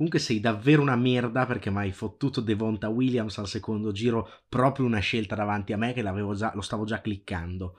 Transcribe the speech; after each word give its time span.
comunque 0.00 0.18
sei 0.18 0.40
davvero 0.40 0.80
una 0.80 0.96
merda 0.96 1.44
perché 1.44 1.70
mi 1.70 1.76
hai 1.76 1.92
fottuto 1.92 2.40
Devonta 2.40 2.88
Williams 2.88 3.36
al 3.36 3.46
secondo 3.46 3.92
giro, 3.92 4.30
proprio 4.48 4.86
una 4.86 4.98
scelta 4.98 5.34
davanti 5.34 5.74
a 5.74 5.76
me 5.76 5.92
che 5.92 6.02
già, 6.34 6.52
lo 6.54 6.62
stavo 6.62 6.86
già 6.86 7.02
cliccando. 7.02 7.74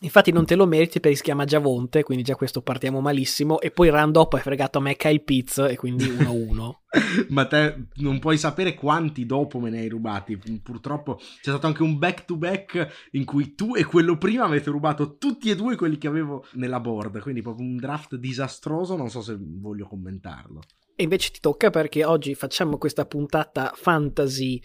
Infatti 0.00 0.32
non 0.32 0.46
te 0.46 0.56
lo 0.56 0.66
meriti 0.66 0.98
perché 0.98 1.18
si 1.18 1.22
chiama 1.22 1.44
Giavonte, 1.44 2.02
quindi 2.02 2.24
già 2.24 2.34
questo 2.34 2.60
partiamo 2.62 3.00
malissimo. 3.00 3.60
E 3.60 3.70
poi 3.70 3.88
up 3.90 4.34
hai 4.34 4.40
fregato 4.40 4.78
a 4.78 4.80
me 4.80 4.96
Kyle 4.96 5.20
Pitts 5.20 5.58
e 5.58 5.76
quindi 5.76 6.06
1-1. 6.06 6.70
Ma 7.30 7.46
te 7.46 7.86
non 7.96 8.18
puoi 8.18 8.36
sapere 8.36 8.74
quanti 8.74 9.24
dopo 9.24 9.60
me 9.60 9.70
ne 9.70 9.78
hai 9.78 9.88
rubati. 9.88 10.38
Purtroppo 10.60 11.18
c'è 11.18 11.50
stato 11.50 11.68
anche 11.68 11.84
un 11.84 11.98
back 11.98 12.24
to 12.24 12.36
back 12.36 13.10
in 13.12 13.24
cui 13.24 13.54
tu 13.54 13.76
e 13.76 13.84
quello 13.84 14.18
prima 14.18 14.44
avete 14.44 14.70
rubato 14.70 15.18
tutti 15.18 15.50
e 15.50 15.54
due 15.54 15.76
quelli 15.76 15.98
che 15.98 16.08
avevo 16.08 16.46
nella 16.54 16.80
board. 16.80 17.20
Quindi 17.20 17.42
proprio 17.42 17.64
un 17.64 17.76
draft 17.76 18.16
disastroso, 18.16 18.96
non 18.96 19.08
so 19.08 19.20
se 19.20 19.36
voglio 19.38 19.86
commentarlo. 19.86 20.62
E 21.00 21.04
invece 21.04 21.30
ti 21.30 21.40
tocca 21.40 21.70
perché 21.70 22.04
oggi 22.04 22.34
facciamo 22.34 22.76
questa 22.76 23.06
puntata 23.06 23.72
fantasy 23.74 24.60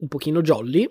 un 0.00 0.08
pochino 0.08 0.42
jolly 0.42 0.86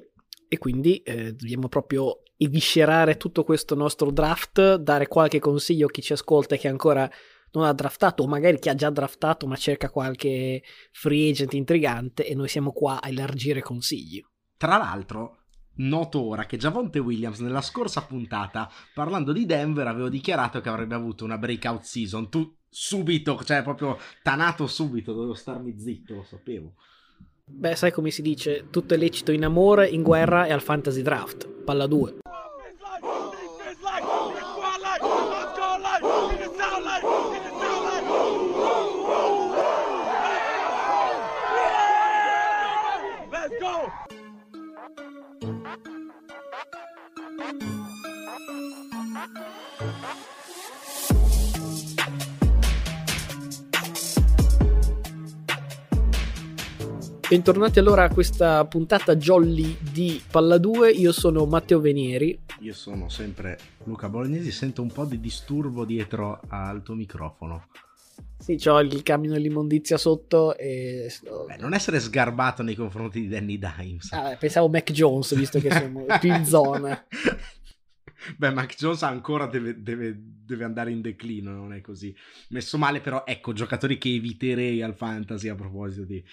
e 0.47 0.57
quindi 0.57 0.97
eh, 1.03 1.35
dobbiamo 1.35 1.67
proprio 1.67 2.23
eviscerare 2.35 3.15
tutto 3.15 3.43
questo 3.43 3.75
nostro 3.75 4.09
draft, 4.09 4.77
dare 4.77 5.07
qualche 5.07 5.37
consiglio 5.37 5.85
a 5.85 5.91
chi 5.91 6.01
ci 6.01 6.13
ascolta 6.13 6.55
e 6.55 6.57
che 6.57 6.67
ancora 6.67 7.07
non 7.51 7.65
ha 7.65 7.73
draftato 7.73 8.23
o 8.23 8.27
magari 8.27 8.57
chi 8.57 8.69
ha 8.69 8.73
già 8.73 8.89
draftato 8.89 9.45
ma 9.45 9.55
cerca 9.55 9.91
qualche 9.91 10.63
free 10.91 11.29
agent 11.29 11.53
intrigante 11.53 12.25
e 12.25 12.33
noi 12.33 12.47
siamo 12.47 12.71
qua 12.71 12.99
a 12.99 13.07
elargire 13.07 13.61
consigli. 13.61 14.19
Tra 14.57 14.77
l'altro, 14.77 15.43
noto 15.75 16.23
ora 16.23 16.47
che 16.47 16.57
Javonte 16.57 16.97
Williams 16.97 17.37
nella 17.37 17.61
scorsa 17.61 18.01
puntata, 18.01 18.67
parlando 18.95 19.31
di 19.31 19.45
Denver, 19.45 19.85
aveva 19.85 20.09
dichiarato 20.09 20.59
che 20.59 20.69
avrebbe 20.69 20.95
avuto 20.95 21.23
una 21.23 21.37
breakout 21.37 21.83
season. 21.83 22.29
Tu 22.29 22.56
subito, 22.69 23.43
cioè 23.43 23.63
proprio 23.63 23.97
tanato 24.21 24.67
subito, 24.67 25.13
dovevo 25.13 25.33
starmi 25.33 25.77
zitto, 25.77 26.15
lo 26.15 26.23
sapevo. 26.23 26.73
Beh, 27.49 27.75
sai 27.75 27.91
come 27.91 28.11
si 28.11 28.21
dice, 28.21 28.67
tutto 28.69 28.93
è 28.93 28.97
lecito 28.97 29.31
in 29.31 29.45
amore, 29.45 29.87
in 29.87 30.03
guerra 30.03 30.45
e 30.45 30.51
al 30.51 30.61
fantasy 30.61 31.01
draft. 31.01 31.47
Palla 31.47 31.87
2. 31.87 32.17
Bentornati 57.29 57.77
allora 57.77 58.03
a 58.03 58.09
questa 58.09 58.63
puntata 58.63 59.17
jolly 59.17 59.75
di 59.91 60.21
Palla 60.31 60.57
2, 60.57 60.91
io 60.91 61.11
sono 61.11 61.45
Matteo 61.45 61.81
Venieri. 61.81 62.39
Io 62.59 62.73
sono 62.73 63.09
sempre 63.09 63.59
Luca 63.83 64.07
Bolognesi, 64.07 64.49
sento 64.49 64.81
un 64.81 64.89
po' 64.89 65.03
di 65.03 65.19
disturbo 65.19 65.83
dietro 65.83 66.39
al 66.47 66.83
tuo 66.83 66.95
microfono. 66.95 67.67
Sì, 68.39 68.57
ho 68.69 68.79
il 68.79 69.03
camion 69.03 69.33
dell'immondizia 69.33 69.97
sotto 69.97 70.55
e... 70.55 71.11
Beh, 71.47 71.57
non 71.57 71.73
essere 71.73 71.99
sgarbato 71.99 72.63
nei 72.63 72.75
confronti 72.75 73.19
di 73.19 73.27
Danny 73.27 73.59
Dimes. 73.59 74.13
Ah, 74.13 74.37
pensavo 74.37 74.69
Mac 74.69 74.89
Jones, 74.93 75.35
visto 75.35 75.59
che 75.59 75.69
siamo 75.69 76.05
più 76.21 76.33
in 76.33 76.45
zona. 76.45 77.05
Beh, 78.37 78.51
Mac 78.51 78.73
Jones 78.77 79.03
ancora 79.03 79.47
deve, 79.47 79.81
deve, 79.81 80.15
deve, 80.17 80.63
andare 80.63 80.91
in 80.91 81.01
declino, 81.01 81.51
non 81.51 81.73
è 81.73 81.81
così. 81.81 82.15
Messo 82.49 82.77
male, 82.77 83.01
però, 83.01 83.25
ecco, 83.25 83.51
giocatori 83.51 83.97
che 83.97 84.13
eviterei 84.13 84.81
al 84.81 84.95
fantasy 84.95 85.49
a 85.49 85.55
proposito 85.55 86.05
di, 86.05 86.23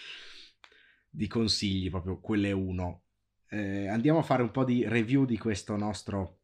di 1.15 1.29
consigli, 1.29 1.91
proprio 1.91 2.19
quelle 2.19 2.51
uno. 2.51 3.03
Eh, 3.49 3.87
andiamo 3.87 4.19
a 4.19 4.23
fare 4.23 4.43
un 4.43 4.51
po' 4.51 4.65
di 4.65 4.85
review 4.87 5.25
di 5.25 5.39
questo 5.39 5.77
nostro 5.77 6.41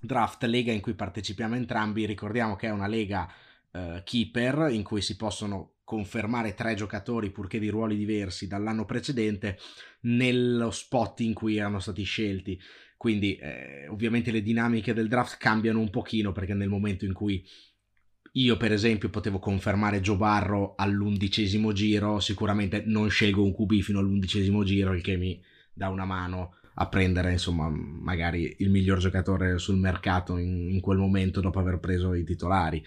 draft 0.00 0.42
lega 0.44 0.72
in 0.72 0.80
cui 0.80 0.94
partecipiamo 0.94 1.54
entrambi. 1.54 2.06
Ricordiamo 2.06 2.56
che 2.56 2.66
è 2.66 2.70
una 2.70 2.88
lega 2.88 3.32
eh, 3.70 4.02
keeper 4.04 4.68
in 4.72 4.82
cui 4.82 5.00
si 5.00 5.16
possono 5.16 5.74
confermare 5.84 6.54
tre 6.54 6.74
giocatori 6.74 7.30
purché 7.30 7.58
di 7.58 7.68
ruoli 7.68 7.96
diversi 7.96 8.46
dall'anno 8.46 8.84
precedente 8.84 9.58
nello 10.02 10.70
spot 10.70 11.20
in 11.20 11.34
cui 11.34 11.56
erano 11.56 11.78
stati 11.78 12.02
scelti. 12.02 12.58
Quindi 12.96 13.36
eh, 13.36 13.86
ovviamente 13.88 14.30
le 14.30 14.42
dinamiche 14.42 14.92
del 14.92 15.08
draft 15.08 15.38
cambiano 15.38 15.80
un 15.80 15.90
pochino 15.90 16.32
perché 16.32 16.54
nel 16.54 16.68
momento 16.68 17.04
in 17.04 17.12
cui 17.12 17.46
io 18.32 18.56
per 18.56 18.72
esempio 18.72 19.10
potevo 19.10 19.38
confermare 19.38 20.00
Joe 20.00 20.16
Barro 20.16 20.74
all'undicesimo 20.76 21.72
giro, 21.72 22.20
sicuramente 22.20 22.82
non 22.86 23.08
scelgo 23.08 23.42
un 23.42 23.54
QB 23.54 23.80
fino 23.80 23.98
all'undicesimo 23.98 24.62
giro, 24.62 24.94
il 24.94 25.02
che 25.02 25.16
mi 25.16 25.42
dà 25.72 25.88
una 25.88 26.04
mano 26.04 26.54
a 26.74 26.88
prendere 26.88 27.32
insomma 27.32 27.68
magari 27.68 28.54
il 28.58 28.70
miglior 28.70 28.98
giocatore 28.98 29.58
sul 29.58 29.76
mercato 29.76 30.38
in, 30.38 30.70
in 30.70 30.80
quel 30.80 30.98
momento 30.98 31.40
dopo 31.40 31.58
aver 31.58 31.78
preso 31.78 32.14
i 32.14 32.24
titolari. 32.24 32.82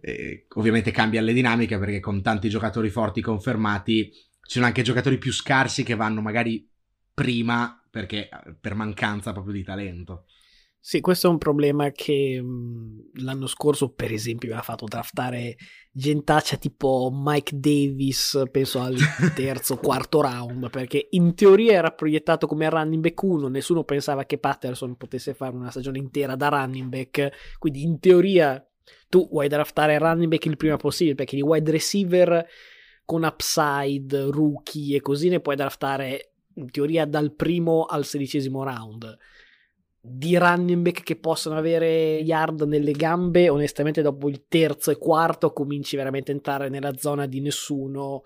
E, 0.00 0.46
ovviamente 0.54 0.90
cambia 0.90 1.20
le 1.20 1.32
dinamiche 1.32 1.78
perché 1.78 2.00
con 2.00 2.22
tanti 2.22 2.48
giocatori 2.48 2.88
forti 2.88 3.20
confermati 3.20 4.10
ci 4.10 4.54
sono 4.54 4.66
anche 4.66 4.82
giocatori 4.82 5.18
più 5.18 5.32
scarsi 5.32 5.82
che 5.82 5.94
vanno 5.94 6.20
magari 6.22 6.68
prima 7.12 7.80
perché 7.90 8.28
per 8.60 8.74
mancanza 8.74 9.32
proprio 9.32 9.54
di 9.54 9.62
talento. 9.62 10.26
Sì, 10.88 11.00
questo 11.00 11.26
è 11.26 11.30
un 11.30 11.38
problema 11.38 11.90
che 11.90 12.40
l'anno 13.14 13.48
scorso, 13.48 13.90
per 13.90 14.12
esempio, 14.12 14.50
mi 14.50 14.54
ha 14.54 14.62
fatto 14.62 14.84
draftare 14.84 15.56
gentaccia 15.90 16.58
tipo 16.58 17.10
Mike 17.12 17.58
Davis, 17.58 18.40
penso 18.52 18.78
al 18.78 18.96
terzo, 19.34 19.78
quarto 19.82 20.20
round, 20.20 20.70
perché 20.70 21.08
in 21.10 21.34
teoria 21.34 21.72
era 21.72 21.90
proiettato 21.90 22.46
come 22.46 22.70
running 22.70 23.02
back 23.02 23.20
1, 23.20 23.48
nessuno 23.48 23.82
pensava 23.82 24.26
che 24.26 24.38
Patterson 24.38 24.96
potesse 24.96 25.34
fare 25.34 25.56
una 25.56 25.72
stagione 25.72 25.98
intera 25.98 26.36
da 26.36 26.50
running 26.50 26.88
back, 26.88 27.56
quindi 27.58 27.82
in 27.82 27.98
teoria 27.98 28.64
tu 29.08 29.28
vuoi 29.28 29.48
draftare 29.48 29.98
running 29.98 30.30
back 30.30 30.44
il 30.44 30.56
prima 30.56 30.76
possibile, 30.76 31.16
perché 31.16 31.34
di 31.34 31.42
wide 31.42 31.68
receiver 31.68 32.46
con 33.04 33.24
upside, 33.24 34.30
rookie 34.30 34.98
e 34.98 35.00
così 35.00 35.30
ne 35.30 35.40
puoi 35.40 35.56
draftare 35.56 36.34
in 36.54 36.70
teoria 36.70 37.06
dal 37.06 37.34
primo 37.34 37.86
al 37.86 38.04
sedicesimo 38.04 38.62
round 38.62 39.18
di 40.08 40.36
running 40.36 40.82
back 40.82 41.02
che 41.02 41.16
possono 41.16 41.56
avere 41.56 42.18
yard 42.18 42.62
nelle 42.62 42.92
gambe, 42.92 43.48
onestamente 43.48 44.02
dopo 44.02 44.28
il 44.28 44.44
terzo 44.48 44.90
e 44.90 44.98
quarto 44.98 45.52
cominci 45.52 45.96
veramente 45.96 46.30
a 46.30 46.34
entrare 46.34 46.68
nella 46.68 46.96
zona 46.96 47.26
di 47.26 47.40
nessuno 47.40 48.22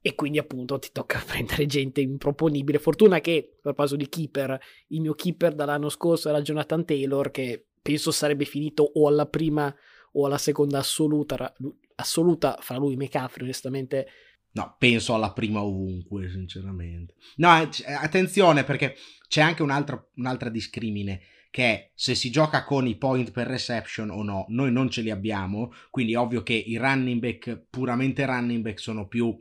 e 0.00 0.14
quindi 0.14 0.38
appunto 0.38 0.78
ti 0.78 0.90
tocca 0.92 1.20
prendere 1.26 1.66
gente 1.66 2.00
improponibile. 2.00 2.78
Fortuna 2.78 3.20
che, 3.20 3.48
per 3.50 3.74
proposito 3.74 3.96
di 3.96 4.08
keeper, 4.08 4.58
il 4.88 5.00
mio 5.00 5.14
keeper 5.14 5.54
dall'anno 5.54 5.88
scorso 5.88 6.28
era 6.28 6.40
Jonathan 6.40 6.84
Taylor 6.84 7.30
che 7.30 7.66
penso 7.82 8.12
sarebbe 8.12 8.44
finito 8.44 8.84
o 8.84 9.08
alla 9.08 9.26
prima 9.26 9.74
o 10.12 10.26
alla 10.26 10.38
seconda 10.38 10.78
assoluta, 10.78 11.52
assoluta 11.96 12.56
fra 12.60 12.76
lui 12.76 12.94
e 12.94 12.96
McCaffrey, 12.96 13.44
onestamente 13.44 14.06
No, 14.56 14.74
penso 14.78 15.14
alla 15.14 15.32
prima 15.32 15.60
ovunque, 15.62 16.30
sinceramente. 16.30 17.14
No, 17.36 17.60
eh, 17.60 17.68
eh, 17.84 17.92
attenzione 17.92 18.64
perché 18.64 18.96
c'è 19.28 19.42
anche 19.42 19.62
un'altra, 19.62 20.02
un'altra 20.14 20.48
discrimine 20.48 21.20
che 21.50 21.64
è 21.64 21.90
se 21.94 22.14
si 22.14 22.30
gioca 22.30 22.64
con 22.64 22.86
i 22.86 22.96
point 22.96 23.32
per 23.32 23.46
reception 23.48 24.08
o 24.08 24.22
no. 24.22 24.46
Noi 24.48 24.72
non 24.72 24.88
ce 24.88 25.02
li 25.02 25.10
abbiamo, 25.10 25.72
quindi 25.90 26.14
ovvio 26.14 26.42
che 26.42 26.54
i 26.54 26.78
running 26.78 27.20
back, 27.20 27.66
puramente 27.68 28.24
running 28.24 28.62
back, 28.62 28.80
sono 28.80 29.06
più 29.06 29.38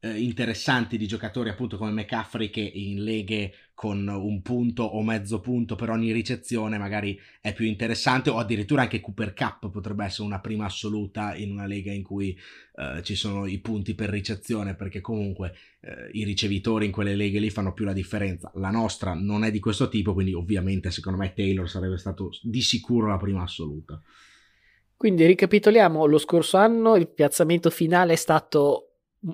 eh, 0.00 0.18
interessanti 0.18 0.96
di 0.96 1.06
giocatori 1.06 1.50
appunto 1.50 1.76
come 1.76 1.92
McCaffrey 1.92 2.48
che 2.48 2.60
in 2.60 3.04
leghe 3.04 3.52
con 3.74 4.08
un 4.08 4.42
punto 4.42 4.82
o 4.82 5.02
mezzo 5.02 5.40
punto 5.40 5.74
per 5.74 5.90
ogni 5.90 6.12
ricezione 6.12 6.78
magari 6.78 7.18
è 7.40 7.54
più 7.54 7.66
interessante 7.66 8.30
o 8.30 8.38
addirittura 8.38 8.82
anche 8.82 9.00
Cooper 9.00 9.34
Cup 9.34 9.70
potrebbe 9.70 10.04
essere 10.04 10.26
una 10.26 10.40
prima 10.40 10.66
assoluta 10.66 11.34
in 11.34 11.50
una 11.50 11.66
lega 11.66 11.92
in 11.92 12.02
cui 12.02 12.36
eh, 12.76 13.02
ci 13.02 13.14
sono 13.14 13.46
i 13.46 13.58
punti 13.58 13.94
per 13.94 14.08
ricezione 14.08 14.74
perché 14.74 15.00
comunque 15.00 15.54
eh, 15.80 16.10
i 16.12 16.24
ricevitori 16.24 16.86
in 16.86 16.92
quelle 16.92 17.14
leghe 17.14 17.38
lì 17.38 17.50
fanno 17.50 17.72
più 17.72 17.84
la 17.84 17.92
differenza. 17.92 18.50
La 18.54 18.70
nostra 18.70 19.14
non 19.14 19.44
è 19.44 19.50
di 19.50 19.60
questo 19.60 19.88
tipo 19.88 20.14
quindi 20.14 20.32
ovviamente 20.32 20.90
secondo 20.90 21.18
me 21.18 21.32
Taylor 21.34 21.68
sarebbe 21.68 21.98
stato 21.98 22.30
di 22.42 22.62
sicuro 22.62 23.06
la 23.08 23.18
prima 23.18 23.42
assoluta. 23.42 24.00
Quindi 24.96 25.24
ricapitoliamo 25.24 26.04
lo 26.04 26.18
scorso 26.18 26.58
anno 26.58 26.96
il 26.96 27.08
piazzamento 27.08 27.70
finale 27.70 28.12
è 28.12 28.16
stato 28.16 28.89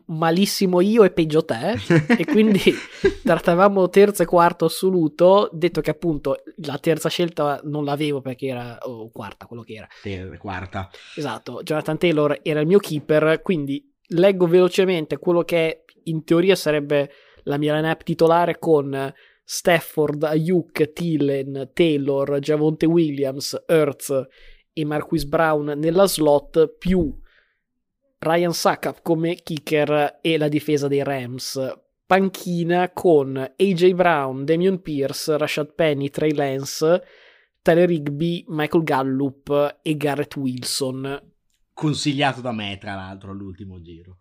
malissimo 0.06 0.80
io 0.80 1.04
e 1.04 1.10
peggio 1.10 1.44
te. 1.44 1.76
E 2.18 2.24
quindi 2.24 2.60
trattavamo 3.22 3.88
terzo 3.88 4.22
e 4.22 4.26
quarto 4.26 4.64
assoluto 4.64 5.48
detto 5.52 5.80
che 5.80 5.90
appunto 5.90 6.42
la 6.56 6.78
terza 6.78 7.08
scelta 7.08 7.60
non 7.64 7.84
l'avevo 7.84 8.20
perché 8.20 8.46
era 8.46 8.78
oh, 8.82 9.10
quarta 9.10 9.46
quello 9.46 9.62
che 9.62 9.74
era. 9.74 9.88
Ter- 10.02 10.36
quarta. 10.38 10.88
Esatto 11.14 11.60
Jonathan 11.62 11.98
Taylor 11.98 12.38
era 12.42 12.60
il 12.60 12.66
mio 12.66 12.78
keeper 12.78 13.40
quindi 13.42 13.92
leggo 14.08 14.46
velocemente 14.46 15.18
quello 15.18 15.42
che 15.42 15.84
in 16.04 16.24
teoria 16.24 16.54
sarebbe 16.54 17.10
la 17.44 17.58
mia 17.58 17.74
lineup 17.74 18.02
titolare 18.02 18.58
con 18.58 19.12
Stafford, 19.44 20.24
Ayuk, 20.24 20.92
Tillen, 20.92 21.70
Taylor, 21.72 22.38
Javonte 22.40 22.86
Williams, 22.86 23.64
Ertz 23.66 24.26
e 24.72 24.84
Marquis 24.84 25.24
Brown 25.24 25.74
nella 25.76 26.06
slot 26.06 26.76
più 26.78 27.16
Ryan 28.18 28.52
Suckup 28.52 29.02
come 29.02 29.34
kicker 29.34 30.18
e 30.20 30.38
la 30.38 30.48
difesa 30.48 30.88
dei 30.88 31.02
Rams. 31.02 31.60
Panchina 32.06 32.90
con 32.92 33.36
AJ 33.36 33.92
Brown, 33.94 34.44
Damian 34.44 34.80
Pierce, 34.80 35.36
Rashad 35.36 35.74
Penny, 35.74 36.08
Trey 36.08 36.32
Lance, 36.32 37.02
Tyler 37.60 37.88
Rigby, 37.88 38.44
Michael 38.48 38.84
Gallup 38.84 39.78
e 39.82 39.96
Garrett 39.96 40.36
Wilson. 40.36 41.32
Consigliato 41.72 42.40
da 42.40 42.52
me, 42.52 42.78
tra 42.80 42.94
l'altro, 42.94 43.32
all'ultimo 43.32 43.80
giro. 43.80 44.18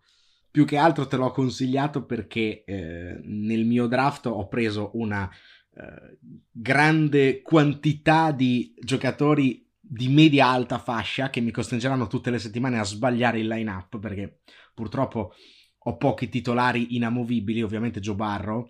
Più 0.50 0.64
che 0.64 0.76
altro 0.78 1.06
te 1.06 1.16
l'ho 1.16 1.30
consigliato 1.30 2.04
perché 2.04 2.64
eh, 2.64 3.20
nel 3.22 3.64
mio 3.64 3.86
draft 3.86 4.26
ho 4.26 4.48
preso 4.48 4.90
una 4.94 5.30
eh, 5.74 6.18
grande 6.50 7.42
quantità 7.42 8.32
di 8.32 8.74
giocatori 8.80 9.65
di 9.96 10.08
media 10.08 10.48
alta 10.48 10.78
fascia 10.78 11.30
che 11.30 11.40
mi 11.40 11.50
costringeranno 11.50 12.06
tutte 12.06 12.30
le 12.30 12.38
settimane 12.38 12.78
a 12.78 12.84
sbagliare 12.84 13.38
il 13.38 13.48
line 13.48 13.70
up 13.70 13.98
perché 13.98 14.40
purtroppo 14.74 15.32
ho 15.78 15.96
pochi 15.96 16.28
titolari 16.28 16.96
inamovibili, 16.96 17.62
ovviamente 17.62 18.00
Joe 18.00 18.14
Barrow. 18.14 18.68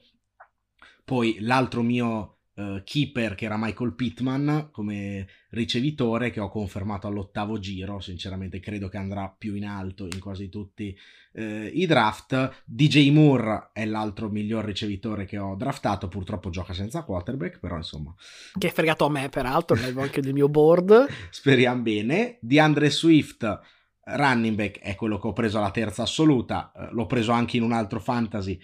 Poi 1.05 1.39
l'altro 1.41 1.83
mio 1.83 2.36
uh, 2.57 2.83
keeper 2.85 3.35
che 3.35 3.45
era 3.45 3.57
Michael 3.57 3.95
Pittman 3.95 4.69
come 4.71 5.27
ricevitore 5.51 6.31
che 6.31 6.41
ho 6.41 6.49
confermato 6.49 7.07
all'ottavo 7.07 7.59
giro, 7.59 8.01
sinceramente 8.01 8.61
credo 8.61 8.89
che 8.89 8.97
andrà 8.97 9.35
più 9.37 9.55
in 9.55 9.65
alto 9.65 10.05
in 10.05 10.19
quasi 10.19 10.49
tutti 10.49 10.97
uh, 11.33 11.71
i 11.73 11.87
draft. 11.87 12.63
DJ 12.65 13.11
Moore 13.11 13.71
è 13.73 13.85
l'altro 13.85 14.29
miglior 14.29 14.65
ricevitore 14.65 15.25
che 15.25 15.39
ho 15.39 15.55
draftato, 15.55 16.09
purtroppo 16.09 16.51
gioca 16.51 16.73
senza 16.73 17.03
quarterback, 17.03 17.59
però 17.59 17.77
insomma... 17.77 18.15
Che 18.57 18.69
è 18.69 18.73
fregato 18.73 19.05
a 19.07 19.11
me 19.11 19.29
peraltro, 19.29 19.77
l'avevo 19.77 20.03
anche 20.03 20.21
nel 20.21 20.33
mio 20.33 20.49
board. 20.49 21.07
Speriamo 21.31 21.83
bene. 21.83 22.39
Di 22.41 22.59
Andre 22.59 22.91
Swift 22.91 23.61
running 24.09 24.55
back 24.55 24.79
è 24.81 24.95
quello 24.95 25.19
che 25.19 25.27
ho 25.27 25.33
preso 25.33 25.59
alla 25.59 25.71
terza 25.71 26.03
assoluta, 26.03 26.73
uh, 26.75 26.95
l'ho 26.95 27.07
preso 27.07 27.33
anche 27.33 27.57
in 27.57 27.63
un 27.63 27.73
altro 27.73 28.01
fantasy 28.01 28.59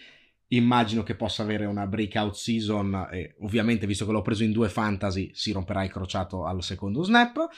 immagino 0.57 1.03
che 1.03 1.15
possa 1.15 1.43
avere 1.43 1.65
una 1.67 1.87
breakout 1.87 2.35
season 2.35 3.09
e 3.11 3.35
ovviamente 3.41 3.87
visto 3.87 4.07
che 4.07 4.13
l'ho 4.13 4.23
preso 4.23 4.45
in 4.45 4.53
due 4.53 4.69
fantasy 4.69 5.31
si 5.35 5.53
romperà 5.53 5.85
il 5.85 5.91
crociato 5.91 6.45
al 6.45 6.63
secondo 6.63 7.03
snap. 7.03 7.49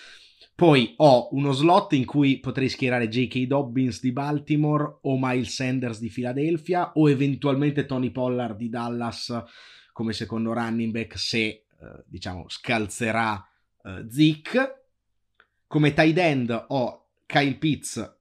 Poi 0.56 0.94
ho 0.99 1.29
uno 1.32 1.50
slot 1.50 1.94
in 1.94 2.05
cui 2.05 2.38
potrei 2.38 2.69
schierare 2.69 3.08
J.K. 3.08 3.46
Dobbins 3.46 4.00
di 4.00 4.12
Baltimore 4.12 4.99
o 5.02 5.17
Miles 5.19 5.52
Sanders 5.52 5.99
di 5.99 6.08
Philadelphia 6.08 6.93
o 6.94 7.11
eventualmente 7.11 7.87
Tony 7.87 8.11
Pollard 8.11 8.56
di 8.56 8.69
Dallas 8.69 9.43
come 9.93 10.12
secondo 10.12 10.52
running 10.52 10.93
back 10.93 11.19
se 11.19 11.41
eh, 11.41 11.64
diciamo 12.06 12.49
scalzerà 12.49 13.44
eh, 13.82 14.06
Zeke. 14.08 14.85
Come 15.67 15.93
tight 15.93 16.19
end 16.19 16.64
ho 16.69 17.08
Kyle 17.26 17.56
Pitts 17.56 18.17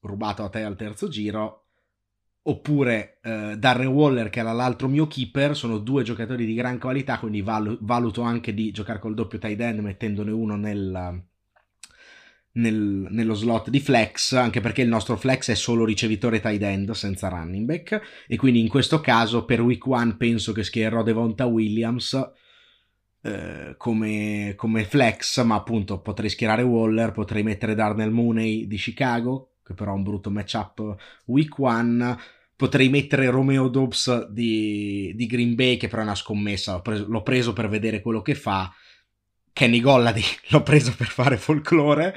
rubato 0.00 0.44
a 0.44 0.48
te 0.48 0.62
al 0.62 0.76
terzo 0.76 1.08
giro 1.08 1.65
oppure 2.48 3.18
eh, 3.22 3.56
Darren 3.58 3.88
Waller 3.88 4.30
che 4.30 4.40
era 4.40 4.52
l'altro 4.52 4.88
mio 4.88 5.06
keeper, 5.06 5.56
sono 5.56 5.78
due 5.78 6.02
giocatori 6.02 6.46
di 6.46 6.54
gran 6.54 6.78
qualità, 6.78 7.18
quindi 7.18 7.42
valu- 7.42 7.78
valuto 7.80 8.22
anche 8.22 8.54
di 8.54 8.70
giocare 8.70 8.98
col 8.98 9.14
doppio 9.14 9.38
tight 9.38 9.60
end 9.60 9.80
mettendone 9.80 10.30
uno 10.30 10.56
nel, 10.56 11.22
nel, 12.52 13.06
nello 13.10 13.34
slot 13.34 13.68
di 13.68 13.80
flex, 13.80 14.32
anche 14.34 14.60
perché 14.60 14.82
il 14.82 14.88
nostro 14.88 15.16
flex 15.16 15.50
è 15.50 15.54
solo 15.54 15.84
ricevitore 15.84 16.40
tight 16.40 16.62
end 16.62 16.90
senza 16.92 17.28
running 17.28 17.66
back, 17.66 18.00
e 18.28 18.36
quindi 18.36 18.60
in 18.60 18.68
questo 18.68 19.00
caso 19.00 19.44
per 19.44 19.60
week 19.60 19.84
one 19.84 20.14
penso 20.16 20.52
che 20.52 20.62
schiererò 20.62 21.02
Devonta 21.02 21.46
Williams 21.46 22.30
eh, 23.22 23.74
come, 23.76 24.52
come 24.56 24.84
flex, 24.84 25.42
ma 25.42 25.56
appunto 25.56 26.00
potrei 26.00 26.30
schierare 26.30 26.62
Waller, 26.62 27.10
potrei 27.10 27.42
mettere 27.42 27.74
Darnell 27.74 28.12
Mooney 28.12 28.68
di 28.68 28.76
Chicago, 28.76 29.54
che 29.64 29.74
però 29.74 29.90
ha 29.90 29.94
un 29.94 30.04
brutto 30.04 30.30
matchup 30.30 30.94
week 31.24 31.58
one 31.58 32.16
potrei 32.56 32.88
mettere 32.88 33.28
Romeo 33.28 33.68
Dobbs 33.68 34.28
di, 34.28 35.12
di, 35.14 35.26
Green 35.26 35.54
Bay, 35.54 35.76
che 35.76 35.88
però 35.88 36.00
è 36.00 36.04
una 36.04 36.14
scommessa, 36.14 36.72
l'ho 36.72 36.82
preso, 36.82 37.06
l'ho 37.06 37.22
preso 37.22 37.52
per 37.52 37.68
vedere 37.68 38.00
quello 38.00 38.22
che 38.22 38.34
fa. 38.34 38.74
Kenny 39.52 39.80
Gollady 39.80 40.22
l'ho 40.50 40.62
preso 40.62 40.94
per 40.96 41.06
fare 41.06 41.36
folklore 41.36 42.14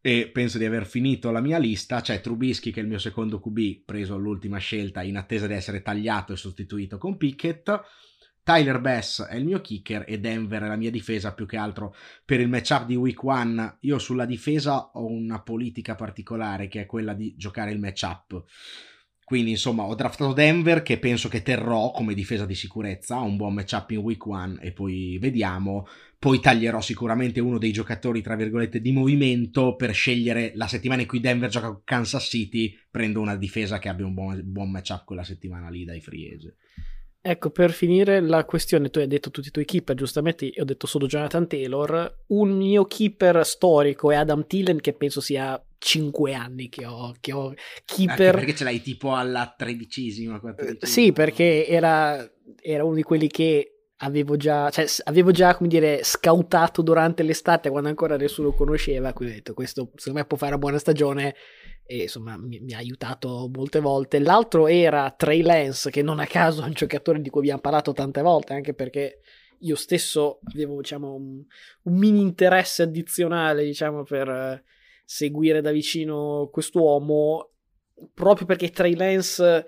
e 0.00 0.28
penso 0.32 0.58
di 0.58 0.64
aver 0.64 0.86
finito 0.86 1.30
la 1.30 1.40
mia 1.40 1.58
lista. 1.58 2.00
C'è 2.00 2.20
Trubisky 2.20 2.70
che 2.70 2.80
è 2.80 2.82
il 2.82 2.88
mio 2.88 2.98
secondo 2.98 3.40
QB, 3.40 3.84
preso 3.84 4.14
all'ultima 4.14 4.58
scelta 4.58 5.02
in 5.02 5.16
attesa 5.16 5.46
di 5.46 5.54
essere 5.54 5.82
tagliato 5.82 6.32
e 6.32 6.36
sostituito 6.36 6.98
con 6.98 7.16
Pickett. 7.16 7.80
Tyler 8.42 8.80
Bass 8.80 9.24
è 9.24 9.34
il 9.34 9.44
mio 9.44 9.60
kicker 9.60 10.04
e 10.06 10.20
Denver 10.20 10.62
è 10.62 10.68
la 10.68 10.76
mia 10.76 10.92
difesa 10.92 11.34
più 11.34 11.46
che 11.46 11.56
altro 11.56 11.96
per 12.24 12.38
il 12.38 12.48
matchup 12.48 12.86
di 12.86 12.94
week 12.94 13.20
one. 13.24 13.78
Io 13.80 13.98
sulla 13.98 14.24
difesa 14.24 14.92
ho 14.92 15.04
una 15.04 15.42
politica 15.42 15.96
particolare 15.96 16.68
che 16.68 16.82
è 16.82 16.86
quella 16.86 17.12
di 17.12 17.34
giocare 17.36 17.72
il 17.72 17.80
matchup 17.80 18.44
quindi, 19.26 19.50
insomma, 19.50 19.82
ho 19.82 19.96
draftato 19.96 20.32
Denver 20.32 20.82
che 20.82 21.00
penso 21.00 21.28
che 21.28 21.42
terrò 21.42 21.90
come 21.90 22.14
difesa 22.14 22.46
di 22.46 22.54
sicurezza, 22.54 23.16
un 23.16 23.36
buon 23.36 23.54
matchup 23.54 23.90
in 23.90 23.98
week 23.98 24.24
one 24.24 24.56
e 24.60 24.70
poi 24.70 25.18
vediamo. 25.18 25.88
Poi 26.16 26.38
taglierò 26.38 26.80
sicuramente 26.80 27.40
uno 27.40 27.58
dei 27.58 27.72
giocatori, 27.72 28.22
tra 28.22 28.36
virgolette, 28.36 28.80
di 28.80 28.92
movimento 28.92 29.74
per 29.74 29.92
scegliere 29.92 30.52
la 30.54 30.68
settimana 30.68 31.00
in 31.00 31.08
cui 31.08 31.18
Denver 31.18 31.50
gioca 31.50 31.72
con 31.72 31.80
Kansas 31.82 32.22
City. 32.22 32.72
Prendo 32.88 33.20
una 33.20 33.34
difesa 33.34 33.80
che 33.80 33.88
abbia 33.88 34.06
un 34.06 34.14
buon, 34.14 34.40
buon 34.44 34.70
matchup 34.70 35.04
quella 35.04 35.24
settimana 35.24 35.70
lì 35.70 35.84
dai 35.84 35.98
agent. 35.98 36.54
Ecco, 37.20 37.50
per 37.50 37.72
finire 37.72 38.20
la 38.20 38.44
questione, 38.44 38.90
tu 38.90 39.00
hai 39.00 39.08
detto 39.08 39.32
tutti 39.32 39.48
i 39.48 39.50
tuoi 39.50 39.64
keeper, 39.64 39.96
giustamente 39.96 40.44
io 40.44 40.62
ho 40.62 40.64
detto 40.64 40.86
solo 40.86 41.08
Jonathan 41.08 41.48
Taylor. 41.48 42.22
Un 42.28 42.56
mio 42.56 42.84
keeper 42.84 43.44
storico 43.44 44.12
è 44.12 44.14
Adam 44.14 44.46
Tillen, 44.46 44.80
che 44.80 44.92
penso 44.92 45.20
sia 45.20 45.60
5 45.78 46.34
anni 46.34 46.68
che 46.68 46.84
ho, 46.86 47.14
che 47.20 47.32
ho 47.32 47.54
keeper. 47.84 48.20
Anche 48.28 48.38
perché 48.38 48.54
ce 48.54 48.64
l'hai 48.64 48.82
tipo 48.82 49.14
alla 49.14 49.54
tredicesima, 49.56 50.40
quattordicesima. 50.40 50.86
Sì, 50.90 51.12
perché 51.12 51.66
era, 51.66 52.28
era 52.60 52.84
uno 52.84 52.94
di 52.94 53.02
quelli 53.02 53.28
che 53.28 53.76
avevo 53.98 54.36
già, 54.36 54.68
cioè, 54.70 54.86
avevo 55.04 55.30
già, 55.30 55.56
come 55.56 55.68
dire, 55.68 56.00
scoutato 56.02 56.82
durante 56.82 57.22
l'estate 57.22 57.70
quando 57.70 57.88
ancora 57.88 58.16
nessuno 58.16 58.52
conosceva, 58.52 59.12
quindi 59.12 59.34
ho 59.34 59.36
detto 59.38 59.54
questo 59.54 59.90
secondo 59.94 60.18
me 60.18 60.26
può 60.26 60.36
fare 60.36 60.52
una 60.52 60.60
buona 60.60 60.78
stagione 60.78 61.34
e 61.86 62.02
insomma 62.02 62.36
mi, 62.36 62.58
mi, 62.60 62.74
ha 62.74 62.78
aiutato 62.78 63.48
molte 63.52 63.80
volte. 63.80 64.18
L'altro 64.18 64.66
era 64.66 65.10
Trey 65.16 65.42
Lance, 65.42 65.90
che 65.90 66.02
non 66.02 66.18
a 66.18 66.26
caso 66.26 66.62
è 66.62 66.66
un 66.66 66.72
giocatore 66.72 67.20
di 67.20 67.30
cui 67.30 67.40
abbiamo 67.40 67.60
parlato 67.60 67.92
tante 67.92 68.20
volte, 68.22 68.54
anche 68.54 68.74
perché 68.74 69.20
io 69.60 69.76
stesso 69.76 70.40
avevo 70.52 70.76
diciamo 70.80 71.14
un, 71.14 71.42
un 71.82 71.94
mini 71.96 72.20
interesse 72.20 72.82
addizionale 72.82 73.64
diciamo 73.64 74.02
per 74.02 74.62
seguire 75.08 75.60
da 75.60 75.70
vicino 75.70 76.48
quest'uomo 76.52 77.50
proprio 78.12 78.44
perché 78.46 78.70
Trey 78.70 78.96
Lance 78.96 79.64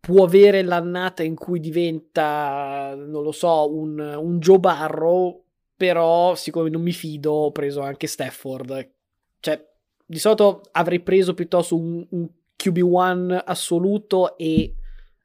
può 0.00 0.24
avere 0.24 0.62
l'annata 0.62 1.22
in 1.22 1.36
cui 1.36 1.60
diventa 1.60 2.94
non 2.96 3.22
lo 3.22 3.32
so 3.32 3.72
un, 3.72 3.98
un 3.98 4.38
Joe 4.40 4.58
Barrow 4.58 5.44
però 5.76 6.34
siccome 6.34 6.68
non 6.68 6.82
mi 6.82 6.92
fido 6.92 7.32
ho 7.32 7.52
preso 7.52 7.80
anche 7.80 8.08
Stafford 8.08 8.90
cioè 9.38 9.64
di 10.04 10.18
solito 10.18 10.62
avrei 10.72 11.00
preso 11.00 11.32
piuttosto 11.32 11.76
un, 11.76 12.04
un 12.10 12.28
QB1 12.58 13.42
assoluto 13.44 14.36
e 14.36 14.74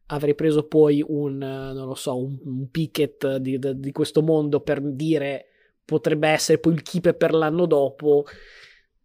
avrei 0.08 0.36
preso 0.36 0.68
poi 0.68 1.04
un, 1.06 1.38
non 1.38 1.88
lo 1.88 1.96
so, 1.96 2.18
un, 2.18 2.38
un 2.44 2.70
Pickett 2.70 3.38
di, 3.38 3.58
di, 3.60 3.92
questo 3.92 4.22
mondo 4.22 4.60
per 4.60 4.82
dire 4.82 5.46
potrebbe 5.84 6.30
essere 6.30 6.60
poi 6.60 6.74
il 6.74 6.84
keeper 6.84 7.16
per 7.16 7.34
l'anno 7.34 7.66
dopo. 7.66 8.26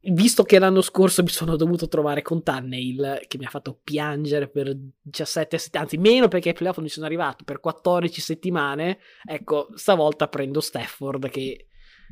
Visto 0.00 0.44
che 0.44 0.58
l'anno 0.58 0.80
scorso 0.80 1.22
mi 1.22 1.28
sono 1.28 1.56
dovuto 1.56 1.88
trovare 1.88 2.22
con 2.22 2.42
Tannehill, 2.42 3.26
che 3.26 3.36
mi 3.36 3.44
ha 3.44 3.50
fatto 3.50 3.80
piangere 3.82 4.48
per 4.48 4.76
17 5.02 5.58
settimane, 5.58 5.90
anzi 5.90 5.98
meno 5.98 6.28
perché 6.28 6.50
ai 6.50 6.54
playoff 6.54 6.78
non 6.78 6.86
ci 6.86 6.92
sono 6.92 7.06
arrivato, 7.06 7.44
per 7.44 7.58
14 7.58 8.20
settimane, 8.20 8.98
ecco, 9.24 9.68
stavolta 9.74 10.28
prendo 10.28 10.60
Stafford 10.60 11.28
che 11.28 11.68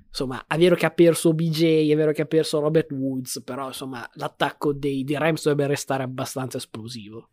insomma, 0.08 0.46
è 0.46 0.56
vero 0.56 0.74
che 0.74 0.86
ha 0.86 0.90
perso 0.90 1.32
BJ, 1.32 1.90
è 1.90 1.96
vero 1.96 2.12
che 2.12 2.22
ha 2.22 2.26
perso 2.26 2.58
Robert 2.58 2.90
Woods, 2.90 3.42
però 3.44 3.66
insomma, 3.68 4.08
l'attacco 4.14 4.72
dei, 4.72 5.04
dei 5.04 5.18
Rams 5.18 5.44
dovrebbe 5.44 5.68
restare 5.68 6.02
abbastanza 6.02 6.56
esplosivo. 6.56 7.28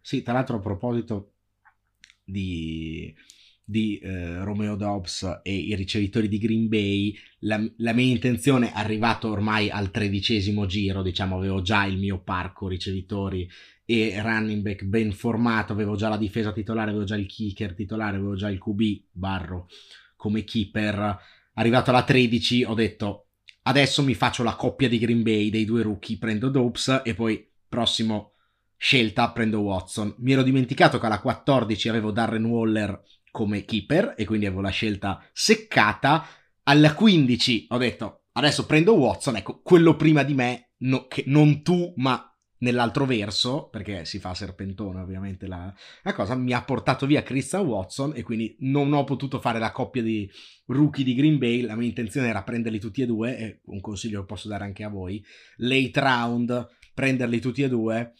Sì, 0.00 0.22
tra 0.22 0.32
l'altro 0.32 0.56
a 0.56 0.60
proposito 0.60 1.32
di, 2.24 3.14
di 3.70 3.98
eh, 3.98 4.42
Romeo 4.42 4.74
Dobbs 4.74 5.40
e 5.42 5.54
i 5.54 5.74
ricevitori 5.76 6.28
di 6.28 6.38
Green 6.38 6.68
Bay, 6.68 7.16
la, 7.40 7.64
la, 7.76 7.92
mia 7.92 8.10
intenzione, 8.12 8.72
arrivato 8.72 9.30
ormai 9.30 9.70
al 9.70 9.90
tredicesimo 9.92 10.66
giro, 10.66 11.02
diciamo, 11.02 11.36
avevo 11.36 11.62
già 11.62 11.84
il 11.84 11.96
mio 11.96 12.20
parco 12.20 12.66
ricevitori 12.66 13.48
e 13.84 14.20
running 14.20 14.62
back 14.62 14.84
ben 14.84 15.12
formato, 15.12 15.72
avevo 15.72 15.94
già 15.94 16.08
la 16.08 16.16
difesa 16.16 16.52
titolare, 16.52 16.90
avevo 16.90 17.04
già 17.04 17.16
il 17.16 17.26
kicker 17.26 17.74
titolare, 17.74 18.16
avevo 18.16 18.34
già 18.34 18.50
il 18.50 18.58
QB, 18.58 18.80
Barro, 19.12 19.68
come 20.16 20.42
keeper 20.42 21.18
arrivato 21.54 21.90
alla 21.90 22.04
13 22.04 22.64
ho 22.64 22.74
detto 22.74 23.26
adesso 23.62 24.02
mi 24.02 24.14
faccio 24.14 24.42
la 24.42 24.54
coppia 24.54 24.88
di 24.88 24.98
Green 24.98 25.22
Bay 25.22 25.50
dei 25.50 25.64
due 25.64 25.82
rookie, 25.82 26.18
prendo 26.18 26.48
Dopes 26.48 27.02
e 27.04 27.14
poi 27.14 27.48
prossimo 27.68 28.32
scelta 28.76 29.30
prendo 29.30 29.60
Watson. 29.60 30.14
Mi 30.18 30.32
ero 30.32 30.42
dimenticato 30.42 30.98
che 30.98 31.06
alla 31.06 31.20
14 31.20 31.88
avevo 31.88 32.10
Darren 32.10 32.44
Waller 32.44 33.02
come 33.30 33.64
keeper 33.64 34.14
e 34.16 34.24
quindi 34.24 34.46
avevo 34.46 34.60
la 34.60 34.70
scelta 34.70 35.22
seccata. 35.32 36.26
Alla 36.64 36.94
15 36.94 37.66
ho 37.70 37.78
detto 37.78 38.24
adesso 38.32 38.66
prendo 38.66 38.94
Watson, 38.94 39.36
ecco, 39.36 39.60
quello 39.62 39.96
prima 39.96 40.22
di 40.22 40.34
me 40.34 40.72
no, 40.78 41.06
che 41.06 41.24
non 41.26 41.62
tu, 41.62 41.92
ma 41.96 42.24
nell'altro 42.60 43.06
verso, 43.06 43.68
perché 43.68 44.04
si 44.04 44.18
fa 44.18 44.34
serpentone 44.34 45.00
ovviamente 45.00 45.46
la, 45.46 45.72
la, 46.02 46.12
cosa, 46.12 46.34
mi 46.34 46.52
ha 46.52 46.62
portato 46.62 47.06
via 47.06 47.22
Christian 47.22 47.66
Watson 47.66 48.12
e 48.14 48.22
quindi 48.22 48.56
non 48.60 48.92
ho 48.92 49.04
potuto 49.04 49.40
fare 49.40 49.58
la 49.58 49.72
coppia 49.72 50.02
di 50.02 50.30
rookie 50.66 51.04
di 51.04 51.14
Green 51.14 51.38
Bay, 51.38 51.62
la 51.62 51.76
mia 51.76 51.88
intenzione 51.88 52.28
era 52.28 52.42
prenderli 52.42 52.78
tutti 52.78 53.02
e 53.02 53.06
due, 53.06 53.36
e 53.36 53.60
un 53.66 53.80
consiglio 53.80 54.20
lo 54.20 54.26
posso 54.26 54.48
dare 54.48 54.64
anche 54.64 54.84
a 54.84 54.88
voi, 54.88 55.22
late 55.56 56.00
round, 56.00 56.68
prenderli 56.94 57.40
tutti 57.40 57.62
e 57.62 57.68
due, 57.68 58.12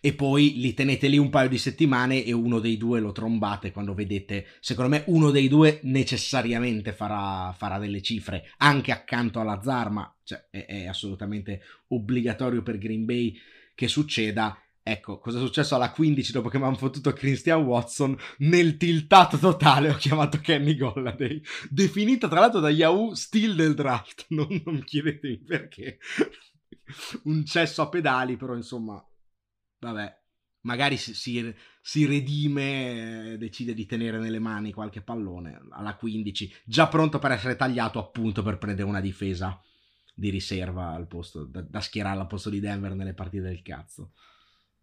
e 0.00 0.14
poi 0.14 0.54
li 0.56 0.74
tenete 0.74 1.08
lì 1.08 1.18
un 1.18 1.30
paio 1.30 1.48
di 1.48 1.58
settimane 1.58 2.24
e 2.24 2.32
uno 2.32 2.60
dei 2.60 2.76
due 2.76 3.00
lo 3.00 3.12
trombate 3.12 3.72
quando 3.72 3.94
vedete, 3.94 4.46
secondo 4.60 4.90
me 4.90 5.04
uno 5.06 5.30
dei 5.30 5.48
due 5.48 5.80
necessariamente 5.82 6.92
farà, 6.92 7.52
farà 7.52 7.78
delle 7.78 8.02
cifre, 8.02 8.50
anche 8.58 8.92
accanto 8.92 9.40
alla 9.40 9.60
Zarma, 9.62 10.14
cioè 10.22 10.46
è, 10.50 10.66
è 10.66 10.86
assolutamente 10.86 11.62
obbligatorio 11.88 12.62
per 12.62 12.78
Green 12.78 13.04
Bay 13.04 13.36
che 13.74 13.88
succeda. 13.88 14.60
Ecco, 14.88 15.18
cosa 15.18 15.38
è 15.38 15.40
successo 15.40 15.74
alla 15.74 15.90
15 15.90 16.30
dopo 16.30 16.48
che 16.48 16.58
mi 16.58 16.64
hanno 16.64 16.76
fottuto 16.76 17.12
Christian 17.12 17.64
Watson? 17.64 18.16
Nel 18.38 18.76
tiltato 18.76 19.36
totale 19.36 19.90
ho 19.90 19.96
chiamato 19.96 20.38
Kenny 20.38 20.76
Golladay, 20.76 21.42
definita 21.68 22.28
tra 22.28 22.40
l'altro 22.40 22.60
da 22.60 22.70
Yahoo 22.70 23.14
still 23.16 23.56
del 23.56 23.74
draft, 23.74 24.26
non, 24.30 24.62
non 24.64 24.84
chiedetemi 24.84 25.38
perché. 25.38 25.98
Un 27.24 27.44
cesso 27.44 27.82
a 27.82 27.88
pedali, 27.88 28.36
però 28.36 28.54
insomma 28.54 29.04
vabbè, 29.78 30.18
magari 30.66 30.96
si, 30.96 31.14
si, 31.14 31.54
si 31.80 32.04
redime, 32.04 33.32
eh, 33.32 33.38
decide 33.38 33.72
di 33.72 33.86
tenere 33.86 34.18
nelle 34.18 34.38
mani 34.38 34.72
qualche 34.72 35.00
pallone 35.00 35.60
alla 35.70 35.96
15, 35.96 36.52
già 36.64 36.88
pronto 36.88 37.18
per 37.18 37.30
essere 37.30 37.56
tagliato 37.56 37.98
appunto 37.98 38.42
per 38.42 38.58
prendere 38.58 38.88
una 38.88 39.00
difesa 39.00 39.58
di 40.14 40.30
riserva 40.30 40.90
al 40.90 41.06
posto, 41.06 41.44
da, 41.44 41.62
da 41.62 41.80
schierare 41.80 42.20
al 42.20 42.26
posto 42.26 42.50
di 42.50 42.60
Denver 42.60 42.94
nelle 42.94 43.14
partite 43.14 43.44
del 43.44 43.62
cazzo. 43.62 44.12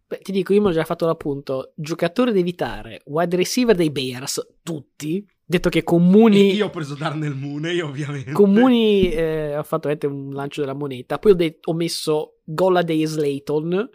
Beh, 0.06 0.18
ti 0.18 0.32
dico, 0.32 0.52
io 0.52 0.60
mi 0.60 0.68
ho 0.68 0.72
già 0.72 0.84
fatto 0.84 1.06
l'appunto. 1.06 1.72
Giocatore 1.76 2.32
da 2.32 2.38
evitare, 2.38 3.02
wide 3.06 3.36
receiver 3.36 3.74
dei 3.74 3.90
Bears, 3.90 4.56
tutti. 4.62 5.26
Detto 5.46 5.68
che 5.68 5.82
comuni. 5.82 6.50
E 6.50 6.54
io 6.54 6.66
ho 6.66 6.70
preso 6.70 6.94
Darnell 6.94 7.34
Mooney, 7.34 7.80
ovviamente. 7.80 8.32
Comuni, 8.32 9.10
eh, 9.10 9.56
ho 9.56 9.62
fatto 9.62 9.90
un 10.06 10.30
lancio 10.32 10.60
della 10.60 10.74
moneta. 10.74 11.18
Poi 11.18 11.32
ho, 11.32 11.34
detto, 11.34 11.70
ho 11.70 11.74
messo 11.74 12.40
Golladay 12.44 13.04
Slayton 13.04 13.90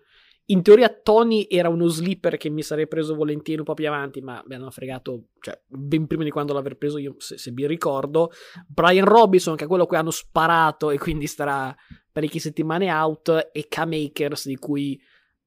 in 0.51 0.63
teoria 0.63 0.89
Tony 0.89 1.45
era 1.47 1.69
uno 1.69 1.87
sleeper 1.87 2.37
che 2.37 2.49
mi 2.49 2.63
sarei 2.63 2.87
preso 2.87 3.13
volentieri 3.15 3.59
un 3.59 3.65
po' 3.65 3.75
più 3.75 3.87
avanti, 3.87 4.19
ma 4.21 4.43
mi 4.47 4.55
hanno 4.55 4.71
fregato, 4.71 5.25
cioè, 5.39 5.59
ben 5.67 6.07
prima 6.07 6.23
di 6.23 6.31
quando 6.31 6.53
l'aver 6.53 6.75
preso 6.75 6.97
io, 6.97 7.15
se, 7.17 7.37
se 7.37 7.51
vi 7.51 7.67
ricordo. 7.67 8.31
Brian 8.67 9.05
Robinson, 9.05 9.55
che 9.55 9.65
è 9.65 9.67
quello 9.67 9.85
cui 9.85 9.97
hanno 9.97 10.11
sparato 10.11 10.89
e 10.89 10.97
quindi 10.97 11.27
starà 11.27 11.75
parecchie 12.11 12.39
settimane 12.39 12.91
out, 12.91 13.49
e 13.51 13.67
K-Makers, 13.67 14.47
di 14.47 14.55
cui 14.55 14.99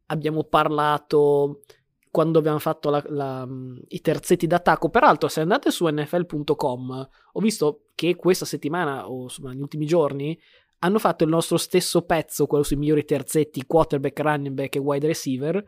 abbiamo 0.06 0.44
parlato 0.44 1.62
quando 2.08 2.38
abbiamo 2.38 2.58
fatto 2.58 2.90
la, 2.90 3.02
la, 3.08 3.48
i 3.88 4.00
terzetti 4.00 4.46
d'attacco. 4.46 4.88
Peraltro, 4.88 5.28
se 5.28 5.40
andate 5.40 5.72
su 5.72 5.86
nfl.com, 5.86 7.08
ho 7.32 7.40
visto 7.40 7.86
che 7.96 8.14
questa 8.14 8.44
settimana, 8.44 9.10
o 9.10 9.22
insomma 9.22 9.50
negli 9.50 9.62
ultimi 9.62 9.86
giorni, 9.86 10.38
hanno 10.84 10.98
fatto 10.98 11.22
il 11.22 11.30
nostro 11.30 11.56
stesso 11.58 12.02
pezzo, 12.02 12.46
quello 12.46 12.64
sui 12.64 12.76
migliori 12.76 13.04
terzetti, 13.04 13.66
quarterback, 13.66 14.18
running 14.18 14.54
back 14.54 14.76
e 14.76 14.80
wide 14.80 15.06
receiver. 15.06 15.64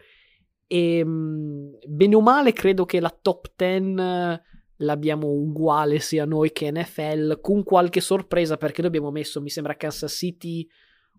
E 0.67 0.99
ehm, 0.99 1.79
bene 1.87 2.15
o 2.17 2.21
male, 2.21 2.53
credo 2.53 2.85
che 2.85 2.99
la 2.99 3.17
top 3.23 3.53
10 3.55 4.43
l'abbiamo 4.79 5.29
uguale 5.29 6.01
sia 6.01 6.25
noi 6.25 6.51
che 6.51 6.73
NFL, 6.73 7.41
con 7.41 7.63
qualche 7.63 8.01
sorpresa 8.01 8.57
perché 8.57 8.81
noi 8.81 8.91
abbiamo 8.91 9.13
messo, 9.13 9.41
mi 9.41 9.51
sembra, 9.51 9.77
Kansas 9.77 10.13
City 10.13 10.67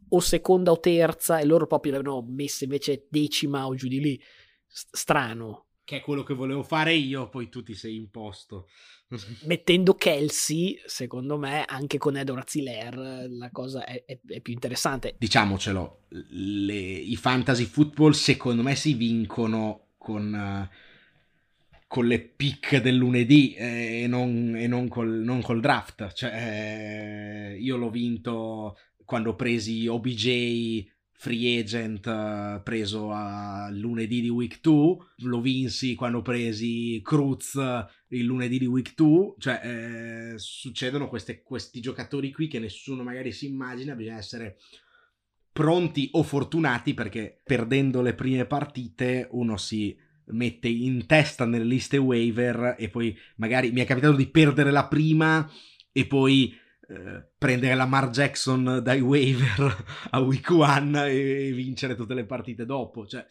o 0.10 0.20
seconda 0.20 0.72
o 0.72 0.80
terza 0.80 1.40
e 1.40 1.46
loro 1.46 1.66
proprio 1.66 1.94
l'avevano 1.94 2.26
messa 2.28 2.66
invece 2.66 3.08
decima 3.10 3.66
o 3.66 3.76
giù 3.76 3.88
di 3.88 4.02
lì. 4.02 4.22
Strano. 4.68 5.68
Che 5.86 5.98
è 5.98 6.02
quello 6.02 6.24
che 6.24 6.34
volevo 6.34 6.64
fare 6.64 6.94
io, 6.96 7.30
poi 7.30 7.48
tu 7.48 7.64
ti 7.64 7.76
sei 7.76 7.96
imposto. 7.96 8.68
mettendo 9.46 9.96
Kelsey, 9.96 10.82
secondo 10.86 11.38
me, 11.38 11.64
anche 11.66 11.98
con 11.98 12.18
Edward 12.18 12.48
Ziller, 12.48 13.28
la 13.30 13.50
cosa 13.52 13.86
è, 13.86 14.04
è, 14.06 14.20
è 14.28 14.42
più 14.42 14.54
interessante. 14.54 15.16
Diciamocelo, 15.18 16.06
le, 16.30 16.74
i 16.74 17.16
fantasy 17.16 17.66
football 17.66 18.12
secondo 18.12 18.64
me 18.64 18.76
si 18.76 18.94
vincono 18.94 19.90
con, 19.98 20.34
uh, 20.34 20.76
con 21.88 22.08
le 22.08 22.20
pick 22.20 22.82
del 22.82 22.96
lunedì 22.96 23.54
eh, 23.54 24.02
e, 24.04 24.08
non, 24.08 24.56
e 24.58 24.68
non, 24.68 24.88
col, 24.88 25.10
non, 25.10 25.42
col, 25.42 25.62
draft. 25.62 26.14
Cioè, 26.14 26.32
eh, 26.32 27.58
io 27.60 27.78
l'ho 27.78 27.90
vinto 27.90 28.78
quando 29.04 29.32
ho 29.32 29.36
presi 29.36 29.88
OBJ 29.88 30.94
free 31.18 31.60
agent 31.60 32.06
uh, 32.06 32.62
preso 32.62 33.12
a 33.12 33.70
lunedì 33.72 34.22
di 34.22 34.30
week 34.30 34.60
2, 34.62 34.98
lo 35.20 35.42
vinsi 35.42 35.96
quando 35.96 36.22
presi 36.22 37.02
Cruz 37.04 37.60
il 38.10 38.24
lunedì 38.24 38.60
di 38.60 38.66
week 38.66 38.94
2, 38.96 39.36
cioè 39.40 39.62
eh, 39.64 40.34
succedono 40.38 41.08
queste, 41.08 41.42
questi 41.42 41.80
giocatori 41.80 42.32
qui 42.32 42.48
che 42.48 42.60
nessuno 42.60 43.04
magari 43.04 43.32
si 43.32 43.48
immagina, 43.48 43.96
bisogna 43.96 44.18
essere 44.18 44.58
pronti 45.52 46.10
o 46.12 46.24
fortunati 46.24 46.94
perché 46.94 47.42
perdendo 47.44 48.02
le 48.02 48.14
prime 48.14 48.46
partite 48.46 49.28
uno 49.32 49.56
si 49.56 49.98
mette 50.28 50.68
in 50.68 51.06
testa 51.06 51.46
nelle 51.46 51.64
liste 51.64 51.98
waiver 51.98 52.76
e 52.78 52.90
poi 52.90 53.18
magari 53.38 53.72
mi 53.72 53.80
è 53.80 53.86
capitato 53.86 54.16
di 54.16 54.28
perdere 54.28 54.72
la 54.72 54.88
prima 54.88 55.50
e 55.92 56.06
poi 56.08 56.54
eh, 56.88 57.24
prendere 57.38 57.76
Lamar 57.76 58.10
Jackson 58.10 58.80
dai 58.84 59.02
waiver 59.02 59.86
a 60.12 60.20
week 60.20 60.50
one 60.50 61.10
e 61.10 61.52
vincere 61.52 61.96
tutte 61.96 62.14
le 62.14 62.26
partite 62.26 62.66
dopo. 62.66 63.08
Cioè, 63.08 63.26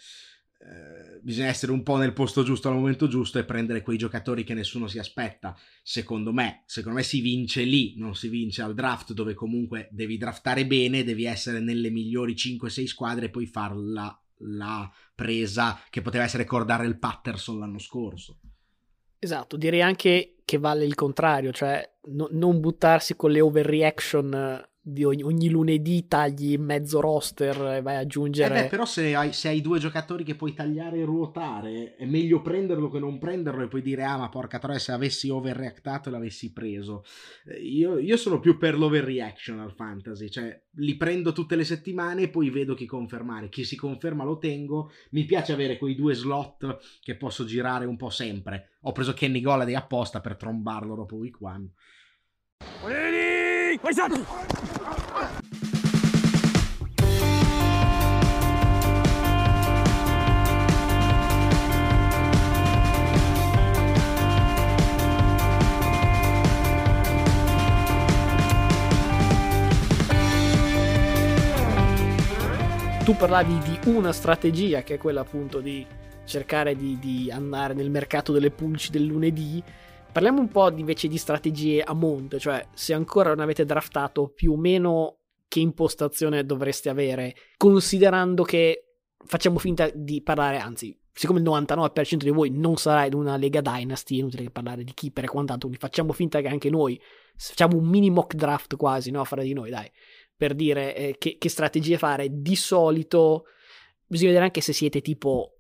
eh, 0.59 1.21
bisogna 1.21 1.49
essere 1.49 1.73
un 1.73 1.83
po' 1.83 1.97
nel 1.97 2.15
posto 2.15 2.43
giusto 2.43 2.69
al 2.69 2.75
momento 2.75 3.07
giusto 3.07 3.39
e 3.39 3.45
prendere 3.45 3.83
quei 3.83 3.99
giocatori 3.99 4.45
che 4.45 4.55
nessuno 4.55 4.87
si 4.87 4.99
aspetta. 4.99 5.57
Secondo 5.83 6.33
me, 6.33 6.63
secondo 6.67 6.99
me 6.99 7.05
si 7.05 7.21
vince 7.21 7.63
lì, 7.63 7.95
non 7.97 8.15
si 8.15 8.29
vince 8.29 8.63
al 8.63 8.75
draft 8.75 9.13
dove 9.13 9.35
comunque 9.35 9.89
devi 9.91 10.17
draftare 10.17 10.67
bene, 10.67 11.05
devi 11.05 11.25
essere 11.25 11.61
nelle 11.61 11.91
migliori 11.91 12.35
5-6 12.35 12.85
squadre 12.87 13.27
e 13.27 13.31
poi 13.31 13.47
farla 13.47 14.19
la 14.39 14.91
presa 15.15 15.81
che 15.91 16.03
poteva 16.03 16.25
essere 16.25 16.45
cordare 16.45 16.87
il 16.87 16.99
Patterson 16.99 17.59
l'anno 17.59 17.79
scorso. 17.79 18.39
Esatto, 19.19 19.57
direi 19.57 19.81
anche 19.81 20.34
che 20.45 20.59
vale 20.59 20.85
il 20.85 20.95
contrario, 20.95 21.53
cioè 21.53 21.89
no, 22.09 22.29
non 22.33 22.61
buttarsi 22.61 23.17
con 23.17 23.31
le 23.31 23.41
overreaction 23.41 24.31
di 24.31 24.74
ogni, 25.05 25.23
ogni, 25.23 25.49
lunedì 25.49 26.07
tagli 26.07 26.57
mezzo 26.59 27.01
roster 27.01 27.57
e 27.77 27.83
vai 27.83 27.97
ad 27.97 28.03
aggiungere. 28.03 28.59
Eh 28.59 28.63
beh, 28.63 28.69
però 28.69 28.85
se 28.85 29.15
hai, 29.15 29.33
se 29.33 29.49
hai, 29.49 29.61
due 29.61 29.79
giocatori 29.79 30.25
che 30.25 30.35
puoi 30.35 30.53
tagliare 30.53 30.99
e 30.99 31.05
ruotare, 31.05 31.97
è 31.97 32.05
meglio 32.05 32.43
prenderlo 32.43 32.91
che 32.91 32.99
non 32.99 33.19
prenderlo 33.19 33.63
e 33.63 33.69
poi 33.69 33.83
dire: 33.83 34.05
Ah, 34.05 34.19
ma 34.19 34.29
porca 34.29 34.59
troia, 34.59 34.79
se 34.79 34.93
avessi 34.93 35.31
overreactato 35.31 36.11
l'avessi 36.11 36.53
preso. 36.53 37.05
Eh, 37.47 37.61
io, 37.61 37.99
io, 37.99 38.17
sono 38.17 38.41
più 38.41 38.59
per 38.59 38.77
l'overreaction 38.77 39.59
al 39.59 39.73
fantasy, 39.73 40.29
cioè 40.29 40.63
li 40.77 40.97
prendo 40.97 41.33
tutte 41.33 41.57
le 41.57 41.65
settimane 41.65 42.23
e 42.23 42.29
poi 42.29 42.51
vedo 42.51 42.75
chi 42.75 42.85
confermare. 42.87 43.49
Chi 43.49 43.65
si 43.65 43.77
conferma 43.77 44.25
lo 44.25 44.39
tengo. 44.39 44.91
Mi 45.11 45.25
piace 45.25 45.53
avere 45.53 45.79
quei 45.79 45.95
due 45.95 46.15
slot 46.15 46.79
che 47.01 47.17
posso 47.17 47.45
girare 47.45 47.87
un 47.87 47.97
po' 47.97 48.11
sempre. 48.11 48.73
Ho 48.83 48.93
preso 48.93 49.15
Kenny 49.15 49.41
Golladay 49.41 49.75
apposta 49.75 50.21
per 50.21 50.37
trombarlo 50.37 50.95
dopo 50.95 51.17
week 51.17 51.41
one. 51.41 51.71
Ready? 53.85 54.25
Tu 73.05 73.15
parlavi 73.15 73.59
di 73.59 73.79
una 73.91 74.13
strategia 74.13 74.83
che 74.83 74.95
è 74.95 74.97
quella 74.97 75.21
appunto 75.21 75.61
di 75.61 75.87
cercare 76.25 76.75
di, 76.75 76.99
di 76.99 77.31
andare 77.31 77.75
nel 77.75 77.91
mercato 77.91 78.33
delle 78.33 78.51
pulci 78.51 78.91
del 78.91 79.05
lunedì 79.05 79.63
Parliamo 80.15 80.39
un 80.39 80.49
po' 80.49 80.71
invece 80.71 81.09
di 81.09 81.19
strategie 81.19 81.83
a 81.83 81.93
monte, 81.93 82.39
cioè 82.39 82.65
se 82.73 82.95
ancora 82.95 83.31
non 83.31 83.41
avete 83.41 83.65
draftato 83.65 84.29
più 84.29 84.53
o 84.53 84.57
meno 84.57 85.23
che 85.49 85.59
impostazione 85.59 86.47
dovreste 86.47 86.89
avere, 86.89 87.35
considerando 87.57 88.45
che 88.45 88.99
facciamo 89.27 89.59
finta 89.59 89.91
di 89.93 90.23
parlare, 90.23 90.59
anzi, 90.59 90.97
siccome 91.13 91.41
il 91.41 91.45
99% 91.45 92.15
di 92.19 92.31
voi 92.31 92.51
non 92.51 92.77
sarà 92.77 93.07
in 93.07 93.15
una 93.15 93.37
Lega 93.37 93.61
Dynasty, 93.61 94.15
è 94.15 94.21
inutile 94.21 94.51
parlare 94.51 94.85
di 94.85 94.95
keeper 94.95 95.25
e 95.25 95.27
quant'altro, 95.27 95.67
quindi 95.67 95.85
facciamo 95.85 96.13
finta 96.13 96.41
che 96.41 96.47
anche 96.47 96.71
noi 96.71 96.97
facciamo 97.37 97.77
un 97.77 97.89
mini 97.89 98.11
mock 98.11 98.37
draft 98.37 98.77
quasi, 98.77 99.11
no? 99.11 99.25
Fare 99.25 99.43
di 99.43 99.53
noi, 99.53 99.71
dai, 99.71 99.91
per 100.37 100.55
dire 100.55 100.95
eh, 100.95 101.17
che, 101.19 101.39
che 101.39 101.49
strategie 101.49 101.99
fare. 101.99 102.29
Di 102.31 102.55
solito 102.55 103.47
bisogna 104.07 104.29
vedere 104.29 104.47
anche 104.47 104.61
se 104.61 104.73
siete 104.73 105.01
tipo 105.01 105.55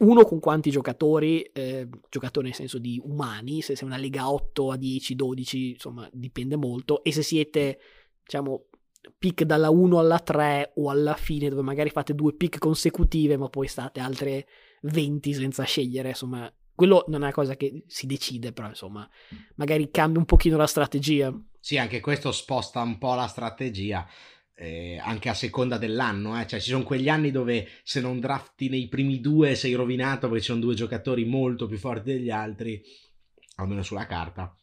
uno 0.00 0.24
con 0.24 0.40
quanti 0.40 0.70
giocatori, 0.70 1.42
eh, 1.42 1.88
giocatori 2.08 2.46
nel 2.46 2.54
senso 2.54 2.78
di 2.78 3.00
umani, 3.02 3.62
se 3.62 3.76
sei 3.76 3.86
una 3.86 3.96
lega 3.96 4.30
8 4.30 4.72
a 4.72 4.76
10, 4.76 5.14
12, 5.14 5.70
insomma 5.70 6.08
dipende 6.12 6.56
molto, 6.56 7.02
e 7.02 7.12
se 7.12 7.22
siete, 7.22 7.78
diciamo, 8.22 8.66
pick 9.18 9.44
dalla 9.44 9.70
1 9.70 9.98
alla 9.98 10.18
3 10.18 10.72
o 10.76 10.90
alla 10.90 11.14
fine 11.14 11.48
dove 11.48 11.62
magari 11.62 11.90
fate 11.90 12.14
due 12.14 12.34
pick 12.34 12.58
consecutive 12.58 13.36
ma 13.36 13.48
poi 13.48 13.66
state 13.66 13.98
altre 14.00 14.46
20 14.82 15.32
senza 15.34 15.64
scegliere, 15.64 16.10
insomma, 16.10 16.52
quello 16.74 17.04
non 17.08 17.20
è 17.20 17.24
una 17.24 17.32
cosa 17.32 17.56
che 17.56 17.84
si 17.86 18.06
decide, 18.06 18.52
però 18.52 18.68
insomma, 18.68 19.08
magari 19.56 19.90
cambia 19.90 20.18
un 20.18 20.24
pochino 20.24 20.56
la 20.56 20.66
strategia. 20.66 21.30
Sì, 21.58 21.76
anche 21.76 22.00
questo 22.00 22.32
sposta 22.32 22.80
un 22.80 22.96
po' 22.96 23.14
la 23.14 23.26
strategia. 23.26 24.06
Eh, 24.62 24.98
anche 25.02 25.30
a 25.30 25.34
seconda 25.34 25.78
dell'anno, 25.78 26.38
eh? 26.38 26.46
cioè 26.46 26.60
ci 26.60 26.68
sono 26.68 26.84
quegli 26.84 27.08
anni 27.08 27.30
dove 27.30 27.66
se 27.82 27.98
non 27.98 28.20
drafti 28.20 28.68
nei 28.68 28.88
primi 28.88 29.18
due 29.18 29.54
sei 29.54 29.72
rovinato 29.72 30.26
perché 30.26 30.42
ci 30.42 30.50
sono 30.50 30.60
due 30.60 30.74
giocatori 30.74 31.24
molto 31.24 31.66
più 31.66 31.78
forti 31.78 32.12
degli 32.12 32.28
altri, 32.28 32.78
almeno 33.56 33.82
sulla 33.82 34.04
carta. 34.04 34.54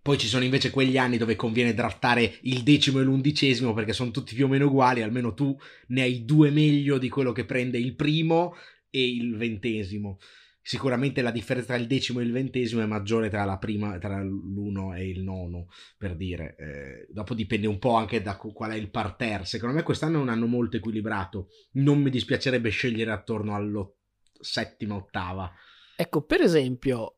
Poi 0.00 0.16
ci 0.16 0.28
sono 0.28 0.44
invece 0.44 0.70
quegli 0.70 0.96
anni 0.96 1.16
dove 1.16 1.34
conviene 1.34 1.74
draftare 1.74 2.38
il 2.42 2.62
decimo 2.62 3.00
e 3.00 3.02
l'undicesimo 3.02 3.74
perché 3.74 3.92
sono 3.92 4.12
tutti 4.12 4.36
più 4.36 4.44
o 4.44 4.48
meno 4.48 4.66
uguali, 4.66 5.02
almeno 5.02 5.34
tu 5.34 5.58
ne 5.88 6.02
hai 6.02 6.24
due 6.24 6.50
meglio 6.50 6.96
di 6.96 7.08
quello 7.08 7.32
che 7.32 7.44
prende 7.44 7.78
il 7.78 7.96
primo 7.96 8.54
e 8.90 9.08
il 9.08 9.36
ventesimo 9.36 10.18
sicuramente 10.62 11.22
la 11.22 11.30
differenza 11.30 11.72
tra 11.72 11.82
il 11.82 11.86
decimo 11.86 12.20
e 12.20 12.24
il 12.24 12.32
ventesimo 12.32 12.82
è 12.82 12.86
maggiore 12.86 13.28
tra 13.28 13.56
prima, 13.58 13.98
tra 13.98 14.22
l'uno 14.22 14.94
e 14.94 15.08
il 15.08 15.22
nono, 15.22 15.68
per 15.96 16.16
dire. 16.16 16.56
Eh, 16.58 17.06
dopo 17.10 17.34
dipende 17.34 17.66
un 17.66 17.78
po' 17.78 17.94
anche 17.94 18.22
da 18.22 18.36
qual 18.36 18.72
è 18.72 18.76
il 18.76 18.90
parterre. 18.90 19.44
Secondo 19.44 19.74
me 19.74 19.82
quest'anno 19.82 20.18
è 20.18 20.22
un 20.22 20.28
anno 20.28 20.46
molto 20.46 20.76
equilibrato. 20.76 21.48
Non 21.72 22.00
mi 22.00 22.10
dispiacerebbe 22.10 22.70
scegliere 22.70 23.10
attorno 23.10 23.54
alla 23.54 23.88
settima, 24.40 24.94
ottava. 24.94 25.50
Ecco, 25.96 26.22
per 26.22 26.40
esempio, 26.40 27.16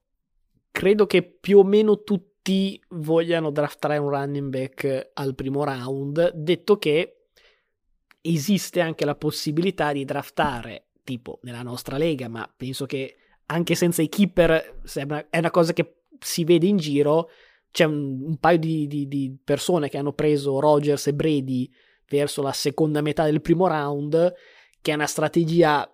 credo 0.71 1.07
che 1.07 1.23
più 1.23 1.59
o 1.59 1.65
meno 1.65 2.03
tutti 2.03 2.83
vogliano 2.91 3.51
draftare 3.51 3.99
un 3.99 4.09
running 4.09 4.49
back 4.49 5.11
al 5.15 5.35
primo 5.35 5.63
round, 5.65 6.33
detto 6.35 6.79
che 6.79 7.29
esiste 8.21 8.81
anche 8.81 9.05
la 9.05 9.15
possibilità 9.15 9.93
di 9.93 10.05
draftare 10.05 10.87
tipo 11.05 11.41
nella 11.43 11.63
nostra 11.63 11.97
lega, 11.97 12.29
ma 12.29 12.53
penso 12.57 12.87
che 12.87 13.17
anche 13.53 13.75
senza 13.75 14.03
i 14.03 14.09
keeper 14.09 14.81
è 15.31 15.39
una 15.39 15.51
cosa 15.51 15.73
che 15.73 16.05
si 16.19 16.45
vede 16.45 16.67
in 16.67 16.79
giro. 16.79 17.29
C'è 17.71 17.85
un, 17.85 18.23
un 18.23 18.37
paio 18.39 18.59
di, 18.59 18.87
di, 18.87 19.07
di, 19.09 19.37
persone 19.43 19.89
che 19.89 19.99
hanno 19.99 20.13
preso 20.13 20.59
Rogers 20.59 21.07
e 21.07 21.15
Brady 21.15 21.71
verso 22.09 22.43
la 22.43 22.53
seconda 22.53 23.01
metà 23.01 23.25
del 23.25 23.41
primo 23.41 23.67
round, 23.67 24.35
che 24.81 24.91
è 24.91 24.95
una 24.95 25.07
strategia, 25.07 25.91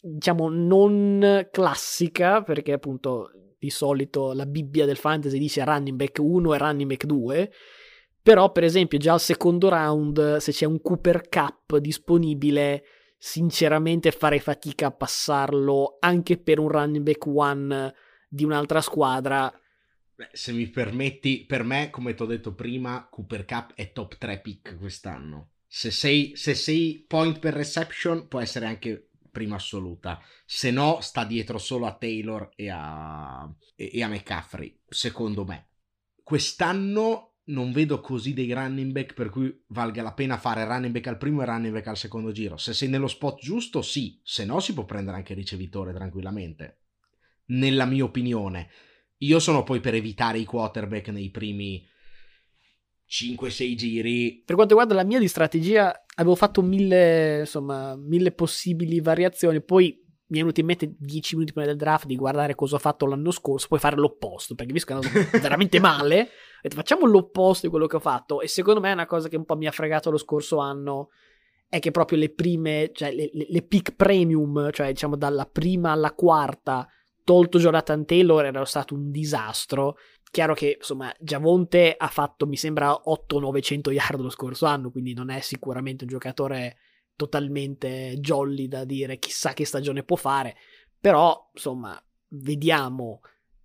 diciamo, 0.00 0.48
non 0.50 1.48
classica, 1.50 2.42
perché 2.42 2.72
appunto 2.72 3.30
di 3.58 3.70
solito 3.70 4.32
la 4.32 4.46
Bibbia 4.46 4.84
del 4.86 4.96
fantasy 4.96 5.38
dice 5.38 5.64
running 5.64 5.96
back 5.96 6.18
1 6.18 6.54
e 6.54 6.58
running 6.58 6.88
back 6.88 7.04
2. 7.06 7.52
Però, 8.22 8.52
per 8.52 8.64
esempio, 8.64 8.98
già 8.98 9.14
al 9.14 9.20
secondo 9.20 9.68
round, 9.68 10.36
se 10.36 10.52
c'è 10.52 10.66
un 10.66 10.80
Cooper 10.82 11.28
Cup 11.28 11.78
disponibile, 11.78 12.84
sinceramente 13.18 14.12
farei 14.12 14.38
fatica 14.38 14.86
a 14.86 14.92
passarlo 14.92 15.96
anche 16.00 16.38
per 16.38 16.60
un 16.60 16.68
running 16.68 17.04
back 17.04 17.26
one 17.26 17.94
di 18.28 18.44
un'altra 18.44 18.80
squadra. 18.80 19.52
Beh, 20.14 20.30
se 20.32 20.52
mi 20.52 20.68
permetti, 20.68 21.44
per 21.44 21.64
me, 21.64 21.90
come 21.90 22.14
ti 22.14 22.22
ho 22.22 22.26
detto 22.26 22.54
prima, 22.54 23.08
Cooper 23.10 23.44
Cup 23.44 23.74
è 23.74 23.92
top 23.92 24.16
3 24.16 24.40
pick 24.40 24.78
quest'anno. 24.78 25.50
Se 25.66 25.90
sei, 25.90 26.32
se 26.34 26.54
sei 26.54 27.04
point 27.06 27.38
per 27.38 27.54
reception, 27.54 28.26
può 28.26 28.40
essere 28.40 28.66
anche 28.66 29.10
prima 29.30 29.56
assoluta. 29.56 30.20
Se 30.44 30.70
no, 30.70 31.00
sta 31.00 31.24
dietro 31.24 31.58
solo 31.58 31.86
a 31.86 31.94
Taylor 31.94 32.50
e 32.56 32.70
a, 32.70 33.48
e 33.76 34.02
a 34.02 34.08
McCaffrey, 34.08 34.80
secondo 34.88 35.44
me. 35.44 35.68
Quest'anno 36.22 37.27
non 37.48 37.72
vedo 37.72 38.00
così 38.00 38.34
dei 38.34 38.52
running 38.52 38.92
back 38.92 39.14
per 39.14 39.30
cui 39.30 39.64
valga 39.68 40.02
la 40.02 40.12
pena 40.12 40.38
fare 40.38 40.64
running 40.64 40.92
back 40.92 41.06
al 41.06 41.18
primo 41.18 41.42
e 41.42 41.46
running 41.46 41.72
back 41.72 41.86
al 41.86 41.96
secondo 41.96 42.32
giro. 42.32 42.56
Se 42.56 42.72
sei 42.72 42.88
nello 42.88 43.08
spot 43.08 43.40
giusto, 43.40 43.82
sì, 43.82 44.20
se 44.22 44.44
no 44.44 44.60
si 44.60 44.74
può 44.74 44.84
prendere 44.84 45.16
anche 45.16 45.34
ricevitore 45.34 45.92
tranquillamente. 45.92 46.80
Nella 47.46 47.86
mia 47.86 48.04
opinione. 48.04 48.68
Io 49.18 49.38
sono 49.38 49.62
poi 49.64 49.80
per 49.80 49.94
evitare 49.94 50.38
i 50.38 50.44
quarterback 50.44 51.08
nei 51.08 51.30
primi 51.30 51.86
5-6 53.08 53.74
giri. 53.74 54.42
Per 54.44 54.54
quanto 54.54 54.74
riguarda 54.74 54.94
la 54.94 55.08
mia 55.08 55.18
di 55.18 55.28
strategia, 55.28 56.04
avevo 56.16 56.34
fatto 56.34 56.60
mille, 56.62 57.40
insomma, 57.40 57.96
mille 57.96 58.32
possibili 58.32 59.00
variazioni, 59.00 59.62
poi 59.62 60.06
mi 60.28 60.38
è 60.38 60.40
venuto 60.40 60.60
in 60.60 60.66
mente 60.66 60.94
10 60.98 61.34
minuti 61.34 61.52
prima 61.52 61.66
del 61.66 61.76
draft 61.76 62.06
di 62.06 62.16
guardare 62.16 62.54
cosa 62.54 62.76
ho 62.76 62.78
fatto 62.78 63.06
l'anno 63.06 63.30
scorso, 63.30 63.66
poi 63.68 63.78
fare 63.78 63.96
l'opposto, 63.96 64.54
perché 64.54 64.72
visto 64.72 64.92
che 64.94 65.00
è 65.00 65.02
andato 65.02 65.28
veramente 65.40 65.80
male, 65.80 66.20
ho 66.20 66.60
detto 66.62 66.76
facciamo 66.76 67.06
l'opposto 67.06 67.66
di 67.66 67.70
quello 67.70 67.86
che 67.86 67.96
ho 67.96 68.00
fatto 68.00 68.40
e 68.40 68.48
secondo 68.48 68.80
me 68.80 68.90
è 68.90 68.94
una 68.94 69.06
cosa 69.06 69.28
che 69.28 69.36
un 69.36 69.44
po' 69.44 69.56
mi 69.56 69.66
ha 69.66 69.72
fregato 69.72 70.10
lo 70.10 70.18
scorso 70.18 70.58
anno 70.58 71.10
è 71.68 71.78
che 71.80 71.90
proprio 71.90 72.18
le 72.18 72.30
prime, 72.30 72.90
cioè 72.94 73.12
le, 73.12 73.30
le, 73.32 73.46
le 73.48 73.62
pick 73.62 73.94
premium, 73.94 74.70
cioè 74.72 74.88
diciamo 74.88 75.16
dalla 75.16 75.44
prima 75.44 75.92
alla 75.92 76.12
quarta, 76.12 76.88
tolto 77.24 77.58
Jonathan 77.58 78.06
Taylor, 78.06 78.44
era 78.44 78.64
stato 78.64 78.94
un 78.94 79.10
disastro. 79.10 79.96
Chiaro 80.30 80.54
che 80.54 80.76
insomma 80.78 81.14
Giavonte 81.18 81.94
ha 81.96 82.08
fatto 82.08 82.46
mi 82.46 82.56
sembra 82.56 82.90
8-900 83.06 83.92
yard 83.92 84.20
lo 84.20 84.30
scorso 84.30 84.64
anno, 84.66 84.90
quindi 84.90 85.12
non 85.12 85.30
è 85.30 85.40
sicuramente 85.40 86.04
un 86.04 86.10
giocatore 86.10 86.76
totalmente 87.18 88.14
jolly 88.20 88.68
da 88.68 88.84
dire 88.84 89.18
chissà 89.18 89.52
che 89.52 89.66
stagione 89.66 90.04
può 90.04 90.14
fare, 90.14 90.54
però 90.98 91.50
insomma 91.52 92.00
vediamo. 92.28 93.20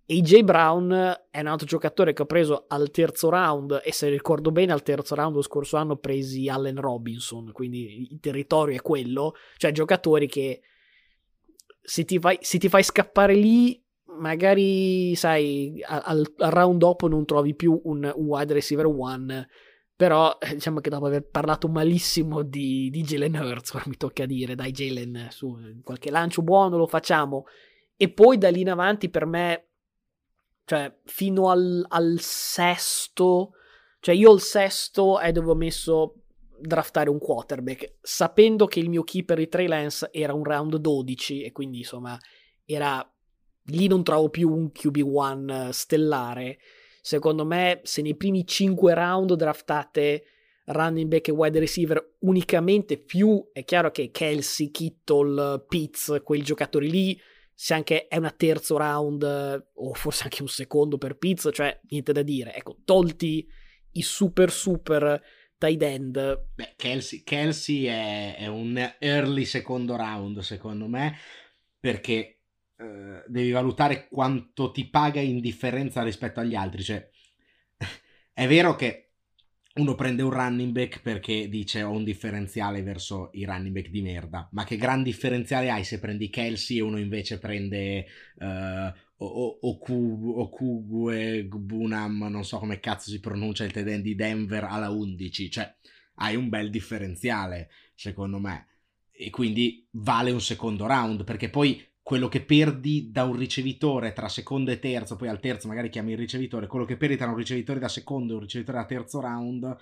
AJ 0.06 0.42
Brown 0.42 0.90
è 1.30 1.40
un 1.40 1.46
altro 1.46 1.66
giocatore 1.66 2.12
che 2.12 2.22
ho 2.22 2.26
preso 2.26 2.64
al 2.68 2.90
terzo 2.90 3.30
round 3.30 3.80
e 3.82 3.90
se 3.92 4.10
ricordo 4.10 4.50
bene 4.50 4.72
al 4.72 4.82
terzo 4.82 5.14
round 5.14 5.36
lo 5.36 5.40
scorso 5.40 5.76
anno 5.76 5.96
presi 5.96 6.48
Allen 6.48 6.78
Robinson, 6.78 7.52
quindi 7.52 8.08
il 8.10 8.18
territorio 8.20 8.76
è 8.76 8.82
quello, 8.82 9.34
cioè 9.56 9.72
giocatori 9.72 10.26
che 10.26 10.60
se 11.80 12.04
ti 12.04 12.18
fai, 12.18 12.36
se 12.40 12.58
ti 12.58 12.68
fai 12.68 12.82
scappare 12.82 13.34
lì 13.34 13.80
magari 14.18 15.14
sai 15.14 15.80
al, 15.86 16.02
al, 16.38 16.50
round 16.50 16.78
dopo 16.78 17.08
non 17.08 17.24
trovi 17.24 17.54
più 17.54 17.80
un, 17.84 18.12
un 18.14 18.26
wide 18.26 18.52
receiver 18.52 18.86
one 18.86 19.48
però 19.96 20.38
eh, 20.40 20.54
diciamo 20.54 20.80
che 20.80 20.90
dopo 20.90 21.06
aver 21.06 21.24
parlato 21.28 21.68
malissimo 21.68 22.42
di, 22.42 22.90
di 22.90 23.02
Jalen 23.02 23.34
Hurts, 23.34 23.80
mi 23.86 23.96
tocca 23.96 24.26
dire, 24.26 24.54
dai 24.54 24.72
Jalen, 24.72 25.28
su 25.30 25.56
qualche 25.82 26.10
lancio 26.10 26.42
buono 26.42 26.76
lo 26.76 26.86
facciamo. 26.86 27.46
E 27.96 28.10
poi 28.10 28.38
da 28.38 28.50
lì 28.50 28.62
in 28.62 28.70
avanti 28.70 29.08
per 29.08 29.24
me, 29.24 29.68
cioè 30.64 30.92
fino 31.04 31.48
al, 31.48 31.84
al 31.88 32.16
sesto, 32.18 33.52
cioè 34.00 34.14
io 34.14 34.32
al 34.32 34.40
sesto 34.40 35.20
è 35.20 35.30
dove 35.30 35.50
ho 35.50 35.54
messo 35.54 36.14
draftare 36.58 37.08
un 37.08 37.18
quarterback, 37.18 37.96
sapendo 38.00 38.66
che 38.66 38.80
il 38.80 38.88
mio 38.88 39.04
keeper 39.04 39.38
di 39.38 39.48
Trey 39.48 39.68
Lance 39.68 40.08
era 40.12 40.34
un 40.34 40.42
round 40.42 40.76
12 40.76 41.42
e 41.42 41.52
quindi 41.52 41.78
insomma 41.78 42.18
era 42.64 43.06
lì 43.68 43.86
non 43.86 44.02
trovo 44.02 44.28
più 44.28 44.50
un 44.50 44.70
QB1 44.74 45.70
stellare 45.70 46.58
Secondo 47.06 47.44
me, 47.44 47.80
se 47.82 48.00
nei 48.00 48.16
primi 48.16 48.46
5 48.46 48.94
round 48.94 49.34
draftate 49.34 50.24
running 50.68 51.06
back 51.06 51.28
e 51.28 51.32
wide 51.32 51.58
receiver 51.58 52.14
unicamente, 52.20 52.96
più 52.96 53.50
è 53.52 53.62
chiaro 53.62 53.90
che 53.90 54.10
Kelsey, 54.10 54.70
Kittle, 54.70 55.66
Pitts, 55.68 56.22
quei 56.24 56.40
giocatori 56.40 56.90
lì, 56.90 57.20
se 57.52 57.74
anche 57.74 58.08
è 58.08 58.16
una 58.16 58.30
terzo 58.30 58.78
round 58.78 59.22
o 59.74 59.92
forse 59.92 60.22
anche 60.22 60.40
un 60.40 60.48
secondo 60.48 60.96
per 60.96 61.18
Pitts, 61.18 61.50
cioè 61.52 61.78
niente 61.90 62.12
da 62.12 62.22
dire. 62.22 62.54
Ecco, 62.54 62.78
tolti 62.86 63.46
i 63.90 64.00
super 64.00 64.50
super 64.50 65.22
tight 65.58 65.82
end. 65.82 66.46
Beh, 66.54 66.72
Kelsey, 66.74 67.22
Kelsey 67.22 67.84
è, 67.84 68.36
è 68.38 68.46
un 68.46 68.94
early 68.98 69.44
secondo 69.44 69.94
round 69.94 70.38
secondo 70.38 70.86
me, 70.86 71.18
perché 71.78 72.33
eh, 72.76 73.24
devi 73.26 73.50
valutare 73.50 74.08
quanto 74.08 74.70
ti 74.70 74.88
paga 74.88 75.20
in 75.20 75.40
differenza 75.40 76.02
rispetto 76.02 76.40
agli 76.40 76.54
altri. 76.54 76.82
Cioè, 76.82 77.08
è 78.32 78.46
vero 78.46 78.74
che 78.74 79.04
uno 79.74 79.96
prende 79.96 80.22
un 80.22 80.30
running 80.30 80.72
back 80.72 81.02
perché 81.02 81.48
dice 81.48 81.82
ho 81.82 81.90
un 81.90 82.04
differenziale 82.04 82.82
verso 82.82 83.30
i 83.32 83.44
running 83.44 83.74
back 83.74 83.88
di 83.88 84.02
merda, 84.02 84.48
ma 84.52 84.64
che 84.64 84.76
gran 84.76 85.02
differenziale 85.02 85.70
hai 85.70 85.82
se 85.82 85.98
prendi 85.98 86.30
Kelsey 86.30 86.78
e 86.78 86.82
uno 86.82 86.98
invece 86.98 87.38
prende 87.38 88.06
uh, 88.36 88.92
Okugue 89.16 91.44
Bunam, 91.44 92.28
non 92.30 92.44
so 92.44 92.58
come 92.58 92.78
cazzo 92.78 93.10
si 93.10 93.18
pronuncia 93.18 93.64
il 93.64 93.72
TD 93.72 93.96
di 93.96 94.14
Denver 94.14 94.64
alla 94.64 94.90
11, 94.90 95.50
cioè 95.50 95.74
hai 96.16 96.36
un 96.36 96.48
bel 96.48 96.70
differenziale 96.70 97.70
secondo 97.94 98.38
me 98.38 98.68
e 99.10 99.30
quindi 99.30 99.88
vale 99.92 100.30
un 100.30 100.40
secondo 100.40 100.86
round 100.86 101.24
perché 101.24 101.50
poi 101.50 101.84
quello 102.04 102.28
che 102.28 102.42
perdi 102.44 103.10
da 103.10 103.24
un 103.24 103.34
ricevitore 103.34 104.12
tra 104.12 104.28
secondo 104.28 104.70
e 104.70 104.78
terzo, 104.78 105.16
poi 105.16 105.28
al 105.28 105.40
terzo 105.40 105.68
magari 105.68 105.88
chiami 105.88 106.12
il 106.12 106.18
ricevitore, 106.18 106.66
quello 106.66 106.84
che 106.84 106.98
perdi 106.98 107.16
tra 107.16 107.30
un 107.30 107.36
ricevitore 107.36 107.80
da 107.80 107.88
secondo 107.88 108.32
e 108.32 108.36
un 108.36 108.42
ricevitore 108.42 108.76
da 108.76 108.84
terzo 108.84 109.20
round 109.20 109.76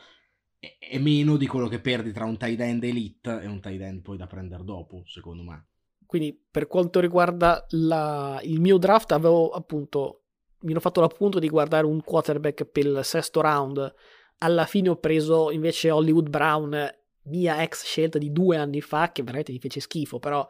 è, 0.79 0.99
meno 0.99 1.37
di 1.37 1.49
quello 1.49 1.67
che 1.67 1.81
perdi 1.81 2.13
tra 2.13 2.25
un 2.25 2.39
tight 2.39 2.61
end 2.61 2.85
elite 2.85 3.41
e 3.43 3.47
un 3.47 3.61
tight 3.61 3.81
end 3.81 4.03
poi 4.03 4.17
da 4.17 4.29
prendere 4.29 4.63
dopo, 4.63 5.03
secondo 5.05 5.43
me. 5.43 5.67
Quindi 6.07 6.41
per 6.49 6.69
quanto 6.69 7.01
riguarda 7.01 7.67
la, 7.71 8.41
il 8.45 8.61
mio 8.61 8.79
draft 8.79 9.11
avevo 9.11 9.51
appunto 9.51 10.19
mi 10.61 10.71
ero 10.71 10.81
fatto 10.81 11.01
l'appunto 11.01 11.41
di 11.41 11.49
guardare 11.49 11.87
un 11.87 12.01
quarterback 12.05 12.65
per 12.67 12.87
il 12.87 13.01
sesto 13.03 13.41
round 13.41 13.93
alla 14.39 14.67
fine 14.67 14.91
ho 14.91 14.97
preso 14.97 15.51
invece 15.51 15.91
Hollywood 15.91 16.29
Brown, 16.29 16.89
mia 17.25 17.63
ex 17.63 17.85
scelta 17.85 18.19
di 18.19 18.33
due 18.33 18.57
anni 18.57 18.81
fa, 18.81 19.13
che 19.13 19.23
veramente 19.23 19.53
mi 19.53 19.61
fece 19.61 19.81
schifo, 19.81 20.19
però 20.19 20.47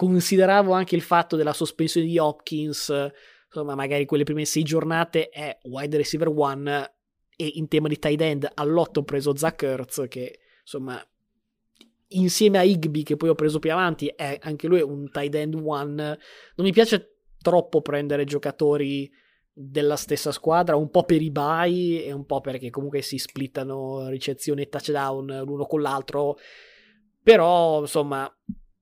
consideravo 0.00 0.72
anche 0.72 0.96
il 0.96 1.02
fatto 1.02 1.36
della 1.36 1.52
sospensione 1.52 2.06
di 2.06 2.18
Hopkins, 2.18 2.90
insomma 3.44 3.74
magari 3.74 4.06
quelle 4.06 4.24
prime 4.24 4.46
sei 4.46 4.62
giornate 4.62 5.28
è 5.28 5.58
wide 5.64 5.98
receiver 5.98 6.28
one 6.34 6.92
e 7.36 7.52
in 7.56 7.68
tema 7.68 7.86
di 7.86 7.98
tight 7.98 8.20
end 8.22 8.50
all'otto 8.54 9.00
ho 9.00 9.02
preso 9.02 9.36
Zach 9.36 9.62
Ertz 9.62 10.06
che 10.08 10.38
insomma 10.62 10.98
insieme 12.12 12.56
a 12.56 12.62
Higby 12.62 13.02
che 13.02 13.16
poi 13.16 13.28
ho 13.28 13.34
preso 13.34 13.58
più 13.58 13.72
avanti 13.72 14.06
è 14.06 14.38
anche 14.40 14.68
lui 14.68 14.80
un 14.80 15.10
tight 15.10 15.34
end 15.34 15.54
one 15.54 15.94
non 16.54 16.66
mi 16.66 16.72
piace 16.72 17.16
troppo 17.38 17.82
prendere 17.82 18.24
giocatori 18.24 19.10
della 19.52 19.96
stessa 19.96 20.32
squadra, 20.32 20.76
un 20.76 20.88
po' 20.88 21.04
per 21.04 21.20
i 21.20 21.30
buy 21.30 21.98
e 21.98 22.12
un 22.12 22.24
po' 22.24 22.40
perché 22.40 22.70
comunque 22.70 23.02
si 23.02 23.18
splittano 23.18 24.08
ricezione 24.08 24.62
e 24.62 24.68
touchdown 24.68 25.42
l'uno 25.44 25.66
con 25.66 25.82
l'altro. 25.82 26.38
Però, 27.22 27.80
insomma, 27.80 28.32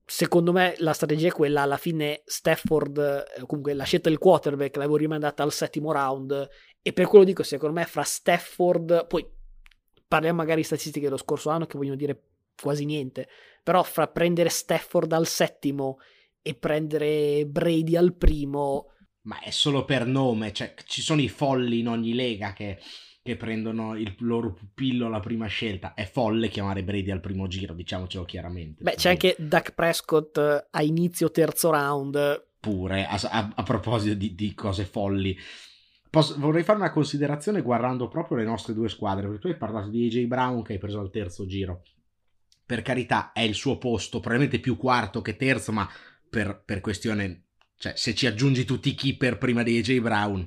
secondo 0.09 0.51
me 0.51 0.73
la 0.79 0.93
strategia 0.93 1.27
è 1.27 1.31
quella. 1.31 1.61
Alla 1.61 1.77
fine, 1.77 2.23
Stafford, 2.25 2.97
eh, 2.97 3.45
comunque 3.45 3.73
la 3.73 3.83
scelta 3.83 4.09
del 4.09 4.17
quarterback 4.17 4.75
l'avevo 4.75 4.97
rimandata 4.97 5.43
al 5.43 5.51
settimo 5.51 5.91
round. 5.91 6.49
E 6.81 6.93
per 6.93 7.05
quello 7.05 7.23
dico, 7.23 7.43
secondo 7.43 7.75
me, 7.75 7.85
fra 7.85 8.03
Stafford, 8.03 9.07
poi 9.07 9.25
parliamo 10.07 10.37
magari 10.37 10.61
di 10.61 10.65
statistiche 10.65 11.05
dello 11.05 11.17
scorso 11.17 11.49
anno 11.49 11.67
che 11.67 11.77
vogliono 11.77 11.95
dire 11.95 12.21
quasi 12.59 12.85
niente. 12.85 13.27
Però 13.63 13.83
fra 13.83 14.07
prendere 14.07 14.49
Stafford 14.49 15.11
al 15.13 15.27
settimo 15.27 15.97
e 16.41 16.55
prendere 16.55 17.45
Brady 17.45 17.95
al 17.95 18.15
primo 18.15 18.93
ma 19.21 19.39
è 19.41 19.51
solo 19.51 19.85
per 19.85 20.07
nome, 20.07 20.51
cioè 20.53 20.73
ci 20.85 21.01
sono 21.03 21.21
i 21.21 21.27
folli 21.27 21.79
in 21.79 21.87
ogni 21.87 22.13
lega 22.13 22.53
che, 22.53 22.79
che 23.21 23.35
prendono 23.35 23.95
il 23.95 24.15
loro 24.19 24.53
pupillo 24.53 25.07
alla 25.07 25.19
prima 25.19 25.47
scelta. 25.47 25.93
È 25.93 26.05
folle 26.05 26.47
chiamare 26.47 26.83
Brady 26.83 27.11
al 27.11 27.19
primo 27.19 27.47
giro, 27.47 27.73
diciamocelo 27.73 28.25
chiaramente. 28.25 28.83
Beh, 28.83 28.95
c'è 28.95 29.09
anche 29.09 29.35
Duck 29.37 29.73
Prescott 29.73 30.37
eh, 30.37 30.67
a 30.71 30.81
inizio 30.81 31.29
terzo 31.31 31.71
round. 31.71 32.47
Pure, 32.59 33.05
a, 33.05 33.19
a, 33.21 33.53
a 33.55 33.63
proposito 33.63 34.15
di, 34.15 34.35
di, 34.35 34.53
cose 34.53 34.85
folli. 34.85 35.37
Posso, 36.09 36.35
vorrei 36.39 36.63
fare 36.63 36.79
una 36.79 36.91
considerazione 36.91 37.61
guardando 37.61 38.07
proprio 38.07 38.37
le 38.37 38.45
nostre 38.45 38.73
due 38.73 38.89
squadre, 38.89 39.27
perché 39.27 39.39
tu 39.39 39.47
hai 39.47 39.57
parlato 39.57 39.89
di 39.89 40.05
AJ 40.05 40.25
Brown 40.25 40.63
che 40.63 40.73
hai 40.73 40.79
preso 40.79 40.99
al 40.99 41.11
terzo 41.11 41.45
giro. 41.45 41.83
Per 42.65 42.81
carità, 42.81 43.31
è 43.31 43.41
il 43.41 43.53
suo 43.55 43.77
posto, 43.77 44.19
probabilmente 44.19 44.59
più 44.59 44.77
quarto 44.77 45.21
che 45.21 45.35
terzo, 45.35 45.71
ma 45.71 45.87
per, 46.29 46.61
per 46.63 46.81
questione 46.81 47.45
cioè, 47.79 47.93
se 47.95 48.13
ci 48.13 48.27
aggiungi 48.27 48.65
tutti 48.65 48.89
i 48.89 48.93
keeper 48.93 49.37
prima 49.37 49.63
di 49.63 49.77
AJ 49.77 49.99
Brown, 49.99 50.45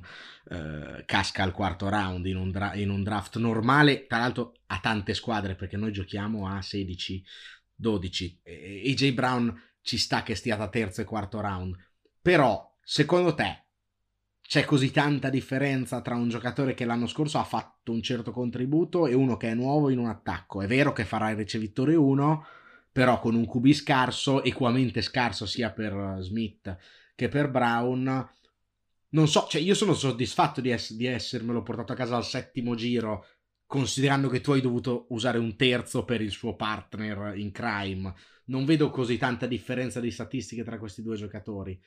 eh, 0.49 1.03
casca 1.05 1.43
al 1.43 1.51
quarto 1.51 1.89
round 1.89 2.25
in 2.25 2.37
un, 2.37 2.51
dra- 2.51 2.73
in 2.75 2.89
un, 2.89 3.03
draft 3.03 3.37
normale. 3.37 4.07
Tra 4.07 4.19
l'altro, 4.19 4.53
ha 4.67 4.79
tante 4.79 5.13
squadre 5.13 5.55
perché 5.55 5.77
noi 5.77 5.91
giochiamo 5.91 6.47
a 6.47 6.61
16, 6.61 7.23
12. 7.75 8.39
E- 8.43 8.83
AJ 8.85 9.11
Brown 9.13 9.61
ci 9.81 9.97
sta 9.97 10.23
che 10.23 10.35
stia 10.35 10.55
da 10.55 10.67
terzo 10.67 11.01
e 11.01 11.05
quarto 11.05 11.39
round. 11.39 11.75
Però, 12.21 12.77
secondo 12.81 13.33
te, 13.33 13.63
c'è 14.41 14.65
così 14.65 14.91
tanta 14.91 15.29
differenza 15.29 16.01
tra 16.01 16.15
un 16.15 16.29
giocatore 16.29 16.73
che 16.73 16.85
l'anno 16.85 17.07
scorso 17.07 17.39
ha 17.39 17.43
fatto 17.43 17.91
un 17.91 18.01
certo 18.01 18.31
contributo 18.31 19.07
e 19.07 19.13
uno 19.13 19.37
che 19.37 19.49
è 19.49 19.53
nuovo 19.53 19.89
in 19.89 19.97
un 19.97 20.07
attacco? 20.07 20.61
È 20.61 20.67
vero 20.67 20.93
che 20.93 21.05
farà 21.05 21.29
il 21.29 21.37
ricevitore 21.37 21.95
1, 21.95 22.45
però 22.91 23.19
con 23.19 23.35
un 23.35 23.47
QB 23.47 23.71
scarso, 23.71 24.43
equamente 24.43 25.01
scarso 25.01 25.45
sia 25.45 25.71
per 25.71 26.17
Smith 26.19 26.77
che 27.15 27.29
per 27.29 27.49
Brown. 27.49 28.29
Non 29.13 29.27
so, 29.27 29.45
cioè 29.47 29.61
io 29.61 29.75
sono 29.75 29.93
soddisfatto 29.93 30.59
di, 30.59 30.69
ess- 30.69 30.93
di 30.93 31.05
essermelo 31.05 31.61
portato 31.61 31.93
a 31.93 31.95
casa 31.95 32.15
al 32.15 32.25
settimo 32.25 32.73
giro, 32.75 33.25
considerando 33.65 34.27
che 34.27 34.41
tu 34.41 34.51
hai 34.51 34.61
dovuto 34.61 35.05
usare 35.09 35.37
un 35.37 35.55
terzo 35.55 36.03
per 36.03 36.21
il 36.21 36.31
suo 36.31 36.55
partner 36.55 37.37
in 37.37 37.51
crime. 37.51 38.13
Non 38.45 38.65
vedo 38.65 38.89
così 38.89 39.17
tanta 39.17 39.45
differenza 39.45 39.99
di 39.99 40.09
statistiche 40.09 40.63
tra 40.63 40.79
questi 40.79 41.03
due 41.03 41.15
giocatori. 41.15 41.79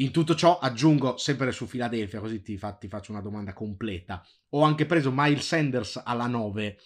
In 0.00 0.10
tutto 0.10 0.34
ciò 0.34 0.58
aggiungo 0.58 1.16
sempre 1.16 1.50
su 1.52 1.66
Philadelphia, 1.66 2.20
così 2.20 2.42
ti, 2.42 2.58
fa, 2.58 2.74
ti, 2.74 2.88
faccio 2.88 3.12
una 3.12 3.22
domanda 3.22 3.54
completa. 3.54 4.22
Ho 4.50 4.62
anche 4.62 4.84
preso 4.84 5.10
Miles 5.10 5.46
Sanders 5.46 6.02
alla 6.04 6.26
9. 6.26 6.78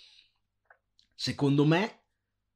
Secondo 1.13 1.65
me, 1.65 2.03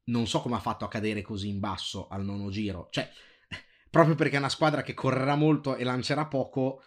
non 0.04 0.28
so 0.28 0.40
come 0.40 0.54
ha 0.54 0.60
fatto 0.60 0.84
a 0.84 0.88
cadere 0.88 1.22
così 1.22 1.48
in 1.48 1.58
basso 1.58 2.06
al 2.06 2.24
nono 2.24 2.50
giro. 2.50 2.86
Cioè, 2.92 3.10
proprio 3.90 4.14
perché 4.14 4.36
è 4.36 4.38
una 4.38 4.48
squadra 4.48 4.82
che 4.82 4.94
correrà 4.94 5.34
molto 5.34 5.74
e 5.74 5.82
lancerà 5.82 6.26
poco, 6.26 6.80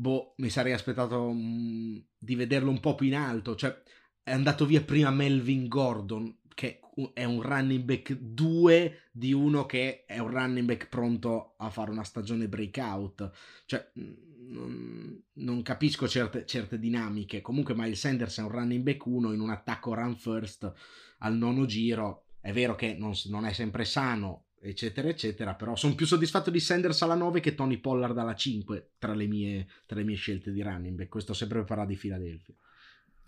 boh, 0.00 0.32
mi 0.38 0.48
sarei 0.48 0.72
aspettato 0.72 1.20
um, 1.26 2.02
di 2.16 2.34
vederlo 2.34 2.70
un 2.70 2.80
po' 2.80 2.94
più 2.94 3.06
in 3.06 3.14
alto. 3.14 3.54
Cioè, 3.54 3.82
è 4.22 4.32
andato 4.32 4.64
via 4.64 4.82
prima 4.82 5.10
Melvin 5.10 5.68
Gordon, 5.68 6.38
che 6.54 6.80
è 7.12 7.24
un 7.24 7.42
running 7.42 7.84
back 7.84 8.12
2 8.14 9.08
di 9.12 9.32
uno 9.32 9.66
che 9.66 10.04
è 10.06 10.18
un 10.18 10.30
running 10.30 10.66
back 10.66 10.88
pronto 10.88 11.54
a 11.58 11.68
fare 11.68 11.90
una 11.90 12.04
stagione 12.04 12.48
breakout. 12.48 13.30
Cioè, 13.66 13.92
non, 13.94 15.22
non 15.34 15.62
capisco 15.62 16.08
certe, 16.08 16.46
certe, 16.46 16.78
dinamiche. 16.78 17.42
Comunque 17.42 17.74
Miles 17.74 18.00
Sanders 18.00 18.38
è 18.38 18.42
un 18.42 18.50
running 18.50 18.82
back 18.82 19.04
1 19.04 19.32
in 19.32 19.40
un 19.40 19.50
attacco 19.50 19.92
run 19.92 20.16
first 20.16 20.72
al 21.18 21.36
nono 21.36 21.66
giro. 21.66 22.24
È 22.40 22.52
vero 22.52 22.74
che 22.74 22.94
non, 22.94 23.12
non 23.26 23.44
è 23.44 23.52
sempre 23.52 23.84
sano, 23.84 24.46
eccetera, 24.60 25.08
eccetera. 25.08 25.54
Però 25.54 25.74
sono 25.76 25.94
più 25.94 26.06
soddisfatto 26.06 26.50
di 26.50 26.60
Sanders 26.60 27.02
alla 27.02 27.14
9 27.14 27.40
che 27.40 27.54
Tony 27.54 27.78
Pollard 27.78 28.16
alla 28.16 28.34
5 28.34 28.92
tra 28.98 29.14
le 29.14 29.26
mie, 29.26 29.66
tra 29.86 29.96
le 29.96 30.04
mie 30.04 30.16
scelte 30.16 30.52
di 30.52 30.62
running 30.62 30.96
back. 30.96 31.08
Questo 31.08 31.32
sempre 31.32 31.58
per 31.58 31.66
parlare 31.66 31.88
di 31.88 31.96
Philadelphia. 31.96 32.54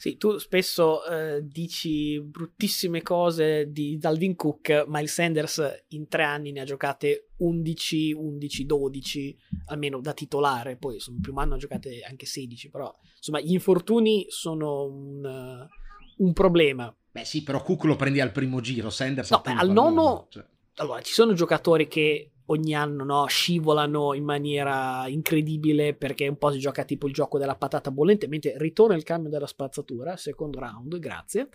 Sì, 0.03 0.17
tu 0.17 0.37
spesso 0.39 1.05
eh, 1.05 1.47
dici 1.47 2.21
bruttissime 2.21 3.03
cose 3.03 3.71
di 3.71 3.99
Dalvin 3.99 4.35
Cook, 4.35 4.87
Miles 4.89 5.13
Sanders 5.13 5.85
in 5.91 6.09
tre 6.09 6.25
anni 6.25 6.51
ne 6.51 6.59
ha 6.59 6.65
giocate 6.65 7.29
11, 7.37 8.13
11, 8.13 8.67
12, 8.67 9.39
almeno 9.67 10.01
da 10.01 10.13
titolare, 10.13 10.75
poi 10.75 10.95
insomma, 10.95 11.21
più 11.23 11.33
anno 11.37 11.55
ha 11.55 11.59
giocate 11.59 12.01
anche 12.01 12.27
16, 12.27 12.69
però 12.71 12.93
insomma 13.17 13.39
gli 13.39 13.53
infortuni 13.53 14.27
sono 14.29 14.87
un, 14.87 15.69
un 16.17 16.33
problema. 16.33 16.93
Beh 17.13 17.25
sì, 17.25 17.45
però 17.45 17.63
Cook 17.63 17.85
lo 17.85 17.95
prendi 17.95 18.21
al 18.21 18.33
primo 18.33 18.61
giro, 18.61 18.91
Sanders 18.91 19.31
no, 19.31 19.43
al 19.45 19.71
nono... 19.71 20.27
Cioè 20.31 20.45
allora, 20.77 21.01
ci 21.03 21.13
sono 21.13 21.33
giocatori 21.35 21.87
che 21.87 22.33
ogni 22.47 22.75
anno 22.75 23.05
no, 23.05 23.27
scivolano 23.27 24.15
in 24.15 24.25
maniera 24.25 25.07
incredibile 25.07 25.95
perché 25.95 26.27
un 26.27 26.37
po' 26.37 26.51
si 26.51 26.59
gioca 26.59 26.85
tipo 26.85 27.07
il 27.07 27.13
gioco 27.13 27.39
della 27.39 27.57
patata 27.57 27.91
bollente, 27.91 28.27
mentre 28.29 28.55
ritorna 28.57 28.95
il 28.95 29.03
cambio 29.03 29.31
della 29.31 29.47
spazzatura, 29.47 30.17
secondo 30.17 30.59
round, 30.59 30.99
grazie. 30.99 31.49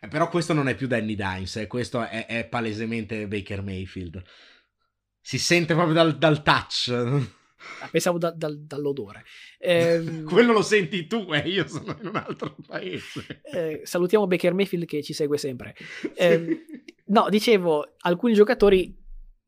Eh, 0.00 0.08
però 0.08 0.28
questo 0.28 0.52
non 0.52 0.68
è 0.68 0.74
più 0.74 0.86
Danny 0.86 1.14
Dimes, 1.14 1.56
eh, 1.56 1.66
questo 1.66 2.02
è, 2.02 2.26
è, 2.26 2.46
palesemente 2.46 3.26
Baker 3.26 3.62
Mayfield. 3.62 4.22
Si 5.20 5.38
sente 5.38 5.74
proprio 5.74 5.94
dal, 5.94 6.16
dal 6.16 6.42
touch. 6.42 7.28
Ah, 7.82 7.88
pensavo 7.88 8.18
da, 8.18 8.30
da, 8.30 8.52
dall'odore. 8.54 9.24
Eh, 9.58 10.22
Quello 10.24 10.52
lo 10.52 10.62
senti 10.62 11.06
tu 11.06 11.26
e 11.32 11.38
eh, 11.38 11.48
io 11.48 11.66
sono 11.66 11.96
in 12.00 12.08
un 12.08 12.16
altro 12.16 12.56
paese. 12.66 13.40
Eh, 13.42 13.80
salutiamo 13.84 14.26
Baker 14.26 14.54
Mayfield 14.54 14.86
che 14.86 15.02
ci 15.02 15.12
segue 15.12 15.38
sempre. 15.38 15.74
Eh, 16.14 16.64
no, 17.06 17.28
dicevo, 17.28 17.94
alcuni 17.98 18.34
giocatori 18.34 18.96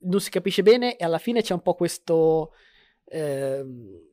non 0.05 0.21
si 0.21 0.31
capisce 0.31 0.63
bene 0.63 0.97
e 0.97 1.05
alla 1.05 1.19
fine 1.19 1.43
c'è 1.43 1.55
un 1.55 1.63
po' 1.63 1.75
questo... 1.75 2.53
Ehm, 3.07 4.11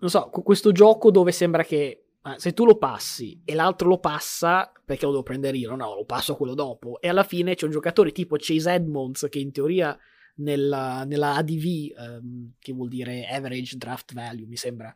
non 0.00 0.10
so, 0.10 0.30
questo 0.30 0.70
gioco 0.70 1.10
dove 1.10 1.32
sembra 1.32 1.64
che 1.64 2.04
se 2.36 2.52
tu 2.52 2.64
lo 2.64 2.76
passi 2.76 3.40
e 3.44 3.54
l'altro 3.54 3.88
lo 3.88 3.98
passa, 3.98 4.70
perché 4.84 5.06
lo 5.06 5.12
devo 5.12 5.22
prendere 5.22 5.56
io? 5.56 5.74
No, 5.74 5.94
lo 5.94 6.04
passo 6.04 6.32
a 6.32 6.36
quello 6.36 6.54
dopo. 6.54 7.00
E 7.00 7.08
alla 7.08 7.22
fine 7.22 7.54
c'è 7.54 7.64
un 7.64 7.70
giocatore 7.70 8.12
tipo 8.12 8.36
Chase 8.38 8.70
Edmonds 8.70 9.26
che 9.30 9.38
in 9.38 9.50
teoria 9.50 9.98
nella, 10.38 11.04
nella 11.04 11.34
ADV, 11.36 11.64
um, 11.96 12.52
che 12.58 12.72
vuol 12.72 12.88
dire 12.88 13.26
Average 13.26 13.76
Draft 13.76 14.12
Value, 14.12 14.46
mi 14.46 14.56
sembra, 14.56 14.92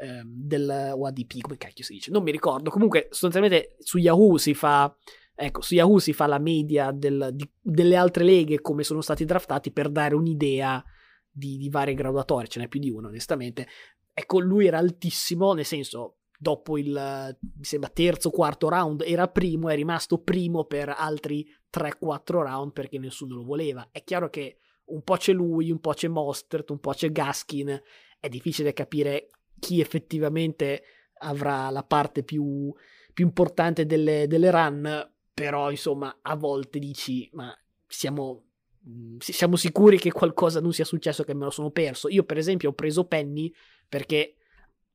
um, 0.00 0.22
del, 0.24 0.92
o 0.94 1.06
ADP, 1.06 1.40
come 1.40 1.56
cacchio 1.56 1.84
si 1.84 1.94
dice, 1.94 2.10
non 2.10 2.22
mi 2.22 2.30
ricordo. 2.30 2.70
Comunque, 2.70 3.08
sostanzialmente 3.10 3.76
su 3.78 3.98
Yahoo 3.98 4.36
si 4.38 4.54
fa, 4.54 4.94
ecco, 5.34 5.60
su 5.60 5.74
Yahoo 5.74 5.98
si 5.98 6.12
fa 6.12 6.26
la 6.26 6.38
media 6.38 6.90
del, 6.92 7.30
di, 7.32 7.48
delle 7.60 7.96
altre 7.96 8.24
leghe 8.24 8.60
come 8.60 8.82
sono 8.82 9.00
stati 9.00 9.24
draftati 9.24 9.70
per 9.70 9.90
dare 9.90 10.14
un'idea 10.14 10.82
di, 11.30 11.56
di 11.56 11.68
varie 11.68 11.94
graduatorie, 11.94 12.48
ce 12.48 12.60
n'è 12.60 12.68
più 12.68 12.80
di 12.80 12.90
uno, 12.90 13.08
onestamente. 13.08 13.66
Ecco, 14.12 14.40
lui 14.40 14.66
era 14.66 14.78
altissimo, 14.78 15.54
nel 15.54 15.64
senso, 15.64 16.16
dopo 16.38 16.76
il, 16.76 17.36
mi 17.40 17.64
sembra, 17.64 17.88
terzo, 17.88 18.30
quarto 18.30 18.68
round, 18.68 19.02
era 19.06 19.28
primo, 19.28 19.70
è 19.70 19.74
rimasto 19.74 20.18
primo 20.18 20.64
per 20.64 20.94
altri 20.94 21.46
3-4 21.72 22.20
round 22.26 22.72
perché 22.72 22.98
nessuno 22.98 23.36
lo 23.36 23.44
voleva. 23.44 23.88
È 23.90 24.04
chiaro 24.04 24.28
che 24.28 24.58
un 24.92 25.02
po' 25.02 25.16
c'è 25.16 25.32
lui, 25.32 25.70
un 25.70 25.80
po' 25.80 25.92
c'è 25.92 26.08
Mostert, 26.08 26.70
un 26.70 26.78
po' 26.78 26.92
c'è 26.92 27.10
Gaskin, 27.10 27.80
è 28.20 28.28
difficile 28.28 28.72
capire 28.72 29.28
chi 29.58 29.80
effettivamente 29.80 30.82
avrà 31.18 31.70
la 31.70 31.82
parte 31.82 32.22
più, 32.22 32.72
più 33.12 33.24
importante 33.24 33.86
delle, 33.86 34.26
delle, 34.26 34.50
run, 34.50 35.10
però 35.32 35.70
insomma 35.70 36.18
a 36.22 36.36
volte 36.36 36.78
dici 36.78 37.28
ma 37.32 37.56
siamo, 37.86 38.44
mm, 38.88 39.18
siamo 39.18 39.56
sicuri 39.56 39.98
che 39.98 40.12
qualcosa 40.12 40.60
non 40.60 40.72
sia 40.72 40.84
successo 40.84 41.24
che 41.24 41.34
me 41.34 41.44
lo 41.44 41.50
sono 41.50 41.70
perso. 41.70 42.08
Io 42.08 42.24
per 42.24 42.38
esempio 42.38 42.70
ho 42.70 42.74
preso 42.74 43.04
Penny 43.06 43.52
perché 43.88 44.36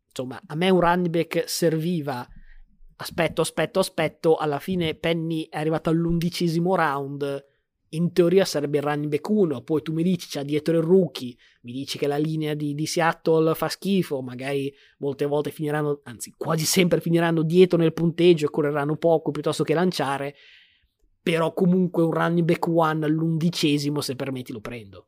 insomma 0.08 0.42
a 0.46 0.56
me 0.56 0.70
un 0.70 0.80
running 0.80 1.10
back 1.10 1.44
serviva 1.48 2.28
aspetto, 2.98 3.42
aspetto, 3.42 3.80
aspetto, 3.80 4.36
alla 4.36 4.60
fine 4.60 4.96
Penny 4.96 5.48
è 5.50 5.58
arrivato 5.58 5.90
all'undicesimo 5.90 6.76
round, 6.76 7.46
in 7.90 8.12
teoria 8.12 8.44
sarebbe 8.44 8.78
il 8.78 8.84
running 8.84 9.10
back 9.10 9.30
1, 9.30 9.62
poi 9.62 9.82
tu 9.82 9.94
mi 9.94 10.04
dici 10.04 10.28
c'è 10.28 10.44
dietro 10.44 10.78
il 10.78 10.84
rookie, 10.84 11.36
mi 11.62 11.72
dici 11.72 11.98
che 11.98 12.08
la 12.08 12.18
linea 12.18 12.54
di, 12.54 12.74
di, 12.74 12.86
Seattle 12.86 13.56
fa 13.56 13.70
schifo, 13.70 14.22
magari 14.22 14.74
molte 14.98 15.26
volte 15.26 15.52
finiranno, 15.52 16.02
anzi 16.04 16.34
quasi 16.36 16.66
sempre 16.66 17.00
finiranno 17.00 17.44
dietro 17.44 17.78
nel 17.78 17.94
punteggio 17.94 18.46
e 18.46 18.50
correranno 18.50 18.98
poco 18.98 19.32
piuttosto 19.32 19.64
che 19.64 19.74
lanciare, 19.74 20.36
però 21.22 21.54
comunque 21.54 22.04
un 22.04 22.12
running 22.12 22.46
back 22.46 22.68
1 22.68 23.06
all'undicesimo 23.06 24.02
se 24.02 24.16
permetti 24.16 24.52
lo 24.52 24.62
prendo. 24.62 25.08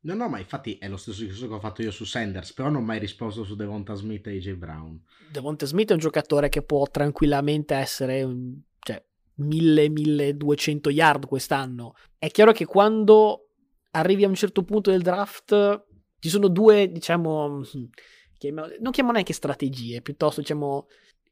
No, 0.00 0.14
no, 0.14 0.28
ma 0.28 0.38
infatti 0.38 0.78
è 0.78 0.88
lo 0.88 0.96
stesso 0.96 1.22
discorso 1.22 1.48
che 1.48 1.54
ho 1.54 1.60
fatto 1.60 1.82
io 1.82 1.90
su 1.90 2.04
Sanders, 2.04 2.52
però 2.52 2.68
non 2.68 2.82
ho 2.82 2.84
mai 2.84 3.00
risposto 3.00 3.42
su 3.42 3.56
Devonta 3.56 3.94
Smith 3.94 4.26
e 4.28 4.36
AJ 4.36 4.52
Brown. 4.52 5.02
Devonta 5.30 5.66
Smith 5.66 5.90
è 5.90 5.94
un 5.94 5.98
giocatore 5.98 6.48
che 6.48 6.62
può 6.62 6.86
tranquillamente 6.86 7.74
essere 7.74 8.20
cioè, 8.20 8.34
1000-1200 9.40 10.90
yard 10.90 11.26
quest'anno. 11.26 11.94
È 12.18 12.30
chiaro 12.30 12.52
che 12.52 12.64
quando 12.64 13.48
arrivi 13.92 14.24
a 14.24 14.28
un 14.28 14.34
certo 14.34 14.62
punto 14.62 14.90
del 14.90 15.02
draft 15.02 15.84
ci 16.18 16.28
sono 16.28 16.48
due, 16.48 16.90
diciamo, 16.90 17.48
non 17.48 18.90
chiamo 18.90 19.12
neanche 19.12 19.32
strategie, 19.32 20.02
piuttosto 20.02 20.40
diciamo 20.40 20.86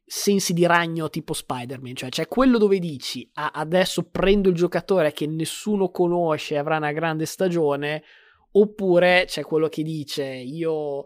sensi 0.09 0.53
di 0.53 0.65
ragno 0.65 1.09
tipo 1.09 1.33
Spider-Man, 1.33 1.95
cioè 1.95 2.09
c'è 2.09 2.27
quello 2.29 2.57
dove 2.57 2.79
dici 2.79 3.29
ah, 3.33 3.51
adesso 3.53 4.03
prendo 4.03 4.47
il 4.47 4.55
giocatore 4.55 5.11
che 5.11 5.27
nessuno 5.27 5.89
conosce 5.89 6.53
e 6.53 6.57
avrà 6.57 6.77
una 6.77 6.93
grande 6.93 7.25
stagione 7.25 8.03
Oppure 8.57 9.25
c'è 9.27 9.43
quello 9.43 9.67
che 9.67 9.83
dice 9.83 10.25
io 10.25 11.05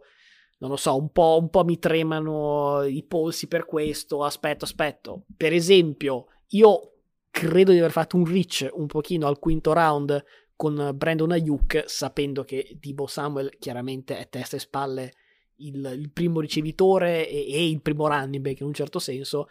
non 0.59 0.69
lo 0.69 0.75
so, 0.75 0.95
un 0.95 1.11
po', 1.11 1.39
un 1.41 1.49
po', 1.49 1.63
mi 1.63 1.79
tremano 1.79 2.83
i 2.83 3.03
polsi 3.03 3.47
per 3.47 3.65
questo, 3.65 4.23
aspetto, 4.23 4.63
aspetto. 4.63 5.23
Per 5.35 5.53
esempio, 5.53 6.27
io 6.49 6.90
credo 7.31 7.71
di 7.71 7.79
aver 7.79 7.91
fatto 7.91 8.17
un 8.17 8.25
reach 8.25 8.69
un 8.73 8.85
pochino 8.85 9.25
al 9.25 9.39
quinto 9.39 9.73
round 9.73 10.23
con 10.55 10.91
Brandon 10.93 11.31
Ayuk, 11.31 11.85
sapendo 11.87 12.43
che 12.43 12.77
Debo 12.79 13.07
Samuel 13.07 13.57
chiaramente 13.57 14.17
è 14.19 14.29
testa 14.29 14.57
e 14.57 14.59
spalle 14.59 15.13
il, 15.55 15.95
il 15.97 16.11
primo 16.11 16.39
ricevitore 16.39 17.27
e, 17.27 17.51
e, 17.51 17.67
il 17.67 17.81
primo 17.81 18.07
running 18.07 18.43
back 18.43 18.59
in 18.59 18.67
un 18.67 18.73
certo 18.73 18.99
senso. 18.99 19.47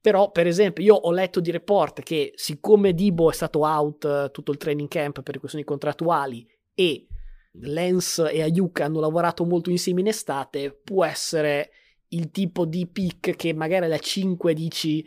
Però, 0.00 0.30
per 0.32 0.46
esempio, 0.46 0.82
io 0.82 0.94
ho 0.94 1.12
letto 1.12 1.40
di 1.40 1.50
report 1.50 2.02
che 2.02 2.32
siccome 2.34 2.94
Debo 2.94 3.30
è 3.30 3.34
stato 3.34 3.60
out 3.60 4.30
tutto 4.32 4.50
il 4.50 4.58
training 4.58 4.88
camp 4.88 5.22
per 5.22 5.38
questioni 5.38 5.64
contrattuali 5.64 6.44
e 6.74 7.06
Lens 7.52 8.18
e 8.18 8.42
Ayuk 8.42 8.80
hanno 8.80 8.98
lavorato 8.98 9.44
molto 9.44 9.70
insieme 9.70 10.00
in 10.00 10.06
estate, 10.06 10.72
può 10.72 11.04
essere 11.04 11.70
il 12.08 12.30
tipo 12.30 12.64
di 12.64 12.86
pick 12.86 13.36
che 13.36 13.52
magari 13.52 13.84
alla 13.84 13.98
5 13.98 14.54
dici 14.54 15.06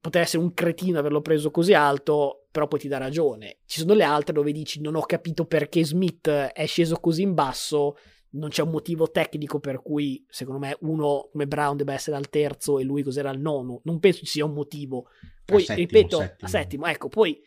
potrebbe 0.00 0.26
essere 0.26 0.42
un 0.42 0.54
cretino 0.54 0.98
averlo 0.98 1.20
preso 1.20 1.50
così 1.50 1.74
alto, 1.74 2.46
però 2.50 2.66
poi 2.66 2.78
ti 2.78 2.88
dà 2.88 2.98
ragione. 2.98 3.58
Ci 3.66 3.80
sono 3.80 3.94
le 3.94 4.04
altre 4.04 4.32
dove 4.32 4.52
dici 4.52 4.80
non 4.80 4.94
ho 4.94 5.02
capito 5.02 5.44
perché 5.44 5.84
Smith 5.84 6.28
è 6.28 6.66
sceso 6.66 6.96
così 6.96 7.22
in 7.22 7.34
basso, 7.34 7.96
non 8.30 8.50
c'è 8.50 8.62
un 8.62 8.70
motivo 8.70 9.10
tecnico 9.10 9.58
per 9.58 9.82
cui 9.82 10.24
secondo 10.28 10.60
me 10.60 10.76
uno 10.80 11.28
come 11.32 11.46
Brown 11.46 11.76
debba 11.76 11.92
essere 11.92 12.16
al 12.16 12.30
terzo 12.30 12.78
e 12.78 12.84
lui 12.84 13.02
cos'era 13.02 13.30
al 13.30 13.40
nono. 13.40 13.80
Non 13.84 14.00
penso 14.00 14.20
ci 14.20 14.26
sia 14.26 14.44
un 14.44 14.54
motivo. 14.54 15.08
Poi, 15.44 15.64
settimo, 15.64 15.86
ripeto, 15.86 16.18
settimo. 16.18 16.36
a 16.40 16.46
settimo, 16.48 16.86
ecco, 16.86 17.08
poi 17.08 17.40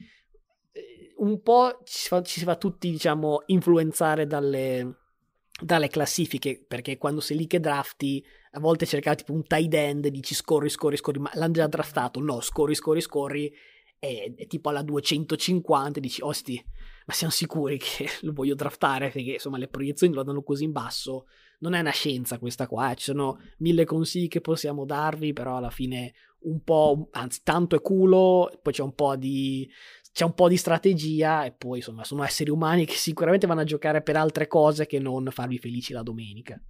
un 1.17 1.41
po' 1.41 1.79
ci 1.83 1.99
si 1.99 2.07
fa, 2.07 2.21
ci 2.21 2.39
si 2.39 2.45
fa 2.45 2.55
tutti, 2.55 2.91
diciamo, 2.91 3.43
influenzare 3.47 4.27
dalle, 4.27 5.02
dalle 5.61 5.87
classifiche, 5.87 6.63
perché 6.67 6.97
quando 6.97 7.21
sei 7.21 7.37
lì 7.37 7.47
che 7.47 7.59
drafti, 7.59 8.23
a 8.51 8.59
volte 8.59 8.85
cercavi 8.85 9.17
tipo 9.17 9.33
un 9.33 9.43
tight 9.43 9.73
end, 9.73 10.07
dici 10.07 10.33
scorri, 10.33 10.69
scorri, 10.69 10.97
scorri, 10.97 11.19
ma 11.19 11.31
l'hanno 11.33 11.53
già 11.53 11.67
draftato, 11.67 12.19
no, 12.19 12.41
scorri, 12.41 12.75
scorri, 12.75 13.01
scorri, 13.01 13.53
e, 13.99 14.33
e 14.35 14.47
tipo 14.47 14.69
alla 14.69 14.81
250 14.81 15.99
dici, 15.99 16.21
osti, 16.21 16.61
ma 17.05 17.13
siamo 17.13 17.31
sicuri 17.31 17.77
che 17.77 18.07
lo 18.21 18.33
voglio 18.33 18.55
draftare, 18.55 19.09
perché 19.09 19.33
insomma 19.33 19.57
le 19.57 19.67
proiezioni 19.67 20.13
lo 20.13 20.23
danno 20.23 20.43
così 20.43 20.63
in 20.63 20.71
basso, 20.71 21.25
non 21.59 21.73
è 21.73 21.79
una 21.79 21.91
scienza 21.91 22.39
questa 22.39 22.67
qua, 22.67 22.91
eh. 22.91 22.95
ci 22.95 23.05
sono 23.05 23.39
mille 23.59 23.85
consigli 23.85 24.27
che 24.27 24.41
possiamo 24.41 24.85
darvi, 24.85 25.33
però 25.33 25.57
alla 25.57 25.69
fine 25.69 26.13
un 26.43 26.61
po', 26.61 27.07
anzi 27.11 27.41
tanto 27.43 27.75
è 27.75 27.81
culo, 27.81 28.51
poi 28.61 28.73
c'è 28.73 28.83
un 28.83 28.93
po' 28.93 29.15
di 29.15 29.69
c'è 30.13 30.23
un 30.25 30.35
po' 30.35 30.47
di 30.47 30.57
strategia 30.57 31.43
e 31.43 31.51
poi 31.51 31.79
insomma 31.79 32.03
sono 32.03 32.23
esseri 32.23 32.51
umani 32.51 32.85
che 32.85 32.93
sicuramente 32.93 33.47
vanno 33.47 33.61
a 33.61 33.65
giocare 33.65 34.03
per 34.03 34.15
altre 34.15 34.47
cose 34.47 34.85
che 34.85 34.99
non 34.99 35.27
farvi 35.31 35.57
felici 35.57 35.91
la 35.91 36.03
domenica. 36.03 36.61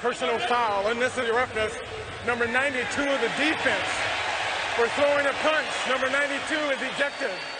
Personal 0.00 0.38
foul, 0.38 0.92
unnecessary 0.92 1.30
roughness, 1.30 1.72
number 2.26 2.46
92 2.46 3.08
of 3.08 3.20
the 3.20 3.32
defense 3.40 3.88
for 4.76 4.86
throwing 4.88 5.26
a 5.26 5.32
punch. 5.40 5.88
Number 5.88 6.10
92 6.10 6.74
is 6.74 6.82
ejected. 6.92 7.53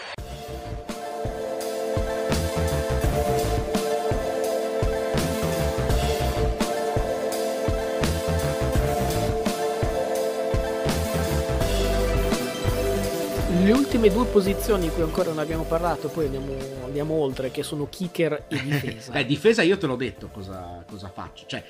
Le 13.65 13.73
ultime 13.73 14.11
due 14.11 14.27
posizioni 14.27 14.89
di 14.89 14.91
cui 14.91 15.03
ancora 15.03 15.31
non 15.31 15.39
abbiamo 15.39 15.65
parlato, 15.65 16.11
poi 16.11 16.27
andiamo, 16.27 16.55
andiamo 16.85 17.15
oltre, 17.15 17.51
che 17.51 17.63
sono 17.63 17.89
kicker 17.89 18.45
e 18.49 18.61
difesa. 18.63 19.13
Beh, 19.13 19.25
difesa 19.25 19.63
io 19.63 19.79
te 19.79 19.87
l'ho 19.87 19.97
detto 19.97 20.29
cosa, 20.29 20.85
cosa 20.87 21.09
faccio. 21.09 21.47
Cioè, 21.47 21.65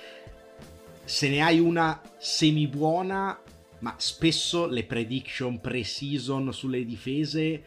se 1.05 1.29
ne 1.29 1.41
hai 1.41 1.61
una 1.61 2.01
semi 2.19 2.67
buona, 2.67 3.39
ma 3.79 3.95
spesso 3.97 4.67
le 4.67 4.83
prediction 4.83 5.61
pre-season 5.61 6.53
sulle 6.53 6.85
difese 6.85 7.63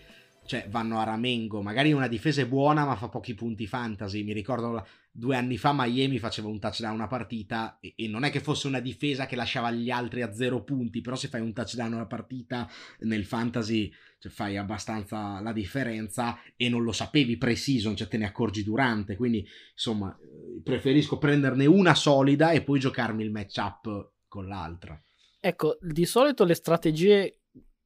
cioè 0.48 0.66
vanno 0.70 1.00
a 1.00 1.04
ramengo. 1.04 1.62
Magari 1.62 1.92
una 1.92 2.08
difesa 2.08 2.42
è 2.42 2.48
buona, 2.48 2.86
ma 2.86 2.96
fa 2.96 3.10
pochi 3.10 3.34
punti 3.34 3.68
fantasy. 3.68 4.24
Mi 4.24 4.32
ricordo 4.32 4.86
due 5.18 5.36
anni 5.36 5.58
fa 5.58 5.74
Miami 5.74 6.20
faceva 6.20 6.48
un 6.48 6.60
touchdown 6.60 6.94
una 6.94 7.08
partita 7.08 7.80
e, 7.82 7.96
e, 7.98 8.08
non 8.08 8.24
è 8.24 8.30
che 8.30 8.40
fosse 8.40 8.68
una 8.68 8.80
difesa 8.80 9.26
che 9.26 9.36
lasciava 9.36 9.72
gli 9.72 9.90
altri 9.90 10.22
a 10.22 10.32
zero 10.32 10.64
punti, 10.64 11.02
però 11.02 11.16
se 11.16 11.28
fai 11.28 11.42
un 11.42 11.54
touchdown 11.54 11.94
una 11.94 12.06
partita 12.06 12.70
nel 13.00 13.26
fantasy 13.26 13.92
cioè, 14.20 14.32
fai 14.32 14.58
abbastanza 14.58 15.40
la 15.42 15.54
differenza 15.54 16.40
e 16.56 16.70
non 16.70 16.84
lo 16.84 16.92
sapevi 16.92 17.36
pre-season, 17.38 17.96
cioè 17.96 18.08
te 18.08 18.18
ne 18.18 18.26
accorgi 18.26 18.64
durante, 18.64 19.16
quindi 19.16 19.44
insomma 19.72 20.16
eh, 20.16 20.62
preferisco 20.62 21.18
prenderne 21.18 21.66
una 21.66 21.96
solida 21.96 22.52
e 22.52 22.62
poi 22.62 22.80
giocarmi 22.80 23.24
il 23.24 23.32
matchup 23.32 24.12
con 24.28 24.48
l'altra. 24.48 25.02
Ecco, 25.40 25.80
di 25.82 26.06
solito 26.06 26.44
le 26.44 26.54
strategie 26.54 27.40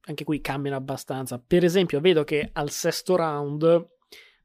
anche 0.04 0.24
qui 0.24 0.42
cambiano 0.42 0.76
abbastanza. 0.76 1.38
Per 1.38 1.64
esempio, 1.64 2.00
vedo 2.00 2.24
che 2.24 2.50
al 2.52 2.70
sesto 2.70 3.16
round 3.16 3.88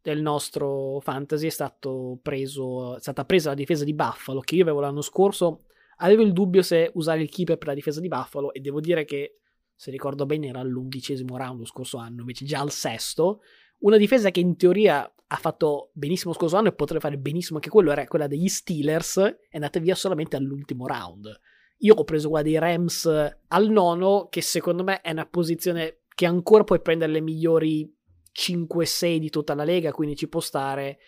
del 0.07 0.21
nostro 0.21 1.01
fantasy 1.01 1.47
è, 1.47 1.73
preso, 2.21 2.95
è 2.95 2.99
stata 3.01 3.25
presa 3.25 3.49
la 3.49 3.55
difesa 3.55 3.83
di 3.83 3.93
Buffalo, 3.93 4.39
che 4.39 4.55
io 4.55 4.63
avevo 4.63 4.79
l'anno 4.79 5.01
scorso. 5.01 5.65
Avevo 5.97 6.21
il 6.21 6.31
dubbio 6.31 6.61
se 6.61 6.91
usare 6.93 7.21
il 7.21 7.29
keeper 7.29 7.57
per 7.57 7.67
la 7.67 7.73
difesa 7.73 7.99
di 7.99 8.07
Buffalo 8.07 8.53
e 8.53 8.61
devo 8.61 8.79
dire 8.79 9.03
che, 9.03 9.39
se 9.75 9.91
ricordo 9.91 10.25
bene, 10.25 10.47
era 10.47 10.61
all'undicesimo 10.61 11.35
round 11.35 11.59
lo 11.59 11.65
scorso 11.65 11.97
anno, 11.97 12.21
invece 12.21 12.45
già 12.45 12.61
al 12.61 12.71
sesto. 12.71 13.41
Una 13.79 13.97
difesa 13.97 14.31
che 14.31 14.39
in 14.39 14.55
teoria 14.55 15.13
ha 15.29 15.35
fatto 15.35 15.89
benissimo 15.91 16.31
lo 16.31 16.37
scorso 16.37 16.55
anno 16.55 16.69
e 16.69 16.73
potrebbe 16.73 17.01
fare 17.01 17.17
benissimo 17.17 17.57
anche 17.57 17.69
quello, 17.69 17.91
era 17.91 18.07
quella 18.07 18.27
degli 18.27 18.47
Steelers, 18.47 19.17
è 19.17 19.55
andata 19.55 19.79
via 19.79 19.95
solamente 19.95 20.37
all'ultimo 20.37 20.87
round. 20.87 21.37
Io 21.79 21.95
ho 21.95 22.03
preso 22.05 22.29
quella 22.29 22.45
dei 22.45 22.57
Rams 22.57 23.05
al 23.47 23.69
nono, 23.69 24.27
che 24.29 24.41
secondo 24.41 24.85
me 24.85 25.01
è 25.01 25.11
una 25.11 25.25
posizione 25.25 26.03
che 26.15 26.25
ancora 26.25 26.63
puoi 26.63 26.81
prendere 26.81 27.11
le 27.11 27.21
migliori 27.21 27.93
5-6 28.37 29.17
di 29.17 29.29
tutta 29.29 29.55
la 29.55 29.63
lega, 29.63 29.91
quindi 29.91 30.15
ci 30.15 30.27
può 30.27 30.39
stare. 30.39 30.99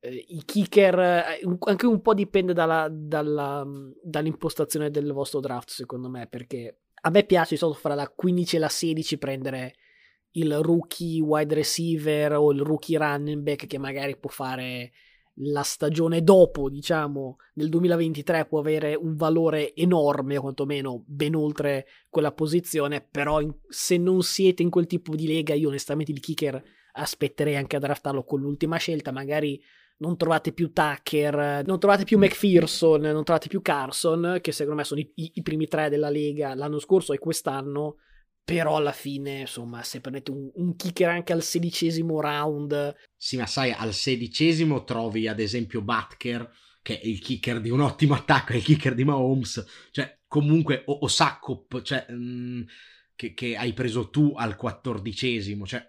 Eh, 0.00 0.24
I 0.28 0.42
kicker, 0.44 0.98
eh, 0.98 1.40
anche 1.60 1.86
un 1.86 2.00
po' 2.00 2.14
dipende 2.14 2.54
dalla, 2.54 2.88
dalla, 2.90 3.66
dall'impostazione 4.02 4.90
del 4.90 5.12
vostro 5.12 5.40
draft, 5.40 5.70
secondo 5.70 6.08
me, 6.08 6.26
perché 6.26 6.78
a 7.02 7.10
me 7.10 7.24
piace 7.24 7.54
di 7.54 7.56
solito 7.60 7.78
fra 7.78 7.94
la 7.94 8.08
15 8.08 8.56
e 8.56 8.58
la 8.58 8.68
16 8.68 9.18
prendere 9.18 9.74
il 10.32 10.58
rookie 10.58 11.20
wide 11.20 11.54
receiver 11.54 12.34
o 12.34 12.52
il 12.52 12.60
rookie 12.60 12.98
running 12.98 13.42
back 13.42 13.66
che 13.66 13.78
magari 13.78 14.16
può 14.18 14.30
fare 14.30 14.92
la 15.40 15.62
stagione 15.62 16.22
dopo, 16.22 16.70
diciamo, 16.70 17.36
nel 17.54 17.68
2023 17.68 18.46
può 18.46 18.58
avere 18.58 18.94
un 18.94 19.16
valore 19.16 19.74
enorme, 19.74 20.36
o 20.36 20.40
quantomeno 20.40 21.02
ben 21.06 21.34
oltre 21.34 21.86
quella 22.08 22.32
posizione, 22.32 23.00
però 23.02 23.40
in, 23.40 23.52
se 23.68 23.96
non 23.96 24.22
siete 24.22 24.62
in 24.62 24.70
quel 24.70 24.86
tipo 24.86 25.14
di 25.14 25.26
lega, 25.26 25.54
io 25.54 25.68
onestamente 25.68 26.12
il 26.12 26.20
kicker 26.20 26.62
aspetterei 26.92 27.56
anche 27.56 27.76
a 27.76 27.80
draftarlo 27.80 28.24
con 28.24 28.40
l'ultima 28.40 28.76
scelta, 28.76 29.12
magari 29.12 29.62
non 29.98 30.16
trovate 30.16 30.52
più 30.52 30.72
Tucker, 30.72 31.64
non 31.64 31.78
trovate 31.78 32.04
più 32.04 32.18
McPherson, 32.18 33.00
non 33.00 33.24
trovate 33.24 33.48
più 33.48 33.62
Carson, 33.62 34.38
che 34.40 34.52
secondo 34.52 34.78
me 34.78 34.84
sono 34.84 35.00
i, 35.00 35.10
i, 35.14 35.30
i 35.34 35.42
primi 35.42 35.66
tre 35.66 35.88
della 35.88 36.10
lega 36.10 36.54
l'anno 36.54 36.78
scorso 36.78 37.12
e 37.12 37.18
quest'anno, 37.18 37.96
però 38.46 38.76
alla 38.76 38.92
fine, 38.92 39.40
insomma, 39.40 39.82
se 39.82 40.00
prendete 40.00 40.30
un, 40.30 40.48
un, 40.54 40.76
kicker 40.76 41.08
anche 41.08 41.32
al 41.32 41.42
sedicesimo 41.42 42.20
round... 42.20 42.94
Sì, 43.16 43.36
ma 43.36 43.44
sai, 43.44 43.72
al 43.72 43.92
sedicesimo 43.92 44.84
trovi 44.84 45.26
ad 45.26 45.40
esempio 45.40 45.82
Butker, 45.82 46.48
che 46.80 47.00
è 47.00 47.06
il 47.08 47.18
kicker 47.18 47.60
di 47.60 47.70
un 47.70 47.80
ottimo 47.80 48.14
attacco, 48.14 48.52
è 48.52 48.56
il 48.56 48.62
kicker 48.62 48.94
di 48.94 49.02
Mahomes, 49.02 49.88
cioè 49.90 50.20
comunque 50.28 50.84
o, 50.86 50.92
o 50.92 51.08
Saccop, 51.08 51.82
cioè, 51.82 52.06
mm, 52.08 52.62
che, 53.16 53.34
che, 53.34 53.56
hai 53.56 53.72
preso 53.72 54.10
tu 54.10 54.32
al 54.36 54.54
quattordicesimo, 54.54 55.66
cioè 55.66 55.84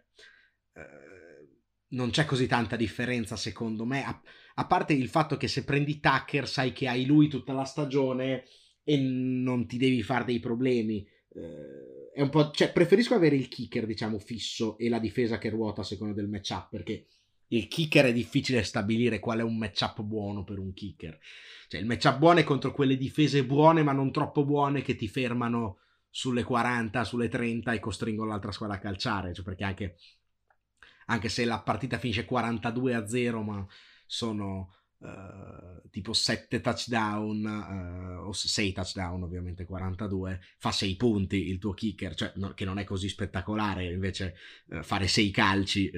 eh, 0.73 1.59
non 1.89 2.09
c'è 2.09 2.25
così 2.25 2.47
tanta 2.47 2.75
differenza 2.75 3.35
secondo 3.35 3.85
me, 3.85 4.03
a, 4.03 4.19
a, 4.55 4.65
parte 4.65 4.93
il 4.93 5.09
fatto 5.09 5.37
che 5.37 5.47
se 5.47 5.63
prendi 5.63 5.99
Tucker 5.99 6.47
sai 6.47 6.73
che 6.73 6.87
hai 6.87 7.05
lui 7.05 7.27
tutta 7.27 7.53
la 7.53 7.65
stagione 7.65 8.45
e 8.83 8.97
non 8.97 9.67
ti 9.67 9.77
devi 9.77 10.01
fare 10.01 10.25
dei 10.25 10.39
problemi. 10.39 11.07
Eh, 11.35 11.97
è 12.17 12.21
un 12.21 12.29
po', 12.29 12.49
cioè, 12.49 12.71
preferisco 12.71 13.13
avere 13.13 13.35
il 13.35 13.47
kicker, 13.47 13.85
diciamo, 13.85 14.17
fisso 14.17 14.75
e 14.79 14.89
la 14.89 14.97
difesa 14.97 15.37
che 15.37 15.51
ruota 15.51 15.81
a 15.81 15.83
seconda 15.83 16.15
del 16.15 16.27
matchup 16.27 16.69
perché 16.71 17.05
il 17.49 17.67
kicker 17.67 18.05
è 18.05 18.11
difficile 18.11 18.63
stabilire 18.63 19.19
qual 19.19 19.37
è 19.37 19.43
un 19.43 19.55
matchup 19.55 20.01
buono 20.01 20.43
per 20.43 20.57
un 20.57 20.73
kicker. 20.73 21.19
Cioè, 21.67 21.79
il 21.79 21.85
matchup 21.85 22.17
buono 22.17 22.39
è 22.39 22.43
contro 22.43 22.71
quelle 22.71 22.97
difese 22.97 23.45
buone, 23.45 23.83
ma 23.83 23.91
non 23.91 24.11
troppo 24.11 24.43
buone, 24.45 24.81
che 24.81 24.95
ti 24.95 25.07
fermano 25.07 25.77
sulle 26.09 26.41
40, 26.41 27.03
sulle 27.03 27.29
30 27.29 27.73
e 27.73 27.79
costringono 27.79 28.31
l'altra 28.31 28.51
squadra 28.51 28.77
a 28.77 28.79
calciare. 28.79 29.31
Cioè, 29.31 29.45
perché 29.45 29.63
anche, 29.63 29.97
anche 31.05 31.29
se 31.29 31.45
la 31.45 31.59
partita 31.59 31.99
finisce 31.99 32.25
42 32.25 32.95
a 32.95 33.07
0, 33.07 33.43
ma 33.43 33.67
sono 34.07 34.73
Uh, 34.99 35.87
tipo 35.91 36.11
7 36.11 36.59
touchdown 36.59 37.45
uh, 37.45 38.27
o 38.27 38.33
6 38.33 38.71
touchdown 38.71 39.21
ovviamente 39.21 39.63
42 39.63 40.39
fa 40.57 40.71
6 40.71 40.95
punti 40.95 41.49
il 41.49 41.59
tuo 41.59 41.73
kicker 41.73 42.15
cioè 42.15 42.31
no, 42.37 42.55
che 42.55 42.65
non 42.65 42.79
è 42.79 42.83
così 42.83 43.07
spettacolare 43.07 43.93
invece 43.93 44.33
uh, 44.69 44.81
fare 44.81 45.07
6 45.07 45.29
calci 45.29 45.91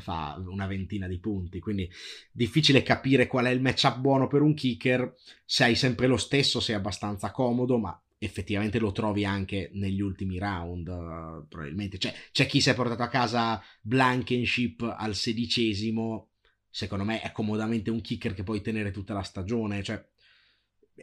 fa 0.00 0.42
una 0.46 0.66
ventina 0.66 1.06
di 1.06 1.18
punti. 1.18 1.60
Quindi 1.60 1.90
difficile 2.30 2.82
capire 2.82 3.26
qual 3.26 3.46
è 3.46 3.50
il 3.50 3.62
matchup 3.62 3.98
buono 3.98 4.26
per 4.26 4.42
un 4.42 4.54
kicker. 4.54 5.14
Se 5.44 5.64
hai 5.64 5.74
sempre 5.74 6.06
lo 6.06 6.16
stesso 6.16 6.60
sei 6.60 6.74
abbastanza 6.74 7.30
comodo 7.30 7.78
ma 7.78 7.98
effettivamente 8.18 8.78
lo 8.78 8.92
trovi 8.92 9.24
anche 9.24 9.70
negli 9.72 10.00
ultimi 10.00 10.38
round 10.38 11.46
probabilmente. 11.48 11.98
Cioè, 11.98 12.14
c'è 12.30 12.46
chi 12.46 12.60
si 12.60 12.70
è 12.70 12.74
portato 12.74 13.02
a 13.02 13.08
casa 13.08 13.62
Blankenship 13.80 14.82
al 14.96 15.14
sedicesimo 15.14 16.31
secondo 16.72 17.04
me 17.04 17.20
è 17.20 17.30
comodamente 17.32 17.90
un 17.90 18.00
kicker 18.00 18.32
che 18.32 18.42
puoi 18.42 18.62
tenere 18.62 18.90
tutta 18.90 19.12
la 19.12 19.22
stagione. 19.22 19.82
Cioè, 19.82 20.02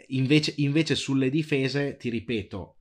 invece, 0.07 0.55
invece 0.57 0.95
sulle 0.95 1.29
difese, 1.29 1.95
ti 1.95 2.09
ripeto, 2.09 2.77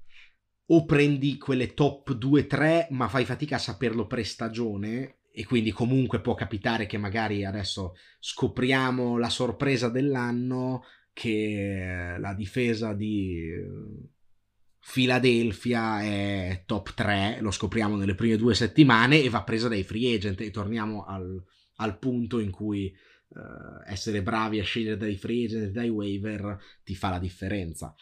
o 0.70 0.85
prendi 0.87 1.37
quelle 1.37 1.74
top 1.74 2.16
2-3, 2.16 2.87
ma 2.90 3.09
fai 3.09 3.27
fatica 3.27 3.57
a 3.57 3.61
saperlo 3.61 4.07
pre-stagione. 4.07 5.18
E 5.31 5.44
quindi 5.44 5.70
comunque 5.70 6.20
può 6.20 6.35
capitare 6.35 6.87
che 6.87 6.98
magari 6.98 7.44
adesso 7.44 7.94
scopriamo 8.18 9.18
la 9.18 9.29
sorpresa 9.29 9.88
dell'anno 9.88 10.83
che 11.12 12.16
la 12.18 12.35
difesa 12.35 12.92
di 12.94 13.53
Philadelphia 14.92 16.01
è 16.01 16.62
top 16.66 16.94
3, 16.94 17.38
lo 17.40 17.51
scopriamo 17.51 17.94
nelle 17.94 18.14
prime 18.14 18.37
due 18.37 18.55
settimane 18.55 19.22
e 19.22 19.29
va 19.29 19.42
presa 19.44 19.68
dai 19.68 19.85
free 19.85 20.14
agent 20.14 20.40
e 20.40 20.51
torniamo 20.51 21.05
al, 21.05 21.40
al 21.78 21.98
punto 21.98 22.38
in 22.38 22.50
cui 22.50 22.94
uh, 23.28 23.40
essere 23.86 24.22
bravi 24.22 24.60
a 24.60 24.64
scegliere 24.64 24.96
dai 24.96 25.16
free 25.16 25.46
e 25.46 25.70
dai 25.70 25.88
waiver 25.88 26.58
ti 26.84 26.94
fa 26.94 27.10
la 27.10 27.18
differenza. 27.18 27.94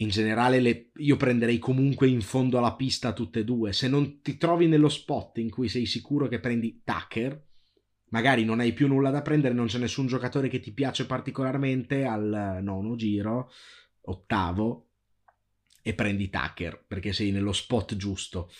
In 0.00 0.10
generale 0.10 0.60
le, 0.60 0.90
io 0.96 1.16
prenderei 1.16 1.58
comunque 1.58 2.06
in 2.06 2.20
fondo 2.20 2.58
alla 2.58 2.74
pista 2.74 3.12
tutte 3.12 3.40
e 3.40 3.44
due. 3.44 3.72
Se 3.72 3.88
non 3.88 4.20
ti 4.20 4.36
trovi 4.36 4.68
nello 4.68 4.88
spot 4.88 5.38
in 5.38 5.50
cui 5.50 5.68
sei 5.68 5.86
sicuro 5.86 6.28
che 6.28 6.38
prendi 6.38 6.82
Tucker, 6.84 7.46
magari 8.10 8.44
non 8.44 8.60
hai 8.60 8.72
più 8.72 8.86
nulla 8.86 9.10
da 9.10 9.22
prendere, 9.22 9.54
non 9.54 9.66
c'è 9.66 9.78
nessun 9.78 10.06
giocatore 10.06 10.48
che 10.48 10.60
ti 10.60 10.72
piace 10.72 11.04
particolarmente 11.04 12.04
al 12.04 12.60
nono 12.62 12.94
giro, 12.94 13.50
ottavo, 14.02 14.88
e 15.82 15.94
prendi 15.94 16.28
Tucker 16.28 16.84
perché 16.86 17.12
sei 17.12 17.30
nello 17.30 17.52
spot 17.52 17.96
giusto 17.96 18.50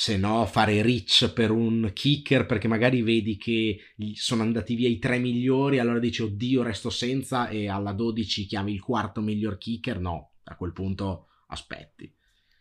se 0.00 0.16
no 0.16 0.46
fare 0.46 0.80
rich 0.80 1.32
per 1.32 1.50
un 1.50 1.90
kicker 1.92 2.46
perché 2.46 2.68
magari 2.68 3.02
vedi 3.02 3.36
che 3.36 3.80
sono 4.14 4.42
andati 4.42 4.76
via 4.76 4.88
i 4.88 5.00
tre 5.00 5.18
migliori 5.18 5.80
allora 5.80 5.98
dici 5.98 6.22
oddio 6.22 6.62
resto 6.62 6.88
senza 6.88 7.48
e 7.48 7.68
alla 7.68 7.90
12 7.90 8.46
chiami 8.46 8.72
il 8.72 8.80
quarto 8.80 9.20
miglior 9.20 9.58
kicker 9.58 9.98
no 9.98 10.34
a 10.44 10.54
quel 10.54 10.72
punto 10.72 11.26
aspetti. 11.48 12.14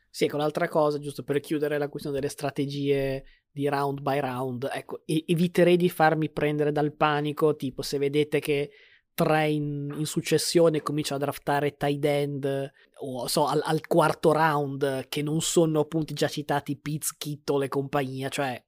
Sì 0.10 0.28
con 0.28 0.40
l'altra 0.40 0.68
cosa 0.68 0.98
giusto 0.98 1.22
per 1.22 1.40
chiudere 1.40 1.78
la 1.78 1.90
questione 1.90 2.20
delle 2.20 2.32
strategie 2.32 3.24
di 3.52 3.70
round 3.70 4.02
by 4.02 4.20
round 4.20 4.68
ecco 4.74 5.04
eviterei 5.06 5.78
di 5.78 5.92
farmi 5.92 6.32
prendere 6.32 6.72
dal 6.72 6.96
panico 6.96 7.56
tipo 7.56 7.84
se 7.84 8.00
vedete 8.00 8.40
che 8.40 8.72
tre 9.18 9.50
in, 9.50 9.92
in 9.98 10.06
successione 10.06 10.84
comincia 10.84 11.16
a 11.16 11.18
draftare 11.18 11.76
tight 11.76 12.06
end 12.06 12.72
o 13.00 13.26
so, 13.26 13.48
al, 13.48 13.62
al, 13.64 13.88
quarto 13.88 14.32
round 14.32 15.08
che 15.10 15.24
non 15.24 15.42
sono 15.42 15.80
appunto 15.80 16.14
già 16.14 16.28
citati 16.28 16.78
Pitts, 16.78 17.18
Kittle 17.18 17.66
e 17.66 17.68
compagnia, 17.68 18.30
cioè 18.30 18.64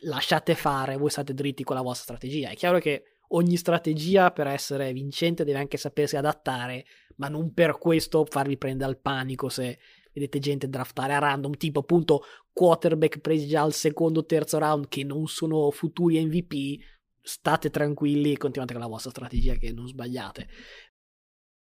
lasciate 0.00 0.54
fare, 0.54 0.98
voi 0.98 1.08
state 1.08 1.32
dritti 1.32 1.64
con 1.64 1.76
la 1.76 1.82
vostra 1.82 2.14
strategia. 2.14 2.50
È 2.50 2.54
chiaro 2.54 2.78
che 2.78 3.04
ogni 3.28 3.56
strategia 3.56 4.32
per 4.32 4.48
essere 4.48 4.92
vincente 4.92 5.44
deve 5.44 5.60
anche 5.60 5.78
sapersi 5.78 6.18
adattare, 6.18 6.84
ma 7.16 7.28
non 7.28 7.54
per 7.54 7.78
questo 7.78 8.26
farvi 8.28 8.58
prendere 8.58 8.90
al 8.90 9.00
panico 9.00 9.48
se 9.48 9.78
vedete 10.12 10.38
gente 10.38 10.68
draftare 10.68 11.14
a 11.14 11.18
random, 11.20 11.56
tipo 11.56 11.80
appunto 11.80 12.22
quarterback 12.52 13.20
presi 13.20 13.46
già 13.46 13.62
al 13.62 13.72
secondo 13.72 14.20
o 14.20 14.26
terzo 14.26 14.58
round 14.58 14.88
che 14.88 15.04
non 15.04 15.26
sono 15.26 15.70
futuri 15.70 16.22
MVP, 16.22 16.82
state 17.26 17.70
tranquilli 17.70 18.32
e 18.32 18.36
continuate 18.36 18.72
con 18.72 18.82
la 18.82 18.88
vostra 18.88 19.10
strategia 19.10 19.54
che 19.54 19.72
non 19.72 19.88
sbagliate. 19.88 20.48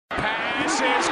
Passes 0.07 1.09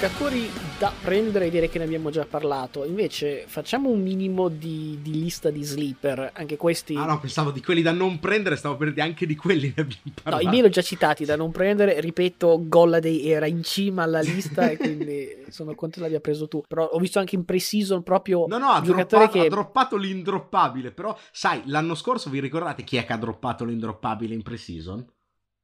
giocatori 0.00 0.69
da 0.80 0.90
prendere 0.98 1.50
direi 1.50 1.68
che 1.68 1.76
ne 1.76 1.84
abbiamo 1.84 2.08
già 2.08 2.24
parlato. 2.24 2.86
Invece 2.86 3.44
facciamo 3.46 3.90
un 3.90 4.00
minimo 4.00 4.48
di, 4.48 4.98
di, 5.02 5.12
lista 5.12 5.50
di 5.50 5.62
sleeper. 5.62 6.30
Anche 6.32 6.56
questi. 6.56 6.96
Ah, 6.96 7.04
no, 7.04 7.20
pensavo 7.20 7.50
di 7.50 7.60
quelli 7.60 7.82
da 7.82 7.92
non 7.92 8.18
prendere, 8.18 8.56
stavo 8.56 8.78
per 8.78 8.94
dire 8.94 9.02
anche 9.02 9.26
di 9.26 9.36
quelli 9.36 9.74
ne 9.76 9.82
abbiamo 9.82 10.14
parlato. 10.14 10.42
No, 10.42 10.48
i 10.48 10.50
miei 10.50 10.62
l'ho 10.62 10.70
già 10.70 10.80
citati 10.80 11.26
da 11.26 11.36
non 11.36 11.50
prendere. 11.50 12.00
Ripeto, 12.00 12.62
Golladay 12.66 13.26
era 13.26 13.44
in 13.44 13.62
cima 13.62 14.04
alla 14.04 14.20
lista 14.20 14.70
e 14.70 14.78
quindi 14.78 15.44
sono 15.52 15.74
contento 15.74 16.06
l'abbia 16.06 16.20
preso 16.20 16.48
tu. 16.48 16.62
Però 16.66 16.86
ho 16.86 16.98
visto 16.98 17.18
anche 17.18 17.34
in 17.34 17.44
pre-season 17.44 18.02
proprio. 18.02 18.46
No, 18.48 18.56
no, 18.56 18.68
ha, 18.68 18.80
droppato, 18.80 19.28
che... 19.28 19.40
ha 19.40 19.48
droppato 19.50 19.98
l'indroppabile. 19.98 20.92
Però, 20.92 21.14
sai, 21.30 21.60
l'anno 21.66 21.94
scorso 21.94 22.30
vi 22.30 22.40
ricordate 22.40 22.84
chi 22.84 22.96
è 22.96 23.04
che 23.04 23.12
ha 23.12 23.18
droppato 23.18 23.66
l'indroppabile 23.66 24.32
in 24.32 24.40
pre-season? 24.40 25.04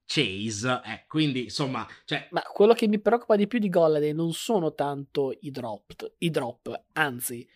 Chase, 0.06 0.80
eh, 0.84 1.04
quindi 1.08 1.44
insomma, 1.44 1.86
cioè... 2.04 2.28
Ma 2.30 2.42
quello 2.42 2.74
che 2.74 2.86
mi 2.86 3.00
preoccupa 3.00 3.34
di 3.36 3.46
più 3.46 3.58
di 3.58 3.68
Golladay 3.68 4.12
non 4.12 4.32
sono 4.32 4.72
tanto 4.72 5.36
i 5.40 5.50
drop, 5.50 6.14
i 6.18 6.30
drop, 6.30 6.84
anzi, 6.92 7.46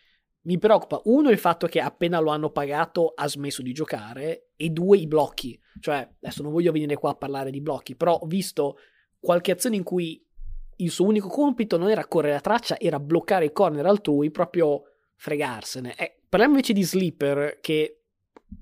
mi 0.43 0.59
preoccupa 0.59 1.01
uno 1.05 1.31
il 1.31 1.39
fatto 1.39 1.67
che 1.67 1.81
appena 1.81 2.19
lo 2.19 2.31
hanno 2.31 2.51
pagato 2.51 3.13
ha 3.15 3.29
smesso 3.29 3.63
di 3.63 3.73
giocare 3.73 4.51
e 4.57 4.71
due 4.71 4.99
i 4.99 5.07
blocchi, 5.07 5.59
cioè 5.79 6.09
adesso 6.21 6.43
non 6.43 6.51
voglio 6.51 6.73
venire 6.73 6.97
qua 6.97 7.11
a 7.11 7.15
parlare 7.15 7.51
di 7.51 7.61
blocchi, 7.61 7.95
però 7.95 8.15
ho 8.15 8.27
visto 8.27 8.79
qualche 9.21 9.53
azione 9.53 9.77
in 9.77 9.85
cui 9.85 10.25
il 10.77 10.91
suo 10.91 11.07
unico 11.07 11.29
compito 11.29 11.77
non 11.77 11.91
era 11.91 12.07
correre 12.07 12.35
la 12.35 12.41
traccia, 12.41 12.79
era 12.81 12.99
bloccare 12.99 13.45
il 13.45 13.53
corner 13.53 13.87
altrui, 13.87 14.31
proprio 14.31 14.83
fregarsene. 15.15 15.95
Eh, 15.97 16.21
parliamo 16.29 16.55
invece 16.55 16.73
di 16.73 16.83
sleeper 16.83 17.59
che 17.61 18.01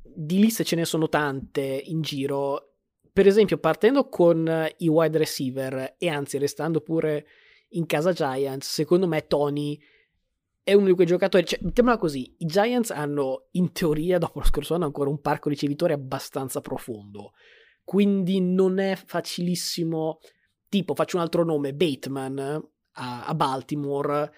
di 0.02 0.40
liste 0.40 0.64
ce 0.64 0.74
ne 0.74 0.84
sono 0.84 1.08
tante 1.08 1.62
in 1.62 2.00
giro 2.02 2.67
per 3.18 3.26
esempio, 3.26 3.58
partendo 3.58 4.08
con 4.08 4.46
eh, 4.46 4.76
i 4.76 4.86
wide 4.86 5.18
receiver 5.18 5.96
e 5.98 6.08
anzi 6.08 6.38
restando 6.38 6.80
pure 6.80 7.26
in 7.70 7.84
casa 7.84 8.12
Giants, 8.12 8.70
secondo 8.70 9.08
me 9.08 9.26
Tony 9.26 9.76
è 10.62 10.72
uno 10.72 10.86
di 10.86 10.92
quei 10.92 11.08
giocatori. 11.08 11.44
Cioè, 11.44 11.58
mettiamola 11.60 11.98
così: 11.98 12.36
i 12.38 12.46
Giants 12.46 12.90
hanno 12.90 13.48
in 13.54 13.72
teoria, 13.72 14.18
dopo 14.18 14.38
lo 14.38 14.44
scorso 14.44 14.74
anno, 14.74 14.84
ancora 14.84 15.10
un 15.10 15.20
parco 15.20 15.48
ricevitori 15.48 15.92
abbastanza 15.94 16.60
profondo. 16.60 17.32
Quindi 17.82 18.40
non 18.40 18.78
è 18.78 18.94
facilissimo. 18.94 20.20
Tipo, 20.68 20.94
faccio 20.94 21.16
un 21.16 21.22
altro 21.22 21.42
nome: 21.42 21.74
Bateman 21.74 22.38
a, 22.92 23.24
a 23.24 23.34
Baltimore 23.34 24.30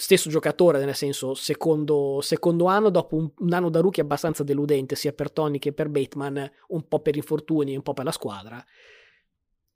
stesso 0.00 0.30
giocatore, 0.30 0.84
nel 0.84 0.94
senso 0.94 1.34
secondo, 1.34 2.20
secondo 2.20 2.66
anno, 2.66 2.88
dopo 2.88 3.16
un, 3.16 3.28
un, 3.38 3.52
anno 3.52 3.68
da 3.68 3.80
rookie 3.80 4.00
abbastanza 4.00 4.44
deludente 4.44 4.94
sia 4.94 5.12
per 5.12 5.32
Tony 5.32 5.58
che 5.58 5.72
per 5.72 5.88
Bateman, 5.88 6.48
un 6.68 6.86
po' 6.86 7.00
per 7.00 7.16
infortuni, 7.16 7.74
un 7.74 7.82
po' 7.82 7.94
per 7.94 8.04
la 8.04 8.12
squadra. 8.12 8.64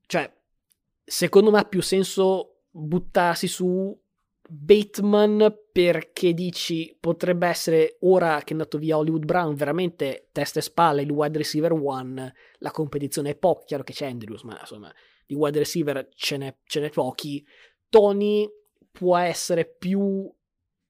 Cioè, 0.07 0.33
secondo 1.05 1.51
me 1.51 1.59
ha 1.59 1.64
più 1.64 1.83
senso 1.83 2.66
buttarsi 2.70 3.49
su 3.49 4.01
Bateman 4.49 5.53
perché 5.73 6.33
dici 6.35 6.97
potrebbe 7.01 7.49
essere 7.49 7.97
ora 8.03 8.39
che 8.39 8.51
è 8.51 8.53
andato 8.53 8.79
via 8.79 8.99
Hollywood 8.99 9.25
Brown 9.25 9.55
veramente 9.57 10.29
testa 10.31 10.61
e 10.61 10.62
spalle 10.62 11.03
il 11.03 11.11
wide 11.11 11.39
receiver 11.39 11.73
one 11.73 12.35
la 12.59 12.70
competizione 12.70 13.31
è 13.31 13.35
poca 13.35 13.64
chiaro 13.64 13.83
che 13.83 13.93
c'è 13.93 14.07
Andrews 14.07 14.43
ma 14.43 14.59
insomma 14.61 14.93
di 15.25 15.35
wide 15.35 15.59
receiver 15.59 16.09
ce 16.14 16.37
n'è, 16.37 16.55
ce 16.64 16.81
n'è 16.81 16.91
pochi 16.91 17.47
Tony 17.89 18.47
può 18.93 19.16
essere 19.16 19.66
più 19.66 20.30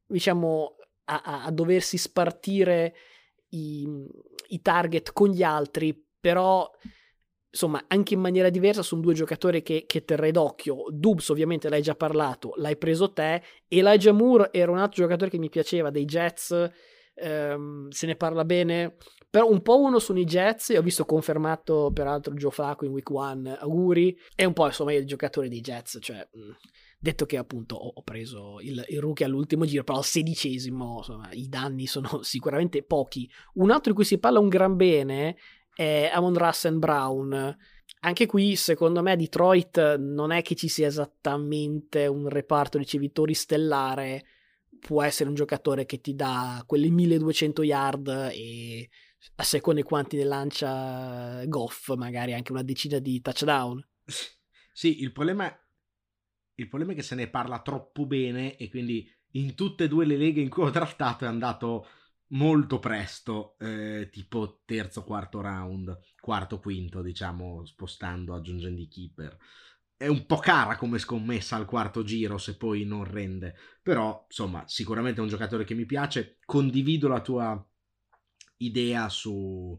diciamo 0.05 0.76
a, 1.05 1.44
a, 1.44 1.50
doversi 1.50 1.96
spartire 1.96 2.94
i, 3.50 3.88
i 4.48 4.61
target 4.61 5.12
con 5.12 5.30
gli 5.30 5.42
altri 5.42 5.98
però 6.20 6.70
insomma, 7.53 7.84
anche 7.86 8.14
in 8.14 8.20
maniera 8.20 8.48
diversa 8.48 8.82
sono 8.82 9.03
due 9.03 9.14
giocatori 9.14 9.62
che, 9.62 9.84
che 9.86 10.05
terrei 10.05 10.32
d'occhio. 10.32 10.86
Dubs, 10.90 11.28
ovviamente, 11.28 11.68
l'hai 11.68 11.82
già 11.82 11.94
parlato, 11.94 12.53
l'hai 12.57 12.76
preso 12.76 13.12
te. 13.12 13.42
Elijah 13.68 14.12
Moore 14.12 14.50
era 14.53 14.70
un 14.70 14.78
altro 14.78 15.03
giocatore 15.03 15.30
che 15.30 15.38
mi 15.38 15.50
piaceva, 15.50 15.90
dei 15.90 16.07
Jets, 16.07 16.70
ehm, 17.14 17.88
se 17.90 18.07
ne 18.07 18.16
parla 18.16 18.44
bene. 18.44 18.96
Però 19.28 19.48
un 19.48 19.62
po' 19.62 19.80
uno 19.80 19.98
sono 19.98 20.18
i 20.18 20.24
Jets, 20.24 20.70
ho 20.70 20.82
visto 20.82 21.05
confermato 21.05 21.90
peraltro 21.92 22.34
Joe 22.34 22.50
Flacco 22.50 22.84
in 22.84 22.92
week 22.92 23.11
one, 23.11 23.57
auguri, 23.57 24.16
e 24.34 24.44
un 24.44 24.53
po' 24.53 24.66
insomma 24.66 24.92
il 24.92 25.07
giocatore 25.07 25.48
dei 25.48 25.61
Jets, 25.61 25.98
cioè... 26.00 26.26
Mh, 26.32 26.50
detto 27.03 27.26
che 27.26 27.36
appunto 27.36 27.74
ho, 27.74 28.00
preso 28.03 28.61
il, 28.61 28.84
il, 28.88 29.00
rookie 29.00 29.26
all'ultimo 29.26 29.64
giro, 29.64 29.82
però 29.82 29.98
al 29.98 30.05
sedicesimo 30.05 30.98
insomma, 30.98 31.28
i 31.32 31.48
danni 31.48 31.86
sono 31.86 32.22
sicuramente 32.22 32.84
pochi. 32.84 33.28
Un 33.55 33.72
altro 33.72 33.90
di 33.90 33.96
cui 33.96 34.05
si 34.05 34.18
parla 34.18 34.38
un 34.38 34.48
gran 34.48 34.76
bene 34.76 35.36
è 35.74 36.09
Amon 36.12 36.34
Russell 36.34 36.78
Brown. 36.78 37.57
Anche 38.05 38.26
qui, 38.26 38.55
secondo 38.55 39.03
me, 39.03 39.16
Detroit 39.16 39.96
non 39.96 40.30
è 40.30 40.42
che 40.42 40.55
ci 40.55 40.68
sia 40.68 40.86
esattamente 40.86 42.07
un 42.07 42.28
reparto 42.28 42.78
ricevitori 42.78 43.34
stellare. 43.34 44.24
Può 44.78 45.03
essere 45.03 45.28
un 45.28 45.34
giocatore 45.34 45.84
che 45.86 46.00
ti 46.00 46.14
dà 46.14 46.62
quelle 46.66 46.88
1200 46.88 47.62
yard 47.64 48.09
e 48.32 48.88
a 49.36 49.42
seconda 49.42 49.82
quanti 49.82 50.16
ne 50.16 50.24
lancia 50.24 51.44
Goff, 51.46 51.94
magari 51.94 52.32
anche 52.32 52.53
una 52.53 52.62
decina 52.62 53.00
di 53.00 53.20
touchdown. 53.20 53.84
Sì, 54.72 55.00
il 55.03 55.12
problema, 55.12 55.53
il 56.63 56.69
problema 56.69 56.93
è 56.93 56.95
che 56.95 57.03
se 57.03 57.15
ne 57.15 57.29
parla 57.29 57.61
troppo 57.61 58.07
bene 58.07 58.57
e 58.57 58.69
quindi 58.69 59.09
in 59.33 59.55
tutte 59.55 59.85
e 59.85 59.89
due 59.89 60.05
le 60.05 60.17
leghe 60.17 60.41
in 60.41 60.49
cui 60.49 60.65
ho 60.65 60.71
trattato 60.71 61.25
è 61.25 61.29
andato 61.29 61.87
molto 62.29 62.79
presto, 62.79 63.57
eh, 63.59 64.09
tipo 64.11 64.63
terzo, 64.65 65.05
quarto 65.05 65.41
round, 65.41 65.99
quarto, 66.21 66.61
quinto, 66.61 67.03
diciamo, 67.03 67.65
spostando, 67.65 68.35
aggiungendo 68.35 68.81
i 68.81 68.89
keeper. 68.89 69.37
È 69.97 70.07
un 70.07 70.27
po' 70.27 70.39
cara 70.39 70.77
come 70.77 70.99
scommessa 70.99 71.57
al 71.57 71.67
quarto 71.67 72.03
giro 72.03 72.39
se 72.39 72.57
poi 72.57 72.85
non 72.85 73.05
rende, 73.05 73.55
però 73.83 74.25
insomma 74.27 74.65
sicuramente 74.67 75.21
è 75.21 75.23
un 75.23 75.29
giocatore 75.29 75.65
che 75.65 75.75
mi 75.75 75.87
piace, 75.87 76.39
condivido 76.45 77.07
la 77.07 77.21
tua 77.21 77.65
idea 78.57 79.09
su, 79.09 79.79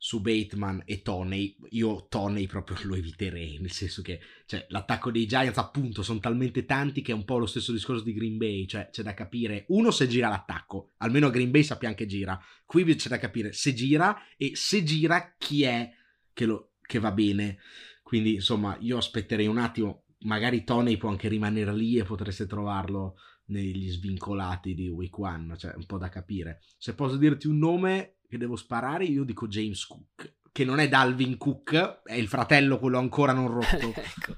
su 0.00 0.20
Bateman 0.20 0.84
e 0.86 1.02
Toney, 1.02 1.56
io 1.70 2.06
Toney 2.08 2.46
proprio 2.46 2.76
lo 2.84 2.94
eviterei, 2.94 3.58
nel 3.58 3.72
senso 3.72 4.00
che 4.00 4.20
cioè, 4.46 4.64
l'attacco 4.68 5.10
dei 5.10 5.26
Giants 5.26 5.58
appunto 5.58 6.04
sono 6.04 6.20
talmente 6.20 6.64
tanti 6.64 7.02
che 7.02 7.10
è 7.10 7.14
un 7.16 7.24
po' 7.24 7.38
lo 7.38 7.46
stesso 7.46 7.72
discorso 7.72 8.04
di 8.04 8.14
Green 8.14 8.36
Bay, 8.36 8.64
cioè 8.66 8.90
c'è 8.92 9.02
da 9.02 9.12
capire, 9.12 9.64
uno 9.68 9.90
se 9.90 10.06
gira 10.06 10.28
l'attacco, 10.28 10.92
almeno 10.98 11.30
Green 11.30 11.50
Bay 11.50 11.64
sappiamo 11.64 11.96
che 11.96 12.06
gira, 12.06 12.40
qui 12.64 12.84
c'è 12.94 13.08
da 13.08 13.18
capire 13.18 13.52
se 13.52 13.74
gira 13.74 14.16
e 14.36 14.52
se 14.54 14.84
gira 14.84 15.34
chi 15.36 15.64
è 15.64 15.90
che, 16.32 16.46
lo, 16.46 16.74
che 16.80 17.00
va 17.00 17.10
bene, 17.10 17.58
quindi 18.04 18.34
insomma 18.34 18.76
io 18.80 18.98
aspetterei 18.98 19.48
un 19.48 19.58
attimo, 19.58 20.04
magari 20.20 20.62
Toney 20.62 20.96
può 20.96 21.08
anche 21.08 21.28
rimanere 21.28 21.74
lì 21.74 21.98
e 21.98 22.04
potreste 22.04 22.46
trovarlo 22.46 23.16
negli 23.46 23.90
svincolati 23.90 24.74
di 24.74 24.88
Week 24.88 25.16
One, 25.18 25.56
cioè 25.56 25.74
un 25.74 25.86
po' 25.86 25.98
da 25.98 26.08
capire. 26.08 26.60
Se 26.76 26.94
posso 26.94 27.16
dirti 27.16 27.46
un 27.48 27.58
nome, 27.58 28.17
che 28.28 28.38
devo 28.38 28.56
sparare, 28.56 29.04
io 29.04 29.24
dico 29.24 29.48
James 29.48 29.84
Cook, 29.86 30.34
che 30.52 30.64
non 30.64 30.78
è 30.78 30.88
Dalvin 30.88 31.38
Cook, 31.38 32.02
è 32.04 32.14
il 32.14 32.28
fratello 32.28 32.78
quello 32.78 32.98
ancora 32.98 33.32
non 33.32 33.48
rotto. 33.48 33.88
ecco. 33.94 34.36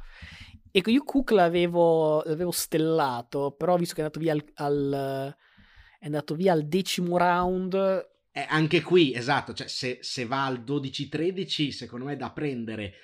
ecco, 0.70 0.90
io 0.90 1.02
Cook 1.02 1.32
l'avevo, 1.32 2.22
l'avevo, 2.24 2.52
stellato, 2.52 3.52
però 3.52 3.76
visto 3.76 3.94
che 3.94 4.02
è 4.02 4.04
andato 4.04 4.20
via 4.20 4.32
al, 4.32 4.44
al, 4.54 5.36
è 5.98 6.04
andato 6.06 6.34
via 6.34 6.52
al 6.52 6.66
decimo 6.66 7.16
round... 7.18 8.08
Eh, 8.32 8.46
anche 8.48 8.80
qui, 8.80 9.12
esatto, 9.12 9.52
cioè 9.52 9.66
se, 9.66 9.98
se 10.02 10.24
va 10.24 10.46
al 10.46 10.60
12-13, 10.60 11.70
secondo 11.70 12.04
me 12.04 12.12
è 12.12 12.16
da 12.16 12.30
prendere 12.30 12.94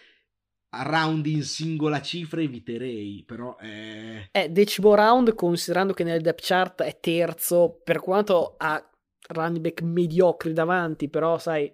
round 0.68 1.26
in 1.26 1.43
singola 1.43 2.01
cifra 2.01 2.41
eviterei, 2.41 3.24
però 3.26 3.57
è... 3.57 4.28
Eh, 4.30 4.51
decimo 4.51 4.95
round, 4.95 5.34
considerando 5.34 5.93
che 5.93 6.05
nel 6.05 6.20
depth 6.20 6.45
chart 6.45 6.82
è 6.82 6.99
terzo, 7.01 7.80
per 7.82 8.01
quanto 8.01 8.55
ha 8.57 8.91
running 9.28 9.60
back 9.60 9.82
mediocri 9.82 10.52
davanti, 10.52 11.08
però 11.08 11.38
sai... 11.38 11.72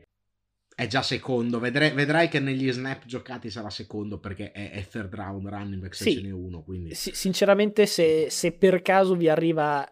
È 0.75 0.87
già 0.87 1.03
secondo, 1.03 1.59
vedrai, 1.59 1.93
vedrai 1.93 2.29
che 2.29 2.41
negli 2.41 2.71
snap 2.73 3.05
giocati 3.05 3.51
sarà 3.51 3.69
secondo 3.69 4.19
perché 4.19 4.53
è, 4.53 4.71
è 4.71 4.87
third 4.87 5.15
round 5.15 5.47
running 5.47 5.83
back 5.83 5.95
se 5.95 6.05
sì, 6.05 6.15
ce 6.15 6.23
n'è 6.23 6.31
uno. 6.31 6.63
Quindi. 6.63 6.95
Sì, 6.95 7.13
sinceramente 7.15 7.85
se, 7.85 8.29
se 8.31 8.53
per 8.53 8.81
caso 8.81 9.15
vi 9.15 9.29
arriva, 9.29 9.87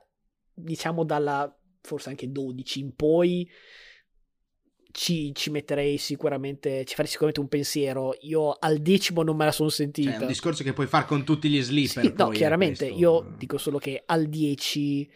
diciamo 0.55 1.05
dalla 1.05 1.55
forse 1.83 2.09
anche 2.09 2.31
12 2.31 2.81
in 2.81 2.95
poi, 2.95 3.49
ci, 4.93 5.35
ci, 5.35 5.51
metterei 5.51 5.99
sicuramente, 5.99 6.85
ci 6.85 6.95
farei 6.95 7.11
sicuramente 7.11 7.41
un 7.41 7.49
pensiero. 7.49 8.15
Io 8.23 8.51
al 8.51 8.79
decimo 8.79 9.23
non 9.23 9.37
me 9.37 9.45
la 9.45 9.53
sono 9.53 9.69
sentita. 9.69 10.11
Cioè, 10.11 10.19
è 10.19 10.23
un 10.23 10.29
discorso 10.29 10.63
che 10.63 10.73
puoi 10.73 10.87
fare 10.87 11.07
con 11.07 11.25
tutti 11.25 11.49
gli 11.49 11.61
sleeper. 11.63 12.05
Sì, 12.05 12.13
no, 12.17 12.29
chiaramente, 12.29 12.87
io 12.87 13.35
dico 13.37 13.59
solo 13.59 13.79
che 13.79 14.03
al 14.05 14.27
10 14.27 15.11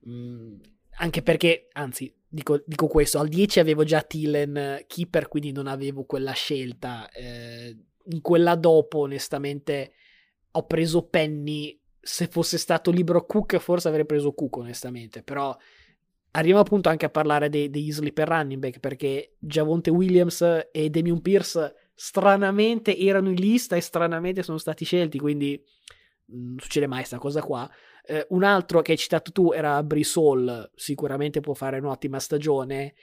mh, 0.00 0.54
anche 1.00 1.22
perché, 1.22 1.68
anzi, 1.72 2.14
dico, 2.28 2.62
dico, 2.64 2.86
questo, 2.86 3.18
al 3.18 3.28
10 3.28 3.58
avevo 3.60 3.84
già 3.84 4.02
Tillen 4.02 4.84
keeper, 4.86 5.28
quindi 5.28 5.50
non 5.50 5.66
avevo 5.66 6.04
quella 6.04 6.32
scelta. 6.32 7.08
Eh, 7.10 7.76
in 8.04 8.20
quella 8.20 8.54
dopo, 8.54 9.00
onestamente, 9.00 9.92
ho 10.52 10.66
preso 10.66 11.06
Penny. 11.06 11.78
Se 12.02 12.26
fosse 12.26 12.58
stato 12.58 12.90
libero 12.90 13.24
Cook, 13.24 13.58
forse 13.58 13.88
avrei 13.88 14.06
preso 14.06 14.32
Cook, 14.32 14.58
onestamente. 14.58 15.22
Però 15.22 15.56
arriviamo 16.32 16.60
appunto 16.60 16.90
anche 16.90 17.06
a 17.06 17.10
parlare 17.10 17.48
dei, 17.48 17.70
degli 17.70 17.92
sleeper 17.92 18.28
running 18.28 18.60
back, 18.60 18.78
perché 18.78 19.36
Javonte 19.38 19.90
Williams 19.90 20.68
e 20.70 20.90
Damian 20.90 21.22
Pierce 21.22 21.74
stranamente 21.94 22.96
erano 22.96 23.30
in 23.30 23.36
lista 23.36 23.74
e 23.74 23.80
stranamente 23.80 24.42
sono 24.42 24.58
stati 24.58 24.84
scelti, 24.84 25.18
quindi 25.18 25.62
non 26.26 26.56
succede 26.58 26.86
mai 26.86 26.98
questa 26.98 27.18
cosa 27.18 27.42
qua. 27.42 27.70
Eh, 28.10 28.26
un 28.30 28.42
altro 28.42 28.82
che 28.82 28.90
hai 28.90 28.98
citato 28.98 29.30
tu 29.30 29.52
era 29.52 29.80
Brisol, 29.84 30.68
sicuramente 30.74 31.38
può 31.38 31.54
fare 31.54 31.78
un'ottima 31.78 32.18
stagione. 32.18 32.94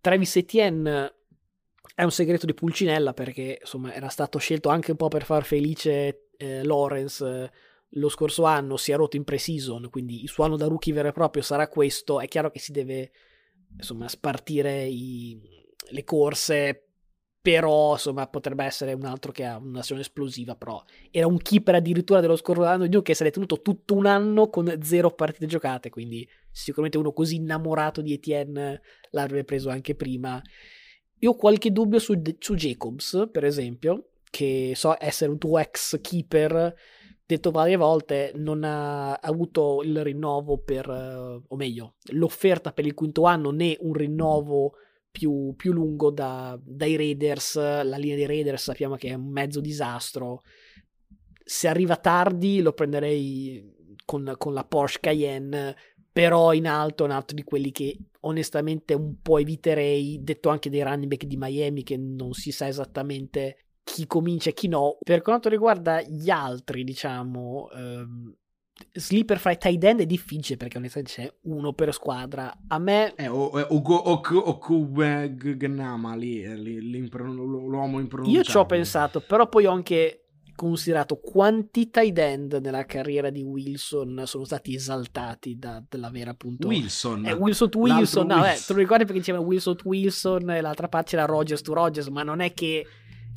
Travis 0.00 0.36
Etienne 0.36 1.14
è 1.94 2.02
un 2.02 2.10
segreto 2.10 2.46
di 2.46 2.54
Pulcinella 2.54 3.12
perché 3.12 3.58
insomma 3.60 3.92
era 3.92 4.08
stato 4.08 4.38
scelto 4.38 4.70
anche 4.70 4.92
un 4.92 4.96
po' 4.96 5.08
per 5.08 5.24
far 5.24 5.44
felice 5.44 6.28
eh, 6.38 6.64
Lawrence 6.64 7.26
eh, 7.26 7.50
lo 7.90 8.08
scorso 8.08 8.44
anno, 8.44 8.78
si 8.78 8.90
è 8.90 8.96
rotto 8.96 9.16
in 9.16 9.24
pre-season, 9.24 9.90
quindi 9.90 10.22
il 10.22 10.30
suo 10.30 10.44
anno 10.44 10.56
da 10.56 10.66
rookie 10.66 10.94
vero 10.94 11.08
e 11.08 11.12
proprio 11.12 11.42
sarà 11.42 11.68
questo. 11.68 12.18
È 12.18 12.26
chiaro 12.26 12.50
che 12.50 12.58
si 12.58 12.72
deve 12.72 13.12
insomma 13.76 14.08
spartire 14.08 14.84
i, 14.86 15.38
le 15.90 16.04
corse 16.04 16.91
però 17.42 17.94
insomma 17.94 18.28
potrebbe 18.28 18.64
essere 18.64 18.92
un 18.92 19.04
altro 19.04 19.32
che 19.32 19.44
ha 19.44 19.56
un'azione 19.56 20.02
esplosiva 20.02 20.54
però 20.54 20.80
era 21.10 21.26
un 21.26 21.38
keeper 21.38 21.74
addirittura 21.74 22.20
dello 22.20 22.36
scorso 22.36 22.64
anno 22.64 22.86
di 22.86 23.02
che 23.02 23.14
si 23.14 23.24
è 23.24 23.30
tenuto 23.32 23.60
tutto 23.60 23.94
un 23.94 24.06
anno 24.06 24.48
con 24.48 24.78
zero 24.80 25.10
partite 25.10 25.46
giocate 25.46 25.90
quindi 25.90 26.26
sicuramente 26.52 26.98
uno 26.98 27.12
così 27.12 27.36
innamorato 27.36 28.00
di 28.00 28.12
Etienne 28.12 28.80
l'avrebbe 29.10 29.44
preso 29.44 29.70
anche 29.70 29.94
prima. 29.94 30.40
Io 31.18 31.30
ho 31.30 31.36
qualche 31.36 31.72
dubbio 31.72 31.98
su, 31.98 32.20
su 32.38 32.54
Jacobs 32.54 33.28
per 33.32 33.44
esempio 33.44 34.10
che 34.30 34.72
so 34.76 34.94
essere 34.98 35.30
un 35.30 35.38
tuo 35.38 35.58
ex 35.58 36.00
keeper 36.00 36.74
detto 37.24 37.50
varie 37.50 37.76
volte 37.76 38.32
non 38.36 38.62
ha 38.64 39.14
avuto 39.14 39.82
il 39.82 40.02
rinnovo 40.02 40.58
per 40.58 40.88
o 40.88 41.56
meglio 41.56 41.94
l'offerta 42.12 42.72
per 42.72 42.86
il 42.86 42.94
quinto 42.94 43.24
anno 43.24 43.50
né 43.50 43.76
un 43.80 43.92
rinnovo 43.94 44.74
più, 45.12 45.54
più 45.56 45.72
lungo 45.72 46.10
da, 46.10 46.58
dai 46.60 46.96
Raiders. 46.96 47.54
La 47.56 47.96
linea 47.96 48.16
dei 48.16 48.26
Raiders 48.26 48.62
sappiamo 48.62 48.96
che 48.96 49.10
è 49.10 49.14
un 49.14 49.30
mezzo 49.30 49.60
disastro. 49.60 50.42
Se 51.44 51.68
arriva 51.68 51.96
tardi 51.96 52.60
lo 52.60 52.72
prenderei 52.72 53.94
con, 54.04 54.34
con 54.38 54.54
la 54.54 54.64
Porsche 54.64 55.00
Cayenne, 55.00 55.76
però 56.10 56.52
in 56.52 56.66
alto 56.66 57.04
è 57.04 57.06
un 57.06 57.12
altro 57.12 57.36
di 57.36 57.44
quelli 57.44 57.70
che 57.70 57.96
onestamente 58.20 58.94
un 58.94 59.20
po' 59.20 59.38
eviterei, 59.38 60.18
detto 60.22 60.48
anche 60.48 60.70
dei 60.70 60.82
running 60.82 61.06
back 61.06 61.24
di 61.24 61.36
Miami 61.36 61.82
che 61.82 61.96
non 61.96 62.32
si 62.32 62.50
sa 62.50 62.66
esattamente 62.66 63.66
chi 63.84 64.06
comincia 64.06 64.50
e 64.50 64.54
chi 64.54 64.68
no. 64.68 64.98
Per 65.02 65.22
quanto 65.22 65.48
riguarda 65.48 66.00
gli 66.02 66.30
altri, 66.30 66.84
diciamo, 66.84 67.68
ehm, 67.70 68.36
sleeper 68.92 69.38
fra 69.38 69.52
i 69.52 69.58
tight 69.58 69.84
end 69.84 70.00
è 70.00 70.06
difficile 70.06 70.56
perché 70.56 70.78
onestamente 70.78 71.12
c'è 71.14 71.32
uno 71.42 71.72
per 71.72 71.92
squadra. 71.92 72.52
A 72.68 72.78
me... 72.78 73.14
Eh, 73.14 73.28
o, 73.28 73.50
Okubengnama 74.42 76.14
lì, 76.14 76.42
l'uomo 76.44 78.00
impronunciabile. 78.00 78.38
Io 78.38 78.42
ci 78.42 78.56
ho 78.56 78.66
pensato, 78.66 79.20
però 79.20 79.48
poi 79.48 79.66
ho 79.66 79.72
anche 79.72 80.22
considerato 80.54 81.16
quanti 81.16 81.90
tight 81.90 82.18
end 82.18 82.60
nella 82.62 82.84
carriera 82.84 83.30
di 83.30 83.42
Wilson 83.42 84.22
sono 84.26 84.44
stati 84.44 84.74
esaltati 84.74 85.58
da, 85.58 85.82
dalla 85.88 86.10
vera 86.10 86.30
appunto 86.30 86.68
Wilson 86.68 87.26
eh, 87.26 87.32
Wilson 87.32 87.70
to 87.70 87.78
Wilson 87.78 88.26
no, 88.26 88.44
eh, 88.44 88.54
te 88.54 88.72
lo 88.72 88.78
ricordi 88.78 89.04
perché 89.04 89.18
diceva 89.18 89.40
Wilson 89.40 89.76
to 89.76 89.88
Wilson 89.88 90.50
e 90.50 90.60
l'altra 90.60 90.88
parte 90.88 91.10
c'era 91.10 91.24
Rogers 91.24 91.62
to 91.62 91.72
Rogers 91.72 92.08
ma 92.08 92.22
non 92.22 92.40
è 92.40 92.52
che 92.52 92.86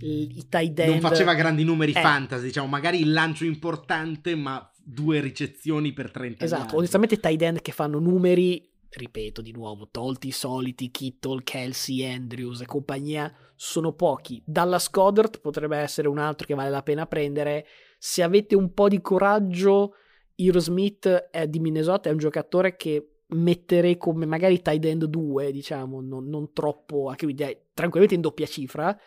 i 0.02 0.46
tight 0.50 0.78
end 0.78 0.92
non 0.92 1.00
faceva 1.00 1.34
grandi 1.34 1.64
numeri 1.64 1.94
eh. 1.94 2.02
fantasy 2.02 2.46
diciamo 2.46 2.68
magari 2.68 3.00
il 3.00 3.14
lancio 3.14 3.46
importante 3.46 4.36
ma 4.36 4.70
due 4.88 5.20
ricezioni 5.20 5.94
per 5.94 6.12
30 6.12 6.44
esatto 6.44 6.62
yardi. 6.62 6.76
onestamente 6.76 7.20
tight 7.20 7.42
end 7.42 7.62
che 7.62 7.72
fanno 7.72 7.98
numeri 7.98 8.70
ripeto 8.96 9.42
di 9.42 9.52
nuovo, 9.52 9.90
tolti 9.90 10.28
i 10.28 10.32
soliti 10.32 10.90
Kittle, 10.90 11.44
Kelsey, 11.44 12.04
Andrews 12.06 12.62
e 12.62 12.66
compagnia, 12.66 13.34
sono 13.56 13.94
pochi. 13.94 14.42
Dalla 14.46 14.80
Scodert 14.80 15.40
potrebbe 15.40 15.78
essere 15.78 16.08
un 16.08 16.18
altro 16.18 16.48
che 16.48 16.54
vale 16.54 16.70
la 16.70 16.84
pena 16.84 17.06
prendere. 17.06 17.66
Se 17.98 18.24
avete 18.24 18.56
un 18.56 18.74
po' 18.74 18.88
di 18.88 19.02
coraggio, 19.02 19.96
Hero 20.36 20.60
Smith 20.60 21.08
è 21.08 21.48
di 21.48 21.60
Minnesota 21.60 22.10
è 22.10 22.12
un 22.12 22.18
giocatore 22.18 22.76
che 22.76 23.10
metterei 23.28 23.98
come 23.98 24.26
magari 24.26 24.62
tight 24.62 24.86
end 24.86 25.06
2, 25.06 25.52
diciamo, 25.52 26.02
non, 26.02 26.28
non 26.28 26.54
troppo, 26.54 27.10
anche 27.10 27.26
qui 27.26 27.36
tranquillamente 27.36 28.16
in 28.16 28.22
doppia 28.22 28.46
cifra, 28.46 28.98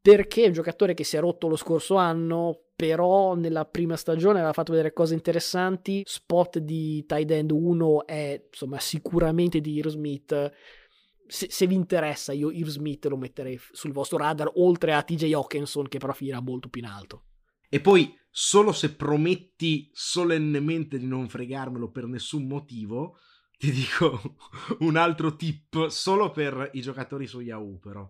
perché 0.00 0.44
è 0.44 0.46
un 0.46 0.52
giocatore 0.52 0.94
che 0.94 1.04
si 1.04 1.16
è 1.16 1.20
rotto 1.20 1.48
lo 1.48 1.56
scorso 1.56 1.96
anno, 1.96 2.62
però 2.78 3.34
nella 3.34 3.64
prima 3.64 3.96
stagione 3.96 4.38
aveva 4.38 4.52
fatto 4.52 4.70
vedere 4.70 4.92
cose 4.92 5.12
interessanti. 5.12 6.02
Spot 6.04 6.58
di 6.58 7.04
tight 7.06 7.28
end 7.28 7.50
1 7.50 8.06
è 8.06 8.40
insomma 8.52 8.78
sicuramente 8.78 9.60
di 9.60 9.80
Hero 9.80 9.88
Smith. 9.88 10.52
Se, 11.26 11.48
se, 11.50 11.66
vi 11.66 11.74
interessa, 11.74 12.32
io 12.32 12.52
Hero 12.52 12.70
Smith 12.70 13.06
lo 13.06 13.16
metterei 13.16 13.58
sul 13.72 13.90
vostro 13.90 14.18
radar, 14.18 14.52
oltre 14.54 14.94
a 14.94 15.02
TJ 15.02 15.32
Hawkinson, 15.32 15.88
che 15.88 15.98
però 15.98 16.12
finirà 16.12 16.40
molto 16.40 16.68
più 16.68 16.80
in 16.80 16.86
alto. 16.86 17.24
E 17.68 17.80
poi, 17.80 18.16
solo 18.30 18.70
se 18.70 18.94
prometti 18.94 19.90
solennemente 19.92 20.98
di 20.98 21.06
non 21.06 21.28
fregarmelo 21.28 21.90
per 21.90 22.06
nessun 22.06 22.46
motivo, 22.46 23.18
ti 23.58 23.72
dico 23.72 24.36
un 24.86 24.94
altro 24.94 25.34
tip 25.34 25.88
solo 25.88 26.30
per 26.30 26.70
i 26.74 26.80
giocatori 26.80 27.26
su 27.26 27.40
Yahoo, 27.40 27.78
però. 27.78 28.08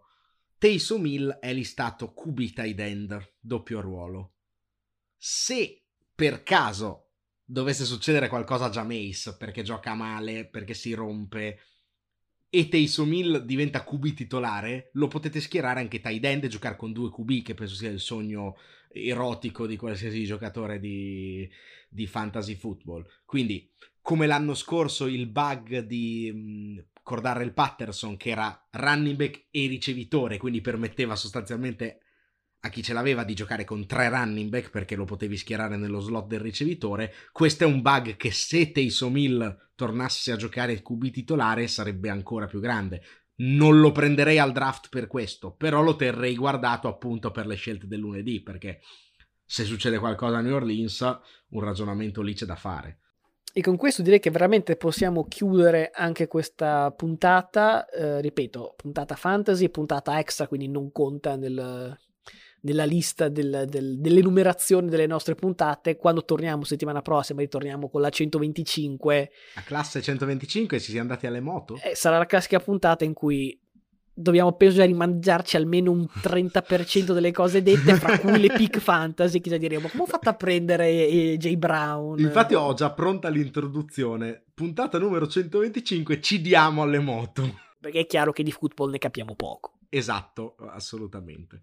Taysom 0.58 1.06
Hill 1.06 1.38
è 1.40 1.54
listato 1.54 2.12
QB 2.12 2.52
tight 2.52 2.80
end, 2.80 3.32
doppio 3.40 3.80
ruolo 3.80 4.32
se 5.18 5.82
per 6.14 6.42
caso 6.42 7.08
dovesse 7.44 7.84
succedere 7.84 8.28
qualcosa 8.28 8.66
a 8.66 8.70
Jameis 8.70 9.36
perché 9.38 9.62
gioca 9.62 9.94
male, 9.94 10.46
perché 10.46 10.74
si 10.74 10.94
rompe 10.94 11.58
e 12.50 12.68
Taysom 12.68 13.12
Hill 13.12 13.44
diventa 13.44 13.84
QB 13.84 14.14
titolare, 14.14 14.90
lo 14.94 15.06
potete 15.06 15.40
schierare 15.40 15.80
anche 15.80 16.00
tight 16.00 16.24
end 16.24 16.44
e 16.44 16.48
giocare 16.48 16.76
con 16.76 16.92
due 16.92 17.10
QB, 17.10 17.42
che 17.42 17.54
penso 17.54 17.74
sia 17.74 17.90
il 17.90 18.00
sogno 18.00 18.56
erotico 18.90 19.66
di 19.66 19.76
qualsiasi 19.76 20.24
giocatore 20.24 20.80
di, 20.80 21.48
di 21.90 22.06
fantasy 22.06 22.54
football. 22.54 23.06
Quindi, 23.26 23.70
come 24.00 24.26
l'anno 24.26 24.54
scorso, 24.54 25.06
il 25.06 25.26
bug 25.26 25.80
di 25.80 26.32
mh, 26.32 26.84
Cordarrell 27.02 27.52
Patterson, 27.52 28.16
che 28.16 28.30
era 28.30 28.66
running 28.70 29.16
back 29.16 29.46
e 29.50 29.66
ricevitore, 29.66 30.38
quindi 30.38 30.62
permetteva 30.62 31.16
sostanzialmente 31.16 32.00
a 32.60 32.68
chi 32.70 32.82
ce 32.82 32.92
l'aveva 32.92 33.24
di 33.24 33.34
giocare 33.34 33.64
con 33.64 33.86
tre 33.86 34.08
running 34.08 34.50
back 34.50 34.70
perché 34.70 34.96
lo 34.96 35.04
potevi 35.04 35.36
schierare 35.36 35.76
nello 35.76 36.00
slot 36.00 36.26
del 36.26 36.40
ricevitore. 36.40 37.12
Questo 37.30 37.64
è 37.64 37.66
un 37.66 37.82
bug 37.82 38.16
che 38.16 38.32
se 38.32 38.72
Taysom 38.72 39.16
Hill 39.16 39.70
tornasse 39.74 40.32
a 40.32 40.36
giocare 40.36 40.82
QB 40.82 41.10
titolare 41.10 41.68
sarebbe 41.68 42.08
ancora 42.08 42.46
più 42.46 42.60
grande. 42.60 43.02
Non 43.36 43.78
lo 43.78 43.92
prenderei 43.92 44.38
al 44.38 44.50
draft 44.50 44.88
per 44.88 45.06
questo, 45.06 45.54
però 45.54 45.82
lo 45.82 45.94
terrei 45.94 46.34
guardato 46.34 46.88
appunto 46.88 47.30
per 47.30 47.46
le 47.46 47.54
scelte 47.54 47.86
del 47.86 48.00
lunedì 48.00 48.42
perché 48.42 48.80
se 49.44 49.64
succede 49.64 49.98
qualcosa 49.98 50.38
a 50.38 50.40
New 50.40 50.54
Orleans 50.54 51.00
un 51.50 51.60
ragionamento 51.60 52.20
lì 52.22 52.34
c'è 52.34 52.44
da 52.46 52.56
fare. 52.56 53.00
E 53.52 53.62
con 53.62 53.76
questo 53.76 54.02
direi 54.02 54.20
che 54.20 54.30
veramente 54.30 54.76
possiamo 54.76 55.24
chiudere 55.24 55.90
anche 55.94 56.26
questa 56.26 56.90
puntata, 56.90 57.88
eh, 57.88 58.20
ripeto, 58.20 58.74
puntata 58.76 59.14
fantasy, 59.14 59.70
puntata 59.70 60.18
extra, 60.18 60.46
quindi 60.46 60.68
non 60.68 60.92
conta 60.92 61.34
nel, 61.36 61.96
nella 62.60 62.84
lista 62.84 63.28
del, 63.28 63.64
del, 63.68 63.98
dell'enumerazione 63.98 64.88
delle 64.88 65.06
nostre 65.06 65.34
puntate. 65.34 65.96
Quando 65.96 66.24
torniamo 66.24 66.64
settimana 66.64 67.02
prossima, 67.02 67.40
ritorniamo 67.40 67.88
con 67.88 68.00
la 68.00 68.10
125. 68.10 69.30
La 69.54 69.62
classe 69.62 70.02
125 70.02 70.80
ci 70.80 70.90
siamo 70.90 71.08
andati 71.08 71.26
alle 71.26 71.40
moto? 71.40 71.78
Eh, 71.82 71.94
sarà 71.94 72.18
la 72.18 72.26
classica 72.26 72.60
puntata 72.60 73.04
in 73.04 73.12
cui 73.12 73.58
dobbiamo 74.18 74.52
penso 74.54 74.82
rimangiarci 74.82 75.56
almeno 75.56 75.92
un 75.92 76.04
30% 76.04 77.12
delle 77.12 77.30
cose 77.30 77.62
dette, 77.62 77.94
fra 77.94 78.18
cui 78.18 78.40
le 78.40 78.52
pick 78.52 78.78
fantasy, 78.80 79.40
che 79.40 79.50
già 79.50 79.56
diremo, 79.56 79.88
come 79.88 80.02
ho 80.02 80.06
fatto 80.06 80.28
a 80.28 80.34
prendere 80.34 80.88
eh, 80.88 81.36
J. 81.38 81.54
Brown? 81.54 82.18
Infatti 82.18 82.54
ho 82.54 82.74
già 82.74 82.90
pronta 82.90 83.28
l'introduzione, 83.28 84.44
puntata 84.54 84.98
numero 84.98 85.26
125, 85.28 86.20
ci 86.20 86.40
diamo 86.40 86.82
alle 86.82 86.98
moto. 86.98 87.60
Perché 87.80 88.00
è 88.00 88.06
chiaro 88.06 88.32
che 88.32 88.42
di 88.42 88.50
football 88.50 88.90
ne 88.90 88.98
capiamo 88.98 89.36
poco. 89.36 89.78
Esatto, 89.88 90.56
assolutamente. 90.70 91.62